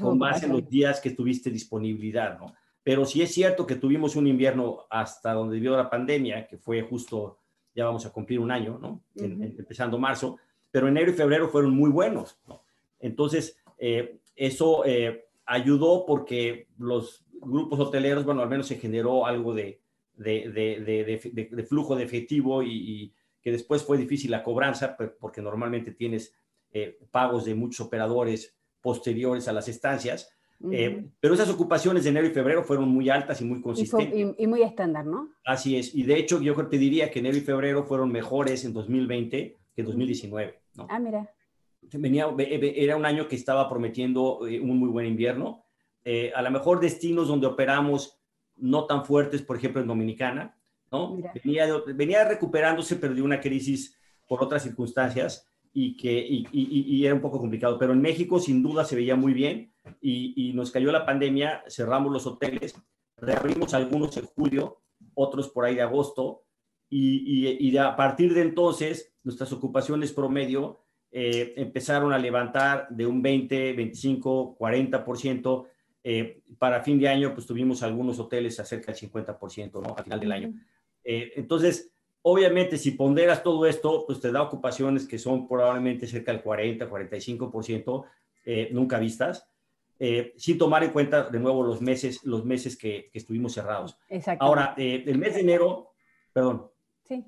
con 0.00 0.18
base 0.18 0.46
en 0.46 0.52
los 0.52 0.68
días 0.68 1.00
que 1.00 1.10
tuviste 1.10 1.50
disponibilidad, 1.50 2.38
¿no? 2.38 2.54
Pero 2.86 3.04
sí 3.04 3.20
es 3.20 3.34
cierto 3.34 3.66
que 3.66 3.74
tuvimos 3.74 4.14
un 4.14 4.28
invierno 4.28 4.86
hasta 4.88 5.32
donde 5.32 5.58
dio 5.58 5.76
la 5.76 5.90
pandemia, 5.90 6.46
que 6.46 6.56
fue 6.56 6.82
justo, 6.82 7.40
ya 7.74 7.84
vamos 7.84 8.06
a 8.06 8.12
cumplir 8.12 8.38
un 8.38 8.52
año, 8.52 8.78
¿no? 8.80 9.02
empezando 9.16 9.98
marzo, 9.98 10.38
pero 10.70 10.86
enero 10.86 11.10
y 11.10 11.14
febrero 11.14 11.48
fueron 11.48 11.74
muy 11.74 11.90
buenos, 11.90 12.38
¿no? 12.46 12.62
Entonces, 13.00 13.58
eh, 13.76 14.20
eso 14.36 14.84
eh, 14.86 15.26
ayudó 15.46 16.06
porque 16.06 16.68
los 16.78 17.24
grupos 17.32 17.80
hoteleros, 17.80 18.24
bueno, 18.24 18.42
al 18.42 18.48
menos 18.48 18.68
se 18.68 18.76
generó 18.76 19.26
algo 19.26 19.52
de, 19.52 19.80
de, 20.14 21.66
flujo 21.68 21.96
de 21.96 22.04
efectivo 22.04 22.62
y, 22.62 23.12
que 23.42 23.50
después 23.50 23.82
fue 23.82 23.98
difícil 23.98 24.30
la 24.30 24.44
cobranza, 24.44 24.96
pues, 24.96 25.10
porque 25.18 25.42
normalmente 25.42 25.90
tienes 25.90 26.36
eh, 26.70 27.00
pagos 27.10 27.46
de 27.46 27.56
muchos 27.56 27.84
operadores 27.84 28.56
posteriores 28.80 29.48
a 29.48 29.52
las 29.52 29.66
estancias. 29.66 30.35
Eh, 30.72 31.06
pero 31.20 31.34
esas 31.34 31.50
ocupaciones 31.50 32.04
de 32.04 32.10
enero 32.10 32.26
y 32.26 32.30
febrero 32.30 32.64
fueron 32.64 32.88
muy 32.88 33.10
altas 33.10 33.40
y 33.40 33.44
muy 33.44 33.60
consistentes. 33.60 34.34
Y, 34.38 34.46
muy 34.46 34.62
estándar, 34.62 35.04
¿no? 35.04 35.30
Así 35.44 35.76
es. 35.76 35.94
Y 35.94 36.02
de 36.02 36.18
hecho, 36.18 36.40
yo 36.40 36.54
te 36.66 36.78
diría 36.78 37.10
que 37.10 37.18
enero 37.18 37.36
y 37.36 37.40
febrero 37.40 37.84
fueron 37.84 38.10
mejores 38.10 38.64
en 38.64 38.72
2020 38.72 39.58
que 39.74 39.82
2019. 39.82 40.60
¿no? 40.74 40.86
Ah, 40.88 40.98
mira. 40.98 41.30
Venía, 41.92 42.26
era 42.38 42.96
un 42.96 43.04
año 43.04 43.28
que 43.28 43.36
estaba 43.36 43.68
prometiendo 43.68 44.46
eh, 44.46 44.60
un 44.60 44.78
muy 44.78 44.88
buen 44.88 45.06
invierno 45.06 45.66
eh, 46.08 46.32
a 46.36 46.40
lo 46.40 46.52
mejor 46.52 46.78
destinos 46.78 47.26
donde 47.26 47.48
operamos 47.48 48.16
no 48.54 48.86
tan 48.86 49.04
fuertes, 49.04 49.42
por 49.42 49.56
ejemplo 49.56 49.82
en 49.82 49.88
Dominicana, 49.88 50.56
¿no? 50.92 51.18
Venía, 51.44 51.66
venía, 51.96 52.24
recuperándose, 52.24 52.94
pero 52.94 53.12
de 53.12 53.22
una 53.22 53.40
crisis 53.40 53.98
por 54.28 54.40
otras 54.40 54.62
circunstancias 54.62 55.50
y 55.78 55.94
que 55.94 56.26
y, 56.26 57.04
era 57.04 57.14
un 57.14 57.20
poco 57.20 57.38
complicado. 57.38 57.78
Pero 57.78 57.92
en 57.92 58.00
México 58.00 58.40
sin 58.40 58.62
duda 58.62 58.86
se 58.86 58.96
veía 58.96 59.14
muy 59.14 59.34
bien 59.34 59.74
y, 60.00 60.52
nos 60.54 60.70
cayó 60.70 60.90
la 60.90 61.04
pandemia, 61.04 61.62
cerramos 61.68 62.10
los 62.10 62.26
hoteles, 62.26 62.74
reabrimos 63.18 63.74
algunos 63.74 64.16
en 64.16 64.24
julio, 64.24 64.80
otros 65.12 65.50
por 65.50 65.66
ahí 65.66 65.74
de 65.74 65.82
agosto 65.82 66.44
y, 66.88 67.76
a 67.76 67.94
partir 67.94 68.32
de 68.32 68.40
entonces 68.40 69.12
nuestras 69.22 69.52
ocupaciones 69.52 70.12
promedio 70.12 70.80
eh, 71.10 71.52
empezaron 71.58 72.14
a 72.14 72.18
levantar 72.18 72.88
de 72.88 73.06
un 73.06 73.20
20, 73.20 73.74
25, 73.74 74.56
40% 74.58 75.66
eh, 76.04 76.42
para 76.58 76.82
fin 76.82 76.98
de 76.98 77.08
año, 77.08 77.34
pues 77.34 77.46
tuvimos 77.46 77.82
algunos 77.82 78.18
hoteles 78.18 78.58
a 78.60 78.64
cerca 78.64 78.92
del 78.92 79.10
50%, 79.10 79.82
¿no? 79.82 79.94
Al 79.94 80.04
final 80.04 80.20
del 80.20 80.32
año. 80.32 80.54
Eh, 81.04 81.32
entonces, 81.36 81.92
obviamente, 82.28 82.76
si 82.76 82.90
ponderas 82.90 83.42
todo 83.42 83.66
esto, 83.66 84.04
pues 84.06 84.20
te 84.20 84.32
da 84.32 84.42
ocupaciones 84.42 85.06
que 85.06 85.18
son 85.18 85.46
probablemente 85.46 86.06
cerca 86.06 86.32
del 86.32 86.42
40, 86.42 86.90
45%, 86.90 88.04
eh, 88.44 88.68
nunca 88.72 88.98
vistas, 88.98 89.48
sin 90.36 90.58
tomar 90.58 90.84
en 90.84 90.90
cuenta 90.90 91.30
de 91.30 91.40
nuevo 91.40 91.62
los 91.62 91.80
meses, 91.80 92.22
los 92.24 92.44
meses 92.44 92.76
que, 92.76 93.10
estuvimos 93.14 93.54
cerrados. 93.54 93.96
Exacto. 94.08 94.44
Ahora, 94.44 94.74
el 94.76 95.16
mes 95.16 95.34
de 95.34 95.40
enero, 95.40 95.92
perdón. 96.32 96.70
Sí. 97.02 97.24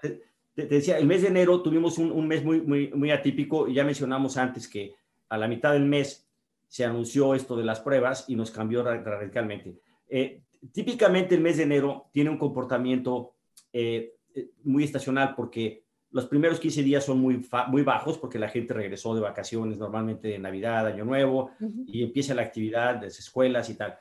Te, 0.00 0.66
decía, 0.66 0.98
el 0.98 1.06
mes 1.06 1.22
de 1.22 1.28
enero 1.28 1.62
tuvimos 1.62 1.96
un, 1.98 2.10
un, 2.10 2.26
mes 2.26 2.42
muy, 2.42 2.60
muy, 2.60 2.88
muy 2.88 3.10
atípico 3.12 3.68
y 3.68 3.74
ya 3.74 3.84
mencionamos 3.84 4.36
antes 4.36 4.66
que 4.66 4.94
a 5.28 5.38
la 5.38 5.46
mitad 5.46 5.72
del 5.72 5.84
mes 5.84 6.26
se 6.68 6.84
anunció 6.84 7.34
esto 7.34 7.56
de 7.56 7.64
las 7.64 7.80
pruebas 7.80 8.24
y 8.28 8.36
nos 8.36 8.50
cambió 8.50 8.82
radicalmente. 8.82 9.80
Eh, 10.08 10.42
típicamente 10.72 11.34
el 11.34 11.40
mes 11.40 11.56
de 11.56 11.64
enero 11.64 12.08
tiene 12.12 12.30
un 12.30 12.38
comportamiento 12.38 13.34
eh, 13.72 14.14
eh, 14.34 14.50
muy 14.64 14.84
estacional 14.84 15.34
porque 15.34 15.84
los 16.10 16.26
primeros 16.26 16.58
15 16.58 16.82
días 16.82 17.04
son 17.04 17.20
muy, 17.20 17.46
muy 17.68 17.82
bajos 17.82 18.18
porque 18.18 18.38
la 18.38 18.48
gente 18.48 18.74
regresó 18.74 19.14
de 19.14 19.20
vacaciones, 19.20 19.78
normalmente 19.78 20.28
de 20.28 20.38
Navidad, 20.38 20.86
Año 20.86 21.04
Nuevo, 21.04 21.52
y 21.86 22.02
empieza 22.02 22.34
la 22.34 22.42
actividad 22.42 22.96
de 22.96 23.06
las 23.06 23.18
escuelas 23.18 23.70
y 23.70 23.74
tal. 23.74 23.96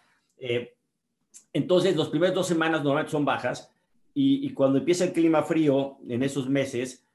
entonces, 1.54 1.96
los 1.96 2.10
primeros 2.10 2.34
dos 2.34 2.48
semanas 2.48 2.84
normalmente 2.84 3.12
son 3.12 3.26
bajas 3.26 3.72
y, 4.16 4.52
cuando 4.54 4.80
empieza 4.80 5.04
el 5.04 5.14
clima 5.14 5.44
frío 5.44 6.00
en 6.08 6.24
esos 6.24 6.50
meses, 6.50 7.06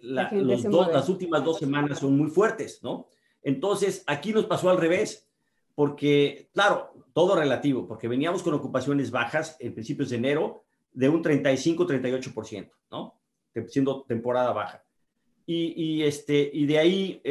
las 0.00 1.08
últimas 1.10 1.44
dos 1.44 1.58
semanas 1.58 1.98
son 1.98 2.16
muy 2.16 2.30
fuertes, 2.30 2.82
¿no? 2.82 3.08
Entonces, 3.42 4.04
aquí 4.06 4.32
nos 4.32 4.46
pasó 4.46 4.70
al 4.70 4.78
revés, 4.78 5.28
porque, 5.74 6.48
claro, 6.52 6.92
todo 7.12 7.36
relativo, 7.36 7.86
porque 7.86 8.08
veníamos 8.08 8.42
con 8.42 8.54
ocupaciones 8.54 9.10
bajas 9.10 9.56
en 9.60 9.74
principios 9.74 10.10
de 10.10 10.16
enero 10.16 10.64
de 10.92 11.08
un 11.08 11.22
35-38%, 11.22 12.70
¿no? 12.90 13.20
Siendo 13.68 14.02
temporada 14.02 14.52
baja. 14.52 14.84
Y, 15.50 16.02
este, 16.02 16.50
y 16.52 16.66
de 16.66 16.78
ahí, 16.78 17.22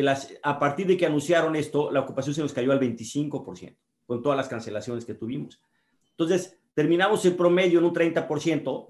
a 0.41 0.57
partir 0.57 0.87
de 0.87 0.97
que 0.97 1.05
anunciaron 1.05 1.55
esto, 1.55 1.91
la 1.91 1.99
ocupación 1.99 2.33
se 2.33 2.41
nos 2.41 2.51
cayó 2.51 2.71
al 2.71 2.79
25%, 2.79 3.77
con 4.07 4.23
todas 4.23 4.35
las 4.35 4.47
cancelaciones 4.47 5.05
que 5.05 5.13
tuvimos. 5.13 5.61
Entonces, 6.09 6.57
terminamos 6.73 7.23
en 7.25 7.37
promedio 7.37 7.77
en 7.77 7.85
un 7.85 7.93
30%, 7.93 8.87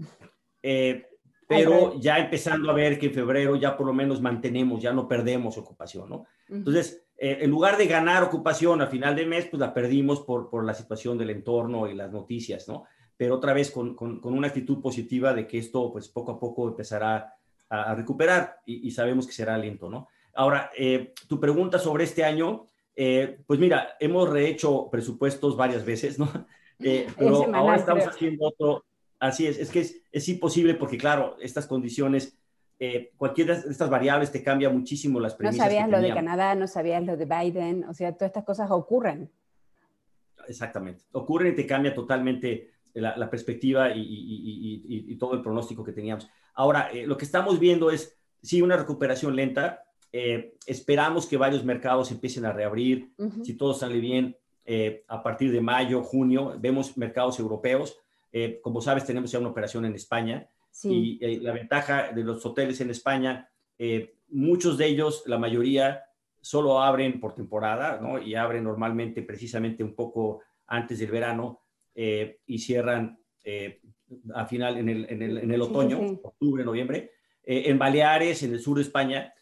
eh, 0.63 1.07
pero 1.45 1.99
ya 1.99 2.19
empezando 2.19 2.71
a 2.71 2.73
ver 2.73 2.97
que 2.97 3.07
en 3.07 3.13
febrero 3.13 3.57
ya 3.57 3.75
por 3.75 3.87
lo 3.87 3.93
menos 3.93 4.21
mantenemos, 4.21 4.81
ya 4.81 4.93
no 4.93 5.09
perdemos 5.09 5.57
ocupación, 5.57 6.09
¿no? 6.09 6.25
Entonces, 6.47 7.05
eh, 7.17 7.39
en 7.41 7.49
lugar 7.49 7.77
de 7.77 7.87
ganar 7.87 8.23
ocupación 8.23 8.81
al 8.81 8.87
final 8.87 9.13
de 9.13 9.25
mes, 9.25 9.47
pues 9.47 9.59
la 9.59 9.73
perdimos 9.73 10.21
por, 10.21 10.49
por 10.49 10.63
la 10.63 10.73
situación 10.73 11.17
del 11.17 11.31
entorno 11.31 11.85
y 11.87 11.95
las 11.95 12.11
noticias, 12.11 12.67
¿no? 12.69 12.85
Pero 13.17 13.35
otra 13.35 13.53
vez 13.53 13.71
con, 13.71 13.95
con, 13.95 14.21
una 14.23 14.47
actitud 14.47 14.81
positiva 14.81 15.33
de 15.33 15.47
que 15.47 15.57
esto, 15.57 15.91
pues 15.91 16.07
poco 16.07 16.33
a 16.33 16.39
poco 16.39 16.67
empezará 16.67 17.33
a, 17.69 17.95
recuperar 17.95 18.61
y, 18.65 18.91
sabemos 18.91 19.25
que 19.25 19.33
será 19.33 19.57
lento, 19.57 19.89
¿no? 19.89 20.07
Ahora, 20.35 20.69
eh, 20.77 21.13
tu 21.27 21.39
pregunta 21.39 21.79
sobre 21.79 22.03
este 22.03 22.23
año, 22.23 22.65
eh, 22.95 23.39
pues 23.47 23.59
mira, 23.59 23.95
hemos 23.99 24.29
rehecho 24.29 24.87
presupuestos 24.91 25.57
varias 25.57 25.83
veces, 25.83 26.19
¿no? 26.19 26.29
pero 26.77 27.55
ahora 27.55 27.77
estamos 27.77 28.05
haciendo 28.05 28.47
otro, 28.47 28.85
así 29.19 29.47
es, 29.47 29.57
es 29.57 29.71
que 29.71 29.79
es, 29.81 30.01
es 30.11 30.29
imposible 30.29 30.75
porque, 30.75 30.97
claro, 30.97 31.37
estas 31.41 31.65
condiciones 31.65 32.37
eh, 32.79 33.11
cualquiera 33.17 33.59
de 33.59 33.71
estas 33.71 33.89
variables 33.89 34.31
te 34.31 34.43
cambia 34.43 34.69
muchísimo 34.69 35.19
las 35.19 35.33
premisas. 35.33 35.57
No 35.57 35.63
sabías 35.63 35.89
lo 35.89 35.99
de 35.99 36.13
Canadá, 36.13 36.53
no 36.53 36.67
sabías 36.67 37.03
lo 37.03 37.17
de 37.17 37.25
Biden, 37.25 37.83
o 37.85 37.93
sea, 37.93 38.11
todas 38.11 38.29
estas 38.29 38.43
cosas 38.43 38.69
ocurren. 38.69 39.31
Exactamente, 40.47 41.03
ocurren 41.11 41.53
y 41.53 41.55
te 41.55 41.65
cambia 41.65 41.93
totalmente 41.93 42.71
la, 43.01 43.29
perspectiva 43.29 43.91
y, 43.95 45.15
todo 45.19 45.33
el 45.33 45.41
pronóstico 45.41 45.83
que 45.83 45.91
teníamos. 45.91 46.27
Ahora, 46.53 46.89
eh, 46.91 47.05
lo 47.05 47.17
que 47.17 47.25
estamos 47.25 47.59
viendo 47.59 47.91
es, 47.91 48.17
sí, 48.41 48.61
una 48.61 48.77
recuperación 48.77 49.35
lenta. 49.35 49.83
Eh, 50.11 50.55
esperamos 50.65 51.25
que 51.25 51.37
varios 51.37 51.63
mercados 51.63 52.11
empiecen 52.11 52.45
a 52.45 52.53
reabrir, 52.53 53.11
si 53.43 53.55
todo 53.55 53.73
sale 53.73 53.99
bien, 53.99 54.37
a 55.07 55.23
partir 55.23 55.51
de 55.51 55.61
mayo, 55.61 56.03
junio, 56.03 56.55
vemos 56.59 56.97
mercados 56.97 57.39
europeos. 57.39 57.97
como 58.61 58.81
sabes, 58.81 59.05
tenemos 59.05 59.31
ya 59.31 59.39
una 59.39 59.49
operación 59.49 59.85
en 59.85 59.95
España 59.95 60.49
y 60.83 61.17
eh, 61.21 61.39
la 61.41 61.53
ventaja 61.53 62.11
de 62.11 62.23
los 62.23 62.45
hoteles 62.45 62.79
en 62.81 62.91
España, 62.91 63.49
eh, 63.77 64.15
muchos 64.29 64.77
de 64.77 64.87
ellos, 64.87 65.23
la 65.25 65.37
mayoría, 65.37 66.03
solo 66.41 66.81
abren 66.81 67.19
por 67.19 67.33
temporada, 67.33 67.99
¿no? 68.01 68.19
Y 68.19 68.35
abren 68.35 68.63
normalmente 68.63 69.21
precisamente 69.23 69.83
un 69.83 69.95
poco 69.95 70.41
antes 70.67 70.99
del 70.99 71.11
verano 71.11 71.61
eh, 71.97 72.37
y 72.45 72.59
cierran 72.59 73.19
a 74.33 74.45
final 74.45 74.77
en 74.77 74.89
el, 74.89 75.05
en 75.09 75.21
el, 75.21 75.37
en 75.37 75.51
el 75.51 75.61
otoño, 75.61 76.19
octubre, 76.21 76.63
noviembre. 76.63 77.11
en 77.43 77.79
Baleares, 77.79 78.43
en 78.43 78.53
el 78.53 78.59
sur 78.59 78.75
de 78.77 78.83
España, 78.83 79.33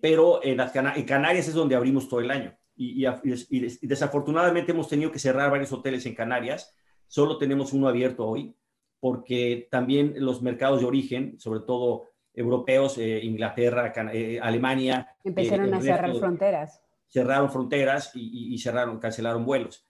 pero 0.00 0.42
en, 0.42 0.56
las 0.56 0.74
en 0.74 1.04
Canarias 1.04 1.48
es 1.48 1.54
donde 1.54 1.74
abrimos 1.74 2.08
todo 2.08 2.20
el 2.20 2.30
año. 2.30 2.56
Y, 2.74 3.04
y, 3.06 3.86
desafortunadamente 3.86 4.72
hemos 4.72 4.88
tenido 4.88 5.12
que 5.12 5.18
cerrar 5.18 5.50
varios 5.50 5.70
hoteles 5.72 6.06
en 6.06 6.14
Canarias. 6.14 6.74
Solo 7.06 7.36
tenemos 7.36 7.74
uno 7.74 7.88
abierto 7.88 8.26
hoy 8.26 8.54
porque 9.02 9.66
también 9.68 10.14
los 10.18 10.42
mercados 10.42 10.78
de 10.78 10.86
origen, 10.86 11.36
sobre 11.40 11.58
todo 11.58 12.04
europeos, 12.32 12.98
eh, 12.98 13.18
Inglaterra, 13.24 13.92
eh, 14.12 14.38
Alemania. 14.40 15.08
Empezaron 15.24 15.74
eh, 15.74 15.76
a 15.76 15.80
cerrar 15.80 16.14
fronteras. 16.14 16.80
Cerraron 17.08 17.50
fronteras 17.50 18.12
y, 18.14 18.56
cerraron, 18.58 19.00
cancelaron 19.00 19.44
vuelos. 19.44 19.84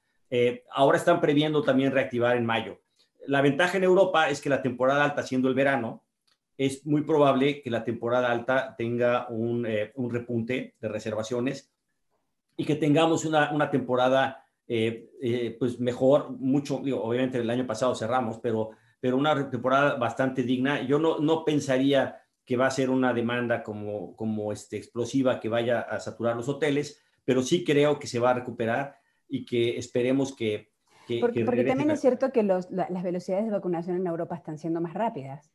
Ahora 0.70 0.98
están 0.98 1.20
previendo 1.20 1.62
también 1.62 1.92
reactivar 1.92 2.36
en 2.36 2.46
mayo. 2.46 2.80
La 3.26 3.42
ventaja 3.42 3.76
en 3.76 3.84
Europa 3.84 4.28
es 4.28 4.40
que 4.40 4.48
la 4.48 4.62
temporada 4.62 5.04
alta, 5.04 5.22
siendo 5.22 5.48
el 5.48 5.54
verano, 5.54 6.04
es 6.56 6.86
muy 6.86 7.02
probable 7.02 7.62
que 7.62 7.70
la 7.70 7.84
temporada 7.84 8.30
alta 8.30 8.74
tenga 8.76 9.28
un, 9.28 9.64
repunte 10.10 10.74
de 10.80 10.88
reservaciones 10.88 11.72
y 12.56 12.64
que 12.64 12.76
tengamos 12.76 13.24
una, 13.24 13.52
una 13.52 13.70
temporada 13.70 14.44
pues 15.58 15.78
mejor, 15.80 16.30
mucho, 16.30 16.76
obviamente 16.76 17.38
el 17.38 17.50
año 17.50 17.66
pasado 17.66 17.94
cerramos, 17.94 18.38
pero 18.38 18.70
pero 19.02 19.16
una 19.16 19.50
temporada 19.50 19.96
bastante 19.96 20.44
digna. 20.44 20.82
Yo 20.82 21.00
no, 21.00 21.18
no 21.18 21.44
pensaría 21.44 22.22
que 22.44 22.56
va 22.56 22.68
a 22.68 22.70
ser 22.70 22.88
una 22.88 23.12
demanda 23.12 23.60
como, 23.64 24.14
como 24.14 24.52
este, 24.52 24.76
explosiva 24.76 25.40
que 25.40 25.48
vaya 25.48 25.80
a 25.80 25.98
saturar 25.98 26.36
los 26.36 26.48
hoteles, 26.48 27.02
pero 27.24 27.42
sí 27.42 27.64
creo 27.64 27.98
que 27.98 28.06
se 28.06 28.20
va 28.20 28.30
a 28.30 28.34
recuperar 28.34 28.94
y 29.32 29.46
que 29.46 29.78
esperemos 29.78 30.36
que... 30.36 30.70
porque, 31.20 31.42
también 31.42 31.90
es 31.90 32.02
cierto 32.02 32.30
que 32.30 32.42
las 32.42 33.02
velocidades 33.02 33.46
de 33.46 33.50
vacunación 33.50 33.96
en 33.96 34.06
Europa 34.06 34.36
están 34.36 34.58
siendo 34.58 34.80
más 34.82 34.92
rápidas. 34.92 35.50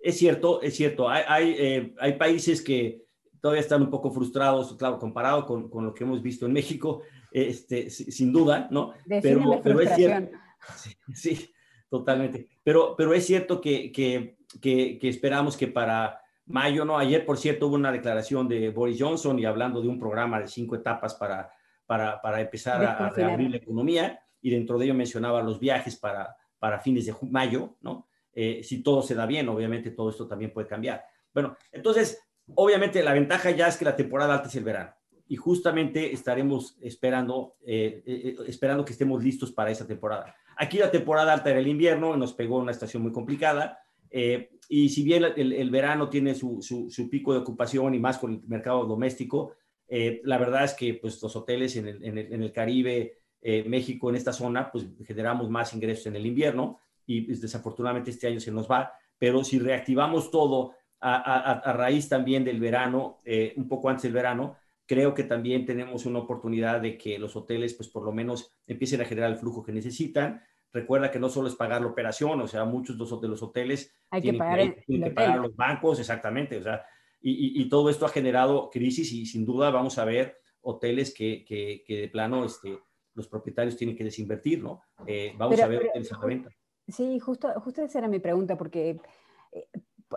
Es 0.00 0.16
cierto, 0.16 0.62
es 0.62 0.74
cierto. 0.74 1.08
Hay, 1.08 1.22
hay, 1.28 1.56
eh, 1.58 1.94
hay 2.00 2.14
países 2.14 2.62
que 2.62 3.04
todavía 3.42 3.60
están 3.60 3.82
un 3.82 3.90
poco 3.90 4.10
frustrados, 4.10 4.74
claro, 4.76 4.98
comparado 4.98 5.44
con, 5.44 5.68
con 5.68 5.84
lo 5.84 5.92
que 5.92 6.04
hemos 6.04 6.22
visto 6.22 6.46
en 6.46 6.54
México, 6.54 7.02
este, 7.30 7.90
sin 7.90 8.32
duda, 8.32 8.68
¿no? 8.70 8.94
pero, 9.06 9.60
pero 9.62 9.80
es 9.80 9.94
cierto. 9.94 10.36
Sí, 10.76 10.96
sí, 11.14 11.50
Totalmente. 11.90 12.48
Pero, 12.62 12.94
pero 12.96 13.12
es 13.12 13.26
cierto 13.26 13.60
que, 13.60 13.92
que, 13.92 14.36
que, 14.60 14.98
esperamos 15.02 15.56
que 15.56 15.68
para 15.68 16.20
mayo, 16.46 16.84
¿no? 16.84 16.98
Ayer, 16.98 17.24
por 17.24 17.36
cierto, 17.36 17.66
hubo 17.66 17.74
una 17.76 17.92
declaración 17.92 18.48
de 18.48 18.70
Boris 18.70 18.98
Johnson 18.98 19.38
y 19.38 19.44
hablando 19.44 19.80
de 19.80 19.88
un 19.88 19.98
programa 19.98 20.40
de 20.40 20.48
cinco 20.48 20.74
etapas 20.74 21.14
para, 21.14 21.50
para, 21.88 22.20
para 22.20 22.40
empezar 22.42 22.84
a, 22.84 23.08
reabrir 23.08 23.50
la 23.50 23.56
economía 23.56 24.20
y 24.42 24.50
dentro 24.50 24.78
de 24.78 24.84
ello 24.84 24.94
mencionaba 24.94 25.42
los 25.42 25.58
viajes 25.58 25.96
para, 25.96 26.36
para 26.58 26.78
fines 26.78 27.06
de 27.06 27.14
mayo, 27.22 27.76
¿no? 27.80 28.06
Eh, 28.34 28.60
si 28.62 28.82
todo 28.82 29.00
se 29.02 29.14
da 29.14 29.24
bien, 29.24 29.48
obviamente 29.48 29.90
todo 29.90 30.10
esto 30.10 30.28
también 30.28 30.52
puede 30.52 30.68
cambiar. 30.68 31.02
Bueno, 31.32 31.56
entonces, 31.72 32.22
obviamente 32.54 33.02
la 33.02 33.14
ventaja 33.14 33.50
ya 33.52 33.68
es 33.68 33.78
que 33.78 33.86
la 33.86 33.96
temporada 33.96 34.34
alta 34.34 34.48
es 34.48 34.56
el 34.56 34.64
verano 34.64 34.92
y 35.28 35.36
justamente 35.36 36.12
estaremos 36.12 36.76
esperando, 36.82 37.56
eh, 37.64 38.02
eh, 38.04 38.36
esperando 38.46 38.84
que 38.84 38.92
estemos 38.92 39.24
listos 39.24 39.50
para 39.50 39.70
esa 39.70 39.86
temporada. 39.86 40.34
Aquí 40.58 40.76
la 40.76 40.90
temporada 40.90 41.32
alta 41.32 41.50
era 41.50 41.58
el 41.58 41.68
invierno, 41.68 42.16
nos 42.16 42.34
pegó 42.34 42.58
una 42.58 42.72
estación 42.72 43.02
muy 43.02 43.12
complicada. 43.12 43.78
Eh, 44.10 44.50
y 44.68 44.90
si 44.90 45.02
bien 45.04 45.24
el, 45.36 45.70
verano 45.70 46.10
tiene 46.10 46.34
su, 46.34 46.60
su, 46.62 47.10
pico 47.10 47.32
de 47.32 47.40
ocupación 47.40 47.94
y 47.94 47.98
más 47.98 48.18
con 48.18 48.32
el 48.32 48.40
mercado 48.46 48.84
doméstico, 48.84 49.54
eh, 49.88 50.20
la 50.24 50.38
verdad 50.38 50.64
es 50.64 50.74
que 50.74 50.94
pues, 50.94 51.22
los 51.22 51.34
hoteles 51.34 51.76
en 51.76 51.88
el, 51.88 52.04
en 52.04 52.18
el, 52.18 52.32
en 52.32 52.42
el 52.42 52.52
Caribe, 52.52 53.18
eh, 53.40 53.64
México, 53.66 54.10
en 54.10 54.16
esta 54.16 54.32
zona, 54.32 54.70
pues 54.70 54.86
generamos 55.06 55.48
más 55.48 55.72
ingresos 55.74 56.06
en 56.06 56.16
el 56.16 56.26
invierno 56.26 56.78
y 57.06 57.22
pues, 57.22 57.40
desafortunadamente 57.40 58.10
este 58.10 58.26
año 58.26 58.40
se 58.40 58.52
nos 58.52 58.70
va. 58.70 58.92
Pero 59.18 59.42
si 59.44 59.58
reactivamos 59.58 60.30
todo 60.30 60.74
a, 61.00 61.16
a, 61.16 61.52
a 61.58 61.72
raíz 61.72 62.08
también 62.08 62.44
del 62.44 62.60
verano, 62.60 63.20
un 63.56 63.68
poco 63.68 63.88
antes 63.88 64.04
del 64.04 64.12
verano, 64.12 64.56
creo 64.88 65.12
que 65.12 65.24
también 65.24 65.66
tenemos 65.66 66.06
una 66.06 66.20
oportunidad 66.20 66.80
de 66.80 66.96
que 66.96 67.18
los 67.18 67.36
hoteles, 67.36 67.74
pues 67.74 67.88
por 67.88 68.04
lo 68.04 68.10
menos 68.10 68.54
empiecen 68.66 69.02
a 69.02 69.04
generar 69.04 69.30
el 69.30 69.36
flujo 69.36 69.62
que 69.62 69.70
necesitan. 69.70 70.42
Recuerda 70.72 71.10
que 71.10 71.18
no 71.18 71.28
solo 71.28 71.48
es 71.48 71.54
pagar 71.54 71.82
la 71.82 71.88
operación, 71.88 72.40
o 72.40 72.46
sea, 72.46 72.64
muchos 72.64 72.96
de 72.96 73.28
los 73.28 73.42
hoteles 73.42 73.94
Hay 74.10 74.22
que 74.22 74.32
pagar, 74.32 74.76
que 74.84 75.10
pagar 75.10 75.38
los 75.38 75.54
bancos, 75.54 76.00
exactamente, 76.00 76.56
o 76.56 76.62
sea, 76.62 76.84
y, 77.20 77.60
y, 77.60 77.68
todo 77.68 77.90
esto 77.90 78.06
ha 78.06 78.10
generado 78.10 78.70
crisis 78.70 79.12
y 79.12 79.26
sin 79.26 79.44
duda 79.44 79.70
vamos 79.70 79.98
a 79.98 80.04
ver 80.04 80.38
hoteles 80.60 81.12
que, 81.12 81.44
que, 81.44 81.82
que 81.86 82.00
de 82.02 82.08
plano 82.08 82.44
este, 82.44 82.78
los 83.14 83.28
propietarios 83.28 83.76
tienen 83.76 83.96
que 83.96 84.04
desinvertir, 84.04 84.62
¿no? 84.62 84.80
Eh, 85.06 85.34
vamos 85.36 85.60
a 85.60 85.66
ver 85.66 85.88
hoteles 85.88 86.12
a 86.12 86.18
la 86.18 86.26
venta. 86.26 86.50
Sí, 86.86 87.18
justo, 87.18 87.48
justo 87.60 87.82
esa 87.82 87.98
era 87.98 88.08
mi 88.08 88.20
pregunta, 88.20 88.56
porque 88.56 89.00
eh, 89.52 89.68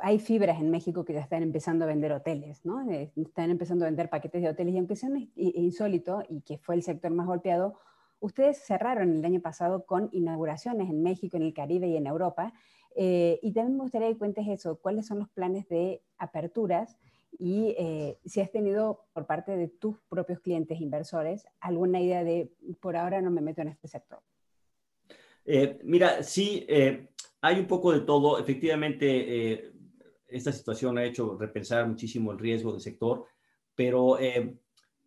hay 0.01 0.19
fibras 0.19 0.61
en 0.61 0.69
México 0.69 1.03
que 1.03 1.13
ya 1.13 1.19
están 1.19 1.43
empezando 1.43 1.83
a 1.83 1.87
vender 1.87 2.13
hoteles, 2.13 2.63
¿no? 2.63 2.89
Eh, 2.89 3.11
están 3.15 3.49
empezando 3.49 3.83
a 3.83 3.87
vender 3.87 4.09
paquetes 4.09 4.41
de 4.41 4.49
hoteles 4.49 4.75
y 4.75 4.77
aunque 4.77 4.95
sea 4.95 5.09
insólito 5.35 6.23
y 6.29 6.41
que 6.41 6.57
fue 6.59 6.75
el 6.75 6.83
sector 6.83 7.11
más 7.11 7.27
golpeado, 7.27 7.79
ustedes 8.19 8.63
cerraron 8.63 9.17
el 9.17 9.25
año 9.25 9.41
pasado 9.41 9.85
con 9.85 10.09
inauguraciones 10.11 10.89
en 10.89 11.01
México, 11.01 11.37
en 11.37 11.43
el 11.43 11.53
Caribe 11.53 11.87
y 11.87 11.97
en 11.97 12.07
Europa. 12.07 12.53
Eh, 12.95 13.39
y 13.41 13.53
también 13.53 13.77
me 13.77 13.83
gustaría 13.83 14.09
que 14.09 14.17
cuentes 14.17 14.47
eso, 14.47 14.77
cuáles 14.77 15.07
son 15.07 15.19
los 15.19 15.29
planes 15.29 15.67
de 15.69 16.01
aperturas 16.17 16.97
y 17.39 17.73
eh, 17.77 18.19
si 18.25 18.41
has 18.41 18.51
tenido 18.51 19.05
por 19.13 19.25
parte 19.25 19.55
de 19.55 19.67
tus 19.67 19.97
propios 20.09 20.39
clientes 20.41 20.79
inversores 20.79 21.47
alguna 21.59 21.99
idea 21.99 22.23
de 22.23 22.51
por 22.79 22.95
ahora 22.95 23.21
no 23.21 23.31
me 23.31 23.41
meto 23.41 23.61
en 23.61 23.69
este 23.69 23.87
sector. 23.87 24.19
Eh, 25.45 25.79
mira, 25.83 26.21
sí, 26.21 26.65
eh, 26.69 27.09
hay 27.41 27.59
un 27.59 27.65
poco 27.65 27.91
de 27.91 28.01
todo. 28.01 28.37
Efectivamente, 28.37 29.73
esta 30.27 30.51
situación 30.51 30.97
ha 30.97 31.03
hecho 31.03 31.35
repensar 31.35 31.87
muchísimo 31.87 32.31
el 32.31 32.37
riesgo 32.37 32.73
del 32.73 32.81
sector, 32.81 33.25
pero, 33.73 34.17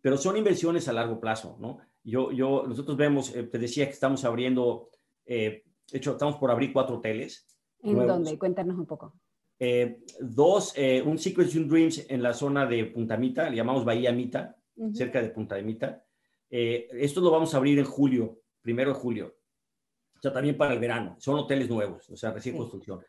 pero 0.01 0.17
son 0.17 0.35
inversiones 0.35 0.87
a 0.89 0.93
largo 0.93 1.19
plazo, 1.21 1.55
¿no? 1.59 1.77
Yo, 2.03 2.31
yo, 2.31 2.65
nosotros 2.67 2.97
vemos, 2.97 3.31
te 3.31 3.57
decía 3.57 3.85
que 3.85 3.93
estamos 3.93 4.25
abriendo, 4.25 4.89
de 5.25 5.63
hecho, 5.93 6.11
estamos 6.11 6.35
por 6.35 6.51
abrir 6.51 6.73
cuatro 6.73 6.97
hoteles. 6.97 7.47
¿En 7.83 8.07
dónde? 8.07 8.37
Cuéntanos 8.37 8.77
un 8.77 8.85
poco. 8.85 9.13
Eh, 9.57 9.99
dos, 10.19 10.73
eh, 10.75 11.01
un 11.01 11.17
Secrets 11.17 11.55
and 11.55 11.69
Dreams 11.69 12.05
en 12.09 12.21
la 12.21 12.33
zona 12.33 12.65
de 12.65 12.85
Punta 12.85 13.17
Mita, 13.17 13.49
le 13.49 13.55
llamamos 13.55 13.85
Bahía 13.85 14.11
Mita, 14.11 14.57
cerca 14.93 15.21
de 15.21 15.29
Punta 15.29 15.55
de 15.55 15.63
Mita. 15.63 16.03
Eh, 16.49 16.87
esto 16.93 17.21
lo 17.21 17.31
vamos 17.31 17.53
a 17.53 17.57
abrir 17.57 17.79
en 17.79 17.85
julio, 17.85 18.41
primero 18.61 18.93
de 18.93 18.99
julio. 18.99 19.35
O 20.17 20.21
sea, 20.21 20.33
también 20.33 20.57
para 20.57 20.73
el 20.73 20.79
verano. 20.79 21.15
Son 21.19 21.35
hoteles 21.35 21.69
nuevos, 21.69 22.09
o 22.09 22.17
sea, 22.17 22.31
recién 22.31 22.57
construcción. 22.57 22.99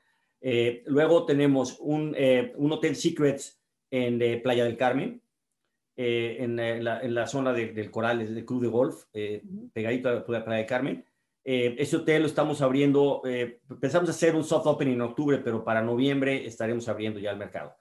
luego 0.87 1.25
tenemos 1.25 1.79
un, 1.81 2.15
un, 2.57 2.73
Hotel 2.73 2.95
Secrets 2.95 3.61
en 3.91 4.43
Playa 4.43 4.65
del 4.65 4.77
Carmen, 4.77 5.23
en 5.97 6.57
la, 6.85 7.01
en, 7.01 7.15
la, 7.15 7.27
zona 7.27 7.53
del 7.53 7.91
Coral, 7.91 8.19
del 8.19 8.45
Club 8.45 8.63
de 8.63 8.69
Golf, 8.69 9.05
pegadito 9.73 10.09
a 10.09 10.13
la 10.13 10.25
Playa 10.25 10.59
del 10.59 10.67
Carmen. 10.67 11.05
Eh, 11.49 11.77
ese 11.79 11.95
hotel 11.95 12.23
lo 12.23 12.27
estamos 12.27 12.61
abriendo, 12.61 13.23
eh, 13.25 13.61
pensamos 13.81 14.11
hacer 14.11 14.35
un 14.35 14.43
soft 14.43 14.67
opening 14.67 14.95
en 14.95 15.03
octubre, 15.03 15.39
pero 15.39 15.63
para 15.63 15.81
noviembre 15.81 16.45
estaremos 16.45 16.89
abriendo 16.89 17.21
ya 17.21 17.31
el 17.31 17.37
mercado. 17.37 17.73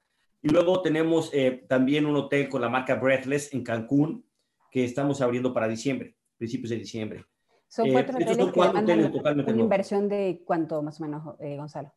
Y 0.43 0.49
luego 0.49 0.83
tenemos 0.83 1.31
eh, 1.33 1.65
también 1.67 2.05
un 2.05 2.15
hotel 2.15 2.47
con 2.47 2.61
la 2.61 2.69
marca 2.69 2.93
Breathless 2.93 3.55
en 3.55 3.63
Cancún, 3.63 4.23
que 4.69 4.85
estamos 4.85 5.19
abriendo 5.19 5.51
para 5.51 5.67
diciembre, 5.67 6.15
principios 6.37 6.69
de 6.69 6.75
diciembre. 6.75 7.25
Son 7.67 7.91
cuatro 7.91 8.15
hoteles 8.15 8.37
son 8.37 8.51
cuatro 8.51 8.81
hoteles 8.81 9.11
totalmente 9.11 9.53
una 9.53 9.61
inversión 9.63 10.09
de 10.09 10.43
cuánto 10.45 10.83
más 10.83 11.01
o 11.01 11.03
menos, 11.03 11.23
Gonzalo. 11.39 11.91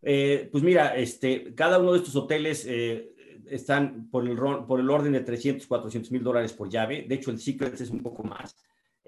pues 0.00 0.64
mira, 0.64 0.96
este, 0.96 1.54
cada 1.54 1.78
uno 1.78 1.92
de 1.92 1.98
estos 1.98 2.16
hoteles 2.16 2.66
están 3.46 4.10
por 4.10 4.26
el, 4.26 4.36
por 4.66 4.80
el 4.80 4.90
orden 4.90 5.12
de 5.12 5.20
300, 5.20 5.68
400 5.68 6.10
mil 6.10 6.24
dólares 6.24 6.52
por 6.52 6.68
llave. 6.68 7.06
De 7.08 7.14
hecho, 7.14 7.30
el 7.30 7.38
Secret 7.38 7.80
es 7.80 7.90
un 7.90 8.02
poco 8.02 8.24
más. 8.24 8.56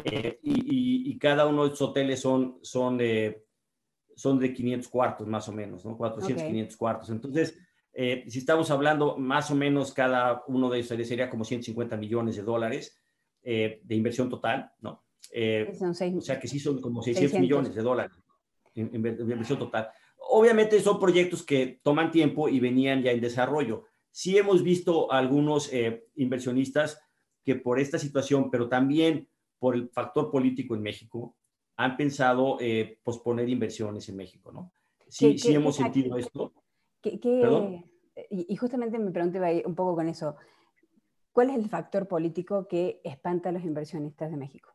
Eh, 0.04 0.38
y, 0.42 1.18
cada 1.18 1.46
uno 1.46 1.62
de 1.62 1.72
estos 1.72 1.88
hoteles 1.88 2.20
son, 2.20 2.58
son, 2.60 2.98
de, 2.98 3.46
son 4.14 4.38
de 4.38 4.52
500 4.52 4.88
cuartos 4.88 5.26
más 5.26 5.48
o 5.48 5.52
menos, 5.52 5.84
¿no? 5.84 5.96
400, 5.96 6.44
500 6.44 6.76
cuartos. 6.76 7.10
Entonces, 7.10 7.58
eh, 7.92 8.24
si 8.28 8.40
estamos 8.40 8.70
hablando 8.70 9.16
más 9.16 9.50
o 9.50 9.54
menos 9.54 9.92
cada 9.94 10.44
uno 10.48 10.68
de 10.68 10.80
ellos 10.80 11.08
sería 11.08 11.30
como 11.30 11.44
150 11.44 11.96
millones 11.96 12.36
de 12.36 12.42
dólares 12.42 13.02
eh, 13.42 13.80
de 13.82 13.94
inversión 13.94 14.28
total, 14.28 14.70
¿no? 14.80 15.02
o 15.28 16.20
sea 16.20 16.38
que 16.38 16.46
sí 16.46 16.60
son 16.60 16.80
como 16.80 17.02
600, 17.02 17.40
millones 17.40 17.74
de 17.74 17.82
dólares 17.82 18.12
en, 18.74 18.94
inversión 18.94 19.58
total. 19.58 19.88
Obviamente 20.28 20.78
son 20.80 21.00
proyectos 21.00 21.42
que 21.42 21.80
toman 21.82 22.10
tiempo 22.10 22.48
y 22.48 22.60
venían 22.60 23.02
ya 23.02 23.10
en 23.10 23.20
desarrollo. 23.20 23.84
Sí 24.10 24.36
hemos 24.36 24.62
visto 24.62 25.10
algunos 25.10 25.70
inversionistas 26.14 27.00
que 27.44 27.56
por 27.56 27.80
esta 27.80 27.98
situación, 27.98 28.50
pero 28.50 28.68
también 28.68 29.28
por 29.66 29.74
el 29.74 29.88
factor 29.88 30.30
político 30.30 30.76
en 30.76 30.82
México, 30.82 31.34
han 31.76 31.96
pensado 31.96 32.56
eh, 32.60 33.00
posponer 33.02 33.48
inversiones 33.48 34.08
en 34.08 34.14
México, 34.14 34.52
¿no? 34.52 34.72
Sí, 35.08 35.36
sí 35.36 35.56
hemos 35.56 35.74
sentido 35.74 36.16
esto. 36.16 36.52
y, 37.02 38.54
justamente 38.54 38.96
me 39.00 39.10
pregunté 39.10 39.64
un 39.66 39.74
poco 39.74 39.96
con 39.96 40.08
eso. 40.08 40.36
¿Cuál 41.32 41.50
es 41.50 41.56
el 41.56 41.68
factor 41.68 42.06
político 42.06 42.68
que 42.68 43.00
espanta 43.02 43.48
a 43.48 43.52
los 43.52 43.64
inversionistas 43.64 44.30
de 44.30 44.36
México? 44.36 44.70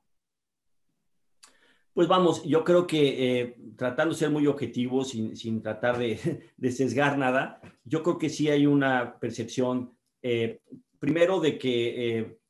Pues 1.94 2.10
vamos, 2.10 2.44
yo 2.44 2.66
creo 2.66 2.86
que 2.86 3.40
eh, 3.40 3.56
tratando 3.78 4.14
de 4.14 4.20
ser 4.20 4.30
muy 4.30 4.46
objetivo, 4.46 5.06
sin, 5.06 5.38
sin 5.38 5.62
tratar 5.62 6.00
de, 6.00 6.20
de, 6.58 6.72
sesgar 6.72 7.18
nada, 7.18 7.62
yo 7.86 8.04
creo 8.04 8.18
que 8.18 8.28
sí 8.28 8.50
hay 8.50 8.66
una 8.66 9.18
percepción, 9.22 9.96
eh, 10.22 10.60
primero, 11.00 11.40
de 11.40 11.58
que 11.58 12.41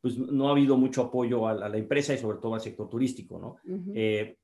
pues 0.00 0.18
no 0.18 0.48
ha 0.48 0.52
habido 0.52 0.76
mucho 0.76 1.02
apoyo 1.02 1.46
a, 1.46 1.54
la 1.54 1.76
empresa 1.76 2.14
y 2.14 2.18
sobre 2.18 2.38
todo 2.38 2.54
al 2.54 2.60
sector 2.60 2.88
turístico, 2.88 3.38
¿no? 3.38 3.56
Eh, 3.94 4.38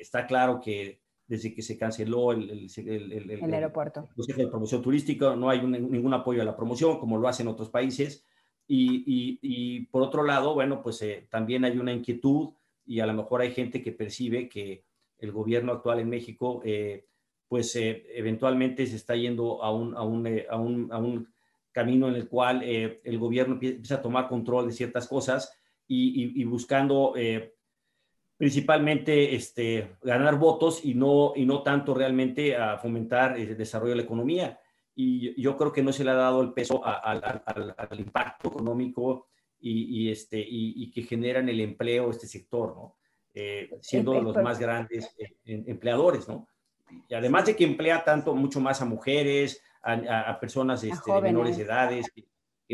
está 0.00 0.26
claro 0.26 0.60
que 0.60 1.00
desde 1.26 1.54
que 1.54 1.62
se 1.62 1.78
canceló 1.78 2.32
el, 2.32 2.50
el, 2.50 3.12
el, 3.12 3.54
aeropuerto. 3.54 4.08
El 4.16 4.36
de 4.36 4.46
promoción 4.48 4.82
turística, 4.82 5.36
no 5.36 5.48
hay 5.48 5.62
ningún 5.62 6.12
apoyo 6.12 6.42
a 6.42 6.44
la 6.44 6.56
promoción 6.56 6.98
como 6.98 7.18
lo 7.18 7.28
hacen 7.28 7.46
otros 7.46 7.70
países. 7.70 8.26
Y, 8.66 9.38
y, 9.42 9.86
por 9.86 10.02
otro 10.02 10.24
lado, 10.24 10.54
bueno, 10.54 10.80
pues 10.82 11.02
eh, 11.02 11.26
también 11.28 11.64
hay 11.64 11.78
una 11.78 11.92
inquietud 11.92 12.50
y 12.84 13.00
a 13.00 13.06
lo 13.06 13.14
mejor 13.14 13.40
hay 13.40 13.52
gente 13.52 13.82
que 13.82 13.90
percibe 13.92 14.48
que 14.48 14.84
el 15.18 15.32
gobierno 15.32 15.72
actual 15.72 16.00
en 16.00 16.08
México, 16.08 16.62
eh, 16.64 17.04
pues 17.48 17.76
eventualmente 17.76 18.86
se 18.86 18.96
está 18.96 19.16
yendo 19.16 19.62
a 19.62 19.72
un, 19.72 19.96
a 19.96 20.02
un, 20.02 20.26
a 20.48 20.56
un, 20.56 20.92
a 20.92 20.98
un 20.98 21.28
camino 21.72 22.08
en 22.08 22.14
el 22.14 22.28
cual 22.28 22.62
eh, 22.62 23.00
el 23.04 23.18
gobierno 23.18 23.54
empieza 23.54 23.96
a 23.96 24.02
tomar 24.02 24.28
control 24.28 24.66
de 24.66 24.72
ciertas 24.72 25.06
cosas 25.06 25.52
y, 25.86 26.44
buscando 26.44 27.14
eh, 27.16 27.54
principalmente 28.36 29.34
este, 29.34 29.96
ganar 30.02 30.38
votos 30.38 30.84
y 30.84 30.94
no, 30.94 31.32
y 31.34 31.44
no 31.44 31.62
tanto 31.62 31.94
realmente 31.94 32.56
a 32.56 32.78
fomentar 32.78 33.36
el 33.38 33.56
desarrollo 33.56 33.90
de 33.90 33.96
la 33.96 34.02
economía. 34.04 34.60
Y 34.94 35.40
yo 35.40 35.56
creo 35.56 35.72
que 35.72 35.82
no 35.82 35.92
se 35.92 36.04
le 36.04 36.10
ha 36.10 36.14
dado 36.14 36.42
el 36.42 36.52
peso 36.52 36.80
al 36.84 37.98
impacto 37.98 38.48
económico 38.48 39.26
y, 39.58 40.10
este, 40.10 40.44
y, 40.46 40.90
que 40.90 41.02
generan 41.02 41.48
el 41.48 41.60
empleo 41.60 42.10
este 42.10 42.26
sector, 42.26 42.74
¿no? 42.76 42.96
Eh, 43.34 43.70
siendo 43.80 44.20
los 44.20 44.36
más 44.36 44.58
grandes 44.58 45.14
empleadores, 45.44 46.28
¿no? 46.28 46.48
Y 47.08 47.14
además 47.14 47.46
de 47.46 47.56
que 47.56 47.64
emplea 47.64 48.02
tanto, 48.04 48.34
mucho 48.34 48.60
más 48.60 48.82
a 48.82 48.84
mujeres, 48.84 49.62
a, 49.82 50.38
personas 50.40 50.84
este, 50.84 51.12
de 51.12 51.20
menores 51.20 51.58
edades, 51.58 52.06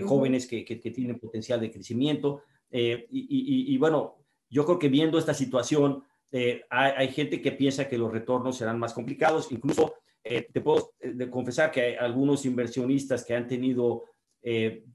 jóvenes 0.05 0.47
que, 0.47 0.65
que, 0.65 0.77
tienen 0.77 1.19
potencial 1.19 1.61
de 1.61 1.71
crecimiento. 1.71 2.43
Eh, 2.71 3.07
y, 3.11 3.75
y, 3.75 3.79
bueno, 3.79 4.17
yo 4.51 4.65
creo 4.65 4.79
que 4.79 4.89
viendo 4.89 5.19
esta 5.19 5.35
situación, 5.35 6.05
eh, 6.33 6.65
hay, 6.69 7.09
gente 7.09 7.41
que 7.41 7.53
piensa 7.53 7.89
que 7.89 7.99
los 7.99 8.13
retornos 8.13 8.57
serán 8.57 8.79
más 8.79 8.93
complicados. 8.93 9.51
Incluso 9.53 9.95
eh, 10.23 10.49
te 10.53 10.61
puedo 10.61 10.93
confesar 11.31 11.71
que 11.71 11.81
hay 11.81 11.95
algunos 11.95 12.45
inversionistas 12.45 13.25
que 13.25 13.35
han 13.35 13.47
tenido 13.47 14.05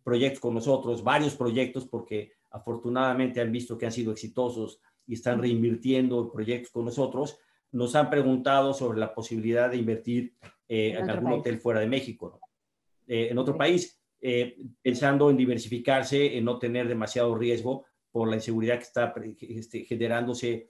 proyectos 0.01 0.39
con 0.39 0.53
nosotros, 0.53 1.03
varios 1.03 1.35
proyectos, 1.35 1.85
porque 1.85 2.31
afortunadamente 2.51 3.41
han 3.41 3.51
visto 3.51 3.77
que 3.77 3.85
han 3.85 3.91
sido 3.91 4.13
exitosos 4.13 4.79
y 5.05 5.15
están 5.15 5.41
reinvirtiendo 5.41 6.31
proyectos 6.31 6.71
con 6.71 6.85
nosotros, 6.85 7.37
nos 7.73 7.95
han 7.95 8.09
preguntado 8.09 8.73
sobre 8.73 8.99
la 8.99 9.13
posibilidad 9.13 9.69
de 9.69 9.75
invertir 9.75 10.35
eh, 10.73 10.97
en, 10.97 11.09
algún 11.09 11.33
hotel 11.33 11.59
fuera 11.59 11.81
de 11.81 11.85
México, 11.85 12.39
eh, 13.05 13.27
en 13.29 13.37
otro 13.37 13.57
país, 13.57 14.01
eh, 14.21 14.55
pensando 14.81 15.29
en 15.29 15.35
diversificarse, 15.35 16.37
en 16.37 16.45
no 16.45 16.59
tener 16.59 16.87
demasiado 16.87 17.35
riesgo 17.35 17.83
por 18.09 18.29
la 18.29 18.37
inseguridad 18.37 18.77
que 18.77 18.83
está 18.83 19.13
este, 19.41 19.83
generándose 19.83 20.69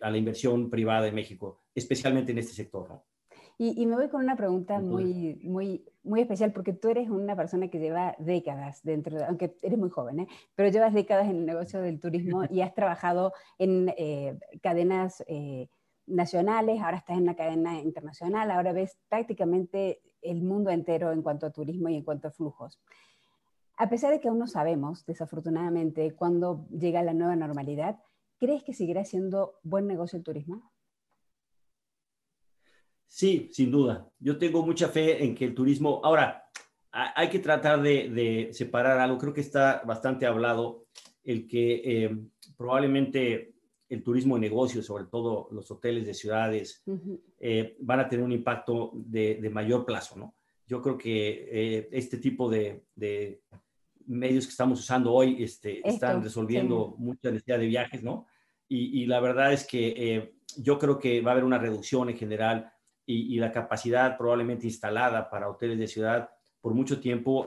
a 0.00 0.10
la 0.10 0.16
inversión 0.16 0.70
privada 0.70 1.06
en 1.06 1.14
México, 1.14 1.62
especialmente 1.72 2.32
en 2.32 2.38
este 2.38 2.54
sector. 2.54 2.88
¿no? 2.88 3.04
Y, 3.58 3.86
me 3.86 3.94
voy 3.94 4.08
con 4.08 4.24
una 4.24 4.34
pregunta 4.34 4.80
muy, 4.80 5.38
muy, 5.44 5.84
muy 6.02 6.22
especial, 6.22 6.52
porque 6.52 6.72
tú 6.72 6.88
eres 6.88 7.08
una 7.08 7.36
persona 7.36 7.68
que 7.68 7.78
lleva 7.78 8.16
décadas 8.18 8.82
dentro, 8.82 9.18
de, 9.18 9.24
aunque 9.24 9.54
eres 9.62 9.78
muy 9.78 9.90
joven, 9.90 10.26
pero 10.56 10.70
llevas 10.70 10.94
décadas 10.94 11.28
en 11.28 11.36
el 11.36 11.46
negocio 11.46 11.80
del 11.80 12.00
turismo 12.00 12.42
y 12.50 12.62
has 12.62 12.74
trabajado 12.74 13.34
en 13.58 13.94
cadenas 14.62 15.22
nacionales, 16.06 16.80
ahora 16.80 16.98
estás 16.98 17.16
en 17.16 17.24
una 17.24 17.36
cadena 17.36 17.80
internacional, 17.80 18.50
ahora 18.50 18.72
ves 18.72 18.96
prácticamente 19.08 20.00
el 20.22 20.42
mundo 20.42 20.70
entero 20.70 21.12
en 21.12 21.22
cuanto 21.22 21.46
a 21.46 21.52
turismo 21.52 21.88
y 21.88 21.96
en 21.96 22.04
cuanto 22.04 22.28
a 22.28 22.30
flujos. 22.30 22.80
A 23.76 23.88
pesar 23.88 24.12
de 24.12 24.20
que 24.20 24.28
aún 24.28 24.38
no 24.38 24.46
sabemos, 24.46 25.04
desafortunadamente, 25.04 26.14
cuándo 26.14 26.66
llega 26.70 27.02
la 27.02 27.12
nueva 27.12 27.36
normalidad, 27.36 27.98
¿crees 28.38 28.62
que 28.62 28.72
seguirá 28.72 29.04
siendo 29.04 29.58
buen 29.62 29.86
negocio 29.86 30.16
el 30.16 30.24
turismo? 30.24 30.72
Sí, 33.06 33.50
sin 33.52 33.70
duda. 33.70 34.08
Yo 34.18 34.38
tengo 34.38 34.64
mucha 34.64 34.88
fe 34.88 35.22
en 35.24 35.34
que 35.34 35.44
el 35.44 35.54
turismo... 35.54 36.00
Ahora, 36.02 36.46
hay 36.90 37.28
que 37.28 37.38
tratar 37.38 37.82
de, 37.82 38.48
separar 38.52 38.98
algo. 38.98 39.18
Creo 39.18 39.34
que 39.34 39.42
está 39.42 39.82
bastante 39.84 40.26
hablado 40.26 40.86
el 41.22 41.46
que 41.46 41.82
eh, 41.84 42.18
probablemente 42.56 43.55
el 43.88 44.02
turismo 44.02 44.34
de 44.34 44.40
negocios, 44.40 44.86
sobre 44.86 45.04
todo 45.04 45.48
los 45.52 45.70
hoteles 45.70 46.06
de 46.06 46.14
ciudades, 46.14 46.82
eh, 47.38 47.76
van 47.80 48.00
a 48.00 48.08
tener 48.08 48.24
un 48.24 48.32
impacto 48.32 48.92
de, 48.94 49.48
mayor 49.52 49.84
plazo, 49.84 50.16
¿no? 50.16 50.34
Yo 50.66 50.82
creo 50.82 50.98
que 50.98 51.48
eh, 51.50 51.88
este 51.92 52.18
tipo 52.18 52.50
de, 52.50 52.84
medios 54.08 54.46
que 54.46 54.50
estamos 54.50 54.80
usando 54.80 55.12
hoy 55.12 55.42
este, 55.42 55.86
están 55.88 56.22
resolviendo 56.22 56.94
mucha 56.98 57.30
necesidad 57.30 57.58
de 57.58 57.66
viajes, 57.66 58.02
¿no? 58.02 58.26
Y, 58.68 59.06
la 59.06 59.20
verdad 59.20 59.52
es 59.52 59.64
que 59.64 59.94
eh, 59.96 60.34
yo 60.56 60.76
creo 60.76 60.98
que 60.98 61.20
va 61.20 61.30
a 61.30 61.32
haber 61.32 61.44
una 61.44 61.58
reducción 61.58 62.08
en 62.08 62.16
general 62.16 62.72
y, 63.04 63.36
la 63.38 63.52
capacidad 63.52 64.18
probablemente 64.18 64.66
instalada 64.66 65.30
para 65.30 65.48
hoteles 65.48 65.78
de 65.78 65.86
ciudad 65.86 66.28
por 66.60 66.74
mucho 66.74 66.98
tiempo, 66.98 67.46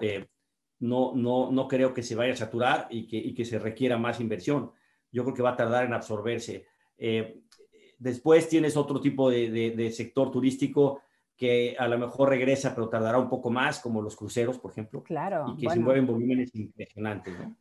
no, 0.79 1.13
no, 1.13 1.51
no 1.51 1.67
creo 1.67 1.93
que 1.93 2.03
se 2.03 2.15
vaya 2.15 2.31
a 2.31 2.37
saturar 2.37 2.87
y 2.89 3.05
que, 3.05 3.17
y 3.17 3.33
que 3.33 3.43
se 3.43 3.59
requiera 3.59 3.97
más 3.97 4.21
inversión. 4.21 4.71
Yo 5.11 5.23
creo 5.23 5.35
que 5.35 5.41
va 5.41 5.51
a 5.51 5.57
tardar 5.57 5.85
en 5.85 5.93
absorberse. 5.93 6.65
después 7.97 8.47
tienes 8.49 8.77
otro 8.77 8.99
tipo 9.01 9.29
de, 9.29 9.49
de 9.71 9.91
sector 9.91 10.31
turístico 10.31 11.01
que 11.39 11.73
a 11.79 11.87
lo 11.87 11.97
mejor 11.97 12.27
regresa, 12.27 12.75
pero 12.75 12.89
tardará 12.89 13.17
un 13.17 13.29
poco 13.29 13.49
más, 13.49 13.79
como 13.79 14.01
los 14.01 14.17
cruceros, 14.17 14.59
por 14.59 14.71
ejemplo. 14.71 15.01
Claro. 15.03 15.55
Y 15.57 15.61
que 15.61 15.69
se 15.69 15.79
mueven 15.79 16.05
volúmenes 16.05 16.53
impresionantes, 16.53 17.39
¿no? 17.39 17.55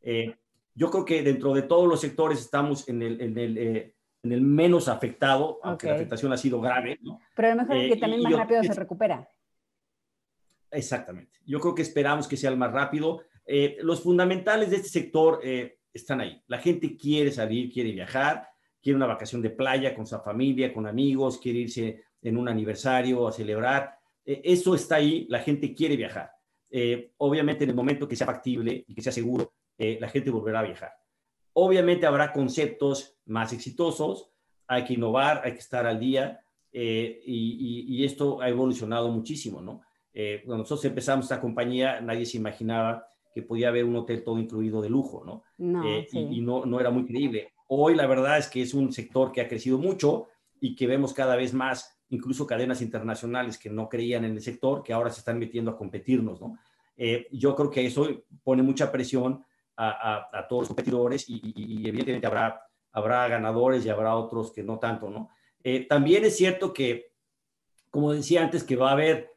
Eh, 0.00 0.34
yo 0.74 0.90
creo 0.90 1.04
que 1.04 1.22
dentro 1.22 1.52
de 1.52 1.62
todos 1.62 1.86
los 1.86 2.00
sectores 2.00 2.40
estamos 2.40 2.88
en 2.88 3.02
el, 3.02 3.20
en 3.20 3.36
el, 3.36 3.58
eh, 3.58 3.94
en 4.22 4.32
el 4.32 4.40
menos 4.40 4.88
afectado, 4.88 5.60
aunque 5.62 5.88
la 5.88 5.96
afectación 5.96 6.32
ha 6.32 6.38
sido 6.38 6.58
grave, 6.58 6.98
¿no? 7.02 7.20
Pero 7.36 7.48
a 7.48 7.50
lo 7.50 7.56
mejor 7.60 7.76
es 7.76 7.88
que 7.88 7.98
eh, 7.98 8.00
también 8.00 8.22
más 8.22 8.32
rápido 8.32 8.62
se 8.62 8.72
recupera. 8.72 9.28
Exactamente. 10.70 11.38
Yo 11.44 11.60
creo 11.60 11.74
que 11.74 11.82
esperamos 11.82 12.26
que 12.26 12.38
sea 12.38 12.48
el 12.48 12.56
más 12.56 12.72
rápido. 12.72 13.20
los 13.82 14.02
fundamentales 14.02 14.70
de 14.70 14.76
este 14.76 14.88
sector 14.88 15.40
están 15.98 16.20
ahí. 16.20 16.42
La 16.46 16.58
gente 16.58 16.96
quiere 16.96 17.30
salir, 17.30 17.72
quiere 17.72 17.92
viajar, 17.92 18.48
quiere 18.80 18.96
una 18.96 19.06
vacación 19.06 19.42
de 19.42 19.50
playa 19.50 19.94
con 19.94 20.06
su 20.06 20.18
familia, 20.18 20.72
con 20.72 20.86
amigos, 20.86 21.38
quiere 21.38 21.60
irse 21.60 22.02
en 22.22 22.36
un 22.36 22.48
aniversario, 22.48 23.26
a 23.26 23.32
celebrar. 23.32 23.98
Eh, 24.24 24.40
eso 24.44 24.74
está 24.74 24.96
ahí, 24.96 25.26
la 25.28 25.40
gente 25.40 25.74
quiere 25.74 25.96
viajar. 25.96 26.30
Eh, 26.70 27.12
obviamente 27.18 27.64
en 27.64 27.70
el 27.70 27.76
momento 27.76 28.06
que 28.06 28.16
sea 28.16 28.26
factible 28.26 28.84
y 28.86 28.94
que 28.94 29.02
sea 29.02 29.12
seguro, 29.12 29.52
eh, 29.76 29.98
la 30.00 30.08
gente 30.08 30.30
volverá 30.30 30.60
a 30.60 30.64
viajar. 30.64 30.92
Obviamente 31.54 32.06
habrá 32.06 32.32
conceptos 32.32 33.16
más 33.26 33.52
exitosos, 33.52 34.30
hay 34.66 34.84
que 34.84 34.94
innovar, 34.94 35.42
hay 35.44 35.52
que 35.52 35.58
estar 35.58 35.86
al 35.86 35.98
día 35.98 36.40
y, 36.70 38.04
esto 38.04 38.40
ha 38.40 38.48
evolucionado 38.48 39.08
muchísimo, 39.10 39.60
¿no? 39.60 39.82
cuando 40.44 40.58
nosotros 40.58 40.84
empezamos 40.84 41.24
esta 41.24 41.40
compañía, 41.40 42.00
nadie 42.00 42.26
se 42.26 42.36
imaginaba 42.36 43.08
que 43.34 43.42
podía 43.42 43.68
haber 43.68 43.84
un 43.84 43.96
hotel 43.96 44.24
todo 44.24 44.38
incluido 44.38 44.80
de 44.80 44.90
lujo, 44.90 45.24
¿no? 45.24 45.42
y, 46.12 46.18
y 46.18 46.40
no, 46.40 46.64
no 46.64 46.80
era 46.80 46.90
muy 46.90 47.04
creíble. 47.04 47.52
Hoy 47.68 47.94
la 47.94 48.06
verdad 48.06 48.38
es 48.38 48.48
que 48.48 48.62
es 48.62 48.74
un 48.74 48.92
sector 48.92 49.32
que 49.32 49.40
ha 49.40 49.48
crecido 49.48 49.78
mucho 49.78 50.26
y 50.60 50.74
que 50.74 50.86
vemos 50.86 51.12
cada 51.12 51.36
vez 51.36 51.52
más 51.54 51.98
incluso 52.10 52.46
cadenas 52.46 52.80
internacionales 52.80 53.58
que 53.58 53.70
no 53.70 53.88
creían 53.88 54.24
en 54.24 54.32
el 54.32 54.40
sector, 54.40 54.82
que 54.82 54.92
ahora 54.92 55.10
se 55.10 55.20
están 55.20 55.38
metiendo 55.38 55.70
a 55.70 55.76
competirnos, 55.76 56.40
¿no? 56.40 56.58
Eh, 56.96 57.28
yo 57.30 57.54
creo 57.54 57.70
que 57.70 57.86
eso 57.86 58.08
pone 58.42 58.62
mucha 58.62 58.90
presión 58.90 59.44
a, 59.76 60.46
todos 60.48 60.62
los 60.62 60.68
competidores 60.70 61.26
y, 61.28 61.86
evidentemente 61.86 62.26
habrá, 62.26 62.60
habrá 62.90 63.28
ganadores 63.28 63.86
y 63.86 63.88
habrá 63.88 64.16
otros 64.16 64.52
que 64.52 64.64
no 64.64 64.80
tanto, 64.80 65.08
¿no? 65.08 65.30
Eh, 65.62 65.86
también 65.86 66.24
es 66.24 66.36
cierto 66.36 66.72
que, 66.72 67.12
como 67.88 68.12
decía 68.12 68.42
antes, 68.42 68.64
que 68.64 68.74
va 68.74 68.88
a 68.88 68.94
haber 68.94 69.30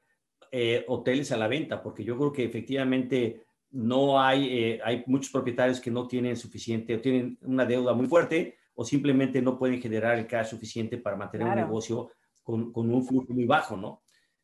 eh, 0.51 0.83
hoteles 0.87 1.31
a 1.31 1.37
la 1.37 1.47
venta, 1.47 1.83
porque 1.83 2.03
yo 2.03 2.17
creo 2.17 2.31
que 2.31 2.43
efectivamente 2.43 3.43
no 3.71 4.21
hay, 4.21 4.79
hay 4.83 5.03
muchos 5.07 5.31
propietarios 5.31 5.79
que 5.79 5.91
no 5.91 6.07
tienen 6.07 6.35
suficiente 6.35 6.95
o 6.95 7.01
tienen 7.01 7.37
una 7.41 7.65
deuda 7.65 7.93
muy 7.93 8.07
fuerte 8.07 8.57
o 8.75 8.83
simplemente 8.83 9.41
no 9.41 9.57
pueden 9.57 9.81
generar 9.81 10.17
el 10.17 10.27
cash 10.27 10.49
suficiente 10.49 10.97
para 10.97 11.15
mantener 11.15 11.47
un 11.47 11.55
negocio 11.55 12.09
con, 12.43 12.71
un 12.75 13.05
flujo 13.05 13.33
muy 13.33 13.45
bajo, 13.45 13.77
¿no? 13.77 14.01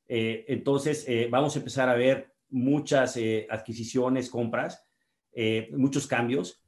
Eh, 0.07 0.45
entonces, 0.47 1.05
eh, 1.07 1.27
vamos 1.29 1.55
a 1.55 1.59
empezar 1.59 1.89
a 1.89 1.95
ver 1.95 2.33
muchas 2.49 3.17
eh, 3.17 3.47
adquisiciones, 3.49 4.29
compras, 4.29 4.83
muchos 5.71 6.07
cambios, 6.07 6.63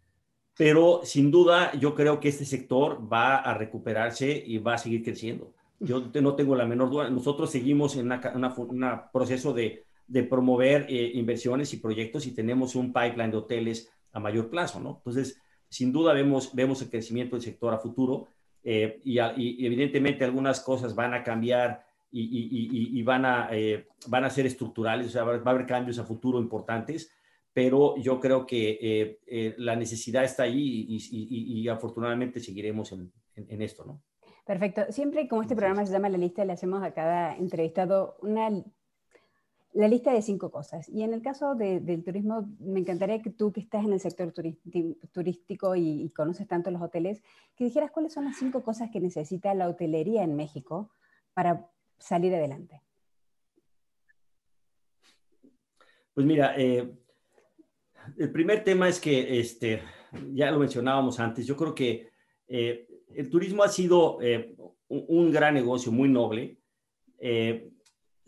pero 0.56 1.02
sin 1.04 1.32
duda 1.32 1.72
yo 1.74 1.96
creo 1.96 2.20
que 2.20 2.30
este 2.30 2.46
sector 2.46 3.12
va 3.12 3.38
a 3.38 3.56
recuperarse 3.56 4.44
y 4.46 4.60
va 4.60 4.76
a 4.76 4.78
seguir 4.78 5.04
creciendo. 5.04 5.56
Yo 5.80 6.12
no 6.22 6.36
tengo 6.36 6.56
la 6.56 6.68
menor 6.68 6.92
duda. 6.92 7.10
Nosotros 7.10 7.50
seguimos 7.50 7.96
en 7.96 8.12
un 8.12 9.02
proceso 9.12 9.54
de, 9.54 9.88
de 10.10 10.24
promover 10.24 10.88
inversiones 10.90 11.74
y 11.74 11.78
proyectos 11.78 12.26
y 12.26 12.34
tenemos 12.34 12.76
un 12.76 12.92
pipeline 12.92 13.32
de 13.32 13.38
hoteles 13.38 13.92
a 14.12 14.20
mayor 14.20 14.50
plazo, 14.50 14.80
¿no? 14.80 14.98
Entonces, 14.98 15.40
sin 15.70 15.92
duda 15.92 16.14
vemos, 16.14 16.54
vemos 16.54 16.82
el 16.82 16.90
crecimiento 16.90 17.36
del 17.36 17.44
sector 17.44 17.74
a 17.74 17.78
futuro 17.78 18.28
eh, 18.64 19.00
y, 19.04 19.20
evidentemente 19.20 20.26
algunas 20.26 20.60
cosas 20.60 20.96
van 20.96 21.14
a 21.14 21.24
cambiar 21.24 21.86
y, 22.12 23.04
van, 23.04 23.24
a, 23.24 23.50
eh, 23.52 23.88
van 24.08 24.26
a 24.26 24.32
ser 24.32 24.48
estructurales, 24.48 25.08
o 25.08 25.10
sea, 25.12 25.24
va, 25.24 25.36
a 25.36 25.50
haber 25.50 25.68
cambios 25.68 26.00
a 26.00 26.04
futuro 26.04 26.40
importantes, 26.40 27.14
pero 27.54 27.98
yo 27.98 28.20
creo 28.20 28.48
que 28.48 29.20
eh, 29.28 29.56
la 29.60 29.76
necesidad 29.76 30.24
está 30.24 30.44
ahí 30.44 30.88
y, 30.90 31.68
afortunadamente 31.68 32.40
seguiremos 32.40 32.92
en, 32.94 33.12
en, 33.36 33.62
esto, 33.62 33.86
¿no? 33.86 34.02
Perfecto. 34.44 34.86
Siempre 34.90 35.28
como 35.28 35.44
este 35.44 35.56
programa 35.56 35.86
se 35.86 35.94
llama 35.94 36.10
La 36.10 36.18
Lista, 36.18 36.44
le 36.44 36.54
hacemos 36.54 36.82
a 36.82 36.94
cada 36.96 37.38
entrevistado 37.38 38.18
una 38.22 38.50
la 39.74 39.88
lista 39.88 40.12
de 40.14 40.22
cinco 40.22 40.50
cosas. 40.52 40.90
Y 40.90 41.04
en 41.04 41.14
el 41.14 41.22
caso 41.22 41.56
del 41.56 42.04
turismo, 42.04 42.50
me 42.60 42.80
encantaría 42.80 43.22
que 43.22 43.30
tú, 43.30 43.52
que 43.52 43.62
estás 43.62 43.86
en 43.86 43.94
el 43.94 44.00
sector 44.00 44.34
turístico 45.14 45.76
y, 45.76 46.10
conoces 46.16 46.48
tanto 46.48 46.72
los 46.72 46.82
hoteles, 46.82 47.22
que 47.56 47.66
dijeras 47.66 47.92
cuáles 47.92 48.14
son 48.14 48.26
las 48.26 48.38
cinco 48.38 48.64
cosas 48.64 48.90
que 48.92 49.00
necesita 49.00 49.54
la 49.54 49.70
hotelería 49.70 50.24
en 50.24 50.36
México 50.36 50.90
para 51.34 51.70
salir 52.00 52.34
adelante. 52.34 52.82
Pues 56.14 56.26
mira, 56.26 56.56
eh, 56.58 56.92
el 58.18 58.32
primer 58.32 58.64
tema 58.64 58.90
es 58.90 59.00
que, 59.00 59.40
este, 59.40 59.82
ya 60.34 60.50
lo 60.52 60.60
mencionábamos 60.60 61.20
antes, 61.20 61.46
yo 61.46 61.56
creo 61.56 61.76
que 61.76 62.10
eh, 62.48 62.88
el 63.14 63.30
turismo 63.30 63.64
ha 63.64 63.70
sido 63.70 64.20
eh, 64.22 64.56
un, 64.88 65.32
gran 65.32 65.54
negocio, 65.54 65.92
muy 65.92 66.10
noble 66.10 66.58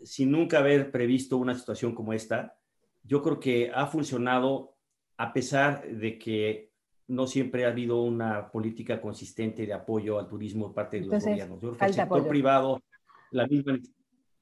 sin 0.04 0.30
nunca 0.30 0.58
haber 0.58 0.90
previsto 0.90 1.36
una 1.36 1.54
situación 1.54 1.94
como 1.94 2.12
esta, 2.12 2.56
yo 3.02 3.22
creo 3.22 3.40
que 3.40 3.70
ha 3.74 3.86
funcionado 3.86 4.76
a 5.16 5.32
pesar 5.32 5.86
de 5.86 6.18
que 6.18 6.72
no 7.08 7.26
siempre 7.26 7.64
ha 7.64 7.68
habido 7.68 8.02
una 8.02 8.50
política 8.50 9.00
consistente 9.00 9.66
de 9.66 9.72
apoyo 9.72 10.18
al 10.18 10.28
turismo 10.28 10.66
por 10.66 10.74
parte 10.74 11.00
de 11.00 11.06
los 11.06 11.24
gobiernos. 11.24 11.60
Yo 11.60 11.68
creo 11.68 11.78
que 11.78 11.84
el 11.86 11.94
sector 11.94 12.28
privado, 12.28 12.82
la 13.30 13.46
misma. 13.46 13.78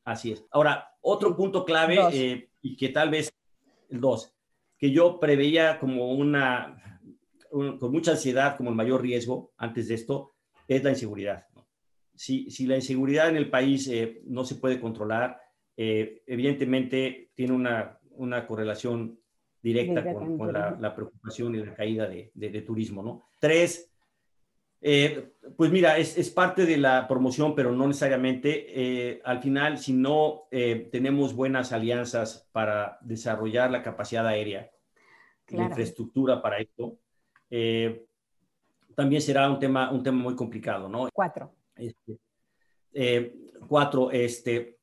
Así 0.05 0.33
es. 0.33 0.45
Ahora, 0.51 0.89
otro 1.01 1.37
punto 1.37 1.65
clave 1.65 1.99
eh, 2.13 2.51
y 2.63 2.77
que 2.77 2.91
tal 2.91 3.11
vez, 3.11 3.33
el 3.89 4.01
dos, 4.01 4.33
que 4.79 4.91
yo 4.91 5.19
preveía 5.21 5.79
como 5.79 6.13
una, 6.13 7.01
con 7.51 7.93
mucha 7.93 8.13
ansiedad, 8.13 8.57
como 8.57 8.71
el 8.71 8.77
mayor 8.77 9.03
riesgo 9.03 9.53
antes 9.57 9.89
de 9.89 9.95
esto, 9.95 10.35
es 10.67 10.83
la 10.85 10.91
inseguridad. 10.91 11.47
Si, 12.15 12.51
si, 12.51 12.67
la 12.67 12.77
inseguridad 12.77 13.29
en 13.29 13.37
el 13.37 13.51
país 13.51 13.89
eh, 13.89 14.23
no 14.27 14.45
se 14.45 14.57
puede 14.57 14.81
controlar, 14.81 15.41
eh, 15.77 16.23
evidentemente 16.27 17.31
tiene 17.35 17.53
una, 17.55 17.99
una 18.11 18.47
correlación 18.47 19.19
directa 19.63 20.13
con, 20.13 20.53
la, 20.53 20.95
preocupación 20.95 21.55
y 21.55 21.59
la 21.59 21.75
caída 21.75 22.07
de, 22.07 22.31
de, 22.35 22.63
turismo, 22.63 23.03
¿no? 23.03 23.25
Tres, 23.39 23.91
eh, 24.81 25.35
pues 25.57 25.71
mira, 25.71 25.99
es, 25.99 26.17
es, 26.17 26.31
parte 26.31 26.65
de 26.65 26.79
la 26.79 27.07
promoción, 27.07 27.55
pero 27.55 27.73
no 27.73 27.87
necesariamente. 27.87 28.67
Eh, 28.69 29.21
al 29.25 29.41
final, 29.41 29.79
si 29.79 29.93
no 29.93 30.49
tenemos 30.51 31.35
buenas 31.35 31.73
alianzas 31.73 32.49
para 32.53 32.99
desarrollar 33.03 33.71
la 33.71 33.83
capacidad 33.83 34.27
aérea, 34.27 34.71
la 35.49 35.65
infraestructura 35.65 36.41
para 36.41 36.59
esto, 36.59 36.99
también 38.95 39.21
será 39.21 39.51
un 39.51 39.59
tema, 39.59 39.91
un 39.91 40.03
tema 40.03 40.23
muy 40.23 40.35
complicado, 40.35 40.89
¿no? 40.89 41.09
Cuatro. 41.13 41.55
Este, 41.77 42.19
cuatro, 43.69 44.11
este, 44.11 44.80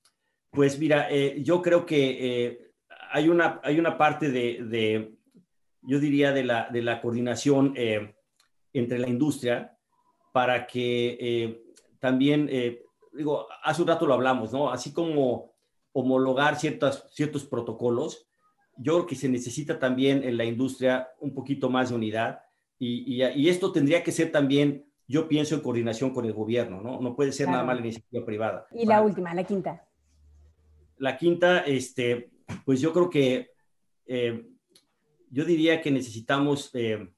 pues 0.51 0.79
mira, 0.79 1.07
eh, 1.09 1.41
yo 1.43 1.61
creo 1.61 1.85
que 1.85 2.45
eh, 2.45 2.71
hay, 3.11 3.29
una, 3.29 3.59
hay 3.63 3.79
una 3.79 3.97
parte 3.97 4.29
de, 4.29 5.15
yo 5.81 5.99
diría, 5.99 6.31
de 6.31 6.43
la, 6.43 6.69
de 6.69 6.81
la 6.81 7.01
coordinación 7.01 7.73
eh, 7.75 8.15
entre 8.73 8.99
la 8.99 9.07
industria 9.07 9.77
para 10.33 10.67
que 10.67 11.63
también, 11.99 12.49
digo, 13.13 13.47
hace 13.63 13.81
un 13.81 13.87
rato 13.87 14.05
lo 14.05 14.13
hablamos, 14.13 14.53
¿no? 14.53 14.69
Así 14.69 14.93
como 14.93 15.55
homologar 15.93 16.57
ciertas, 16.57 17.07
ciertos 17.11 17.43
protocolos, 17.43 18.27
yo 18.77 18.93
creo 18.93 19.07
que 19.07 19.15
se 19.15 19.29
necesita 19.29 19.79
también 19.79 20.23
en 20.23 20.37
la 20.37 20.45
industria 20.45 21.09
un 21.19 21.33
poquito 21.33 21.71
más 21.71 21.89
de 21.89 21.95
unidad 21.95 22.41
y, 22.79 23.23
y, 23.23 23.49
esto 23.49 23.71
tendría 23.71 24.03
que 24.03 24.11
ser 24.11 24.31
también, 24.31 24.85
yo 25.07 25.27
pienso, 25.27 25.55
en 25.55 25.61
coordinación 25.61 26.11
con 26.11 26.25
el 26.25 26.33
gobierno, 26.33 26.81
¿no? 26.81 27.01
No 27.01 27.15
puede 27.15 27.31
ser 27.31 27.47
nada 27.47 27.63
más 27.63 27.75
la 27.75 27.81
iniciativa 27.81 28.23
privada. 28.23 28.67
Y 28.71 28.85
la 28.85 29.01
última, 29.01 29.33
la 29.33 29.43
quinta. 29.43 29.87
La 30.99 31.17
quinta, 31.17 31.59
este, 31.59 32.31
pues 32.65 32.81
yo 32.81 32.93
creo 32.93 33.09
que 33.09 33.51
eh, 34.05 34.45
yo 35.29 35.45
diría 35.45 35.81
que 35.81 35.91
necesitamos 35.91 36.71
eh, 36.73 37.09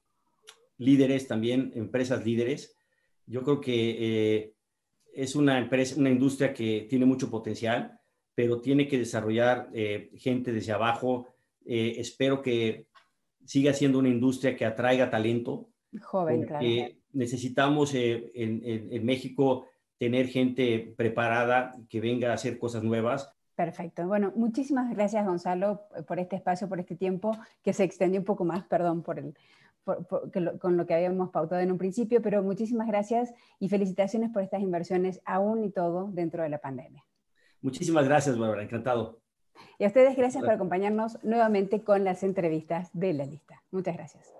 líderes 0.78 1.26
también, 1.26 1.72
empresas 1.74 2.24
líderes. 2.24 2.76
Yo 3.26 3.42
creo 3.42 3.60
que 3.60 3.96
eh, 3.98 4.54
es 5.14 5.36
una 5.36 5.58
empresa, 5.58 5.98
una 5.98 6.10
industria 6.10 6.52
que 6.52 6.86
tiene 6.90 7.06
mucho 7.06 7.30
potencial, 7.30 7.98
pero 8.34 8.60
tiene 8.60 8.88
que 8.88 8.98
desarrollar 8.98 9.70
gente 10.14 10.52
desde 10.52 10.72
abajo. 10.72 11.28
espero 11.64 12.40
que 12.40 12.86
siga 13.44 13.72
siendo 13.74 13.98
una 13.98 14.08
industria 14.08 14.56
que 14.56 14.64
atraiga 14.64 15.10
talento. 15.10 15.68
Joven, 16.00 16.44
claro. 16.46 16.66
Necesitamos 17.12 17.92
en, 17.94 18.30
en 18.34 19.04
México 19.04 19.66
tener 19.98 20.28
gente 20.28 20.94
preparada 20.96 21.76
que 21.88 22.00
venga 22.00 22.30
a 22.30 22.34
hacer 22.34 22.58
cosas 22.58 22.82
nuevas 22.82 23.30
Perfecto. 23.60 24.06
Bueno, 24.06 24.32
muchísimas 24.36 24.88
gracias 24.88 25.26
Gonzalo 25.26 25.82
por 26.06 26.18
este 26.18 26.34
espacio, 26.34 26.66
por 26.66 26.80
este 26.80 26.96
tiempo 26.96 27.36
que 27.62 27.74
se 27.74 27.84
extendió 27.84 28.18
un 28.18 28.24
poco 28.24 28.42
más, 28.46 28.64
perdón 28.64 29.02
por 29.02 29.18
el, 29.18 29.34
con 30.58 30.78
lo 30.78 30.86
que 30.86 30.94
habíamos 30.94 31.28
pautado 31.28 31.60
en 31.60 31.70
un 31.70 31.76
principio, 31.76 32.22
pero 32.22 32.42
muchísimas 32.42 32.88
gracias 32.88 33.34
y 33.58 33.68
felicitaciones 33.68 34.30
por 34.30 34.42
estas 34.42 34.62
inversiones 34.62 35.20
aún 35.26 35.62
y 35.62 35.70
todo 35.70 36.08
dentro 36.10 36.42
de 36.42 36.48
la 36.48 36.56
pandemia. 36.56 37.04
Muchísimas 37.60 38.06
gracias, 38.06 38.38
Bárbara, 38.38 38.62
encantado. 38.62 39.20
Y 39.78 39.84
a 39.84 39.88
ustedes 39.88 40.16
gracias 40.16 40.42
por 40.42 40.54
acompañarnos 40.54 41.22
nuevamente 41.22 41.84
con 41.84 42.02
las 42.02 42.22
entrevistas 42.22 42.88
de 42.94 43.12
la 43.12 43.26
lista. 43.26 43.62
Muchas 43.72 43.94
gracias. 43.94 44.39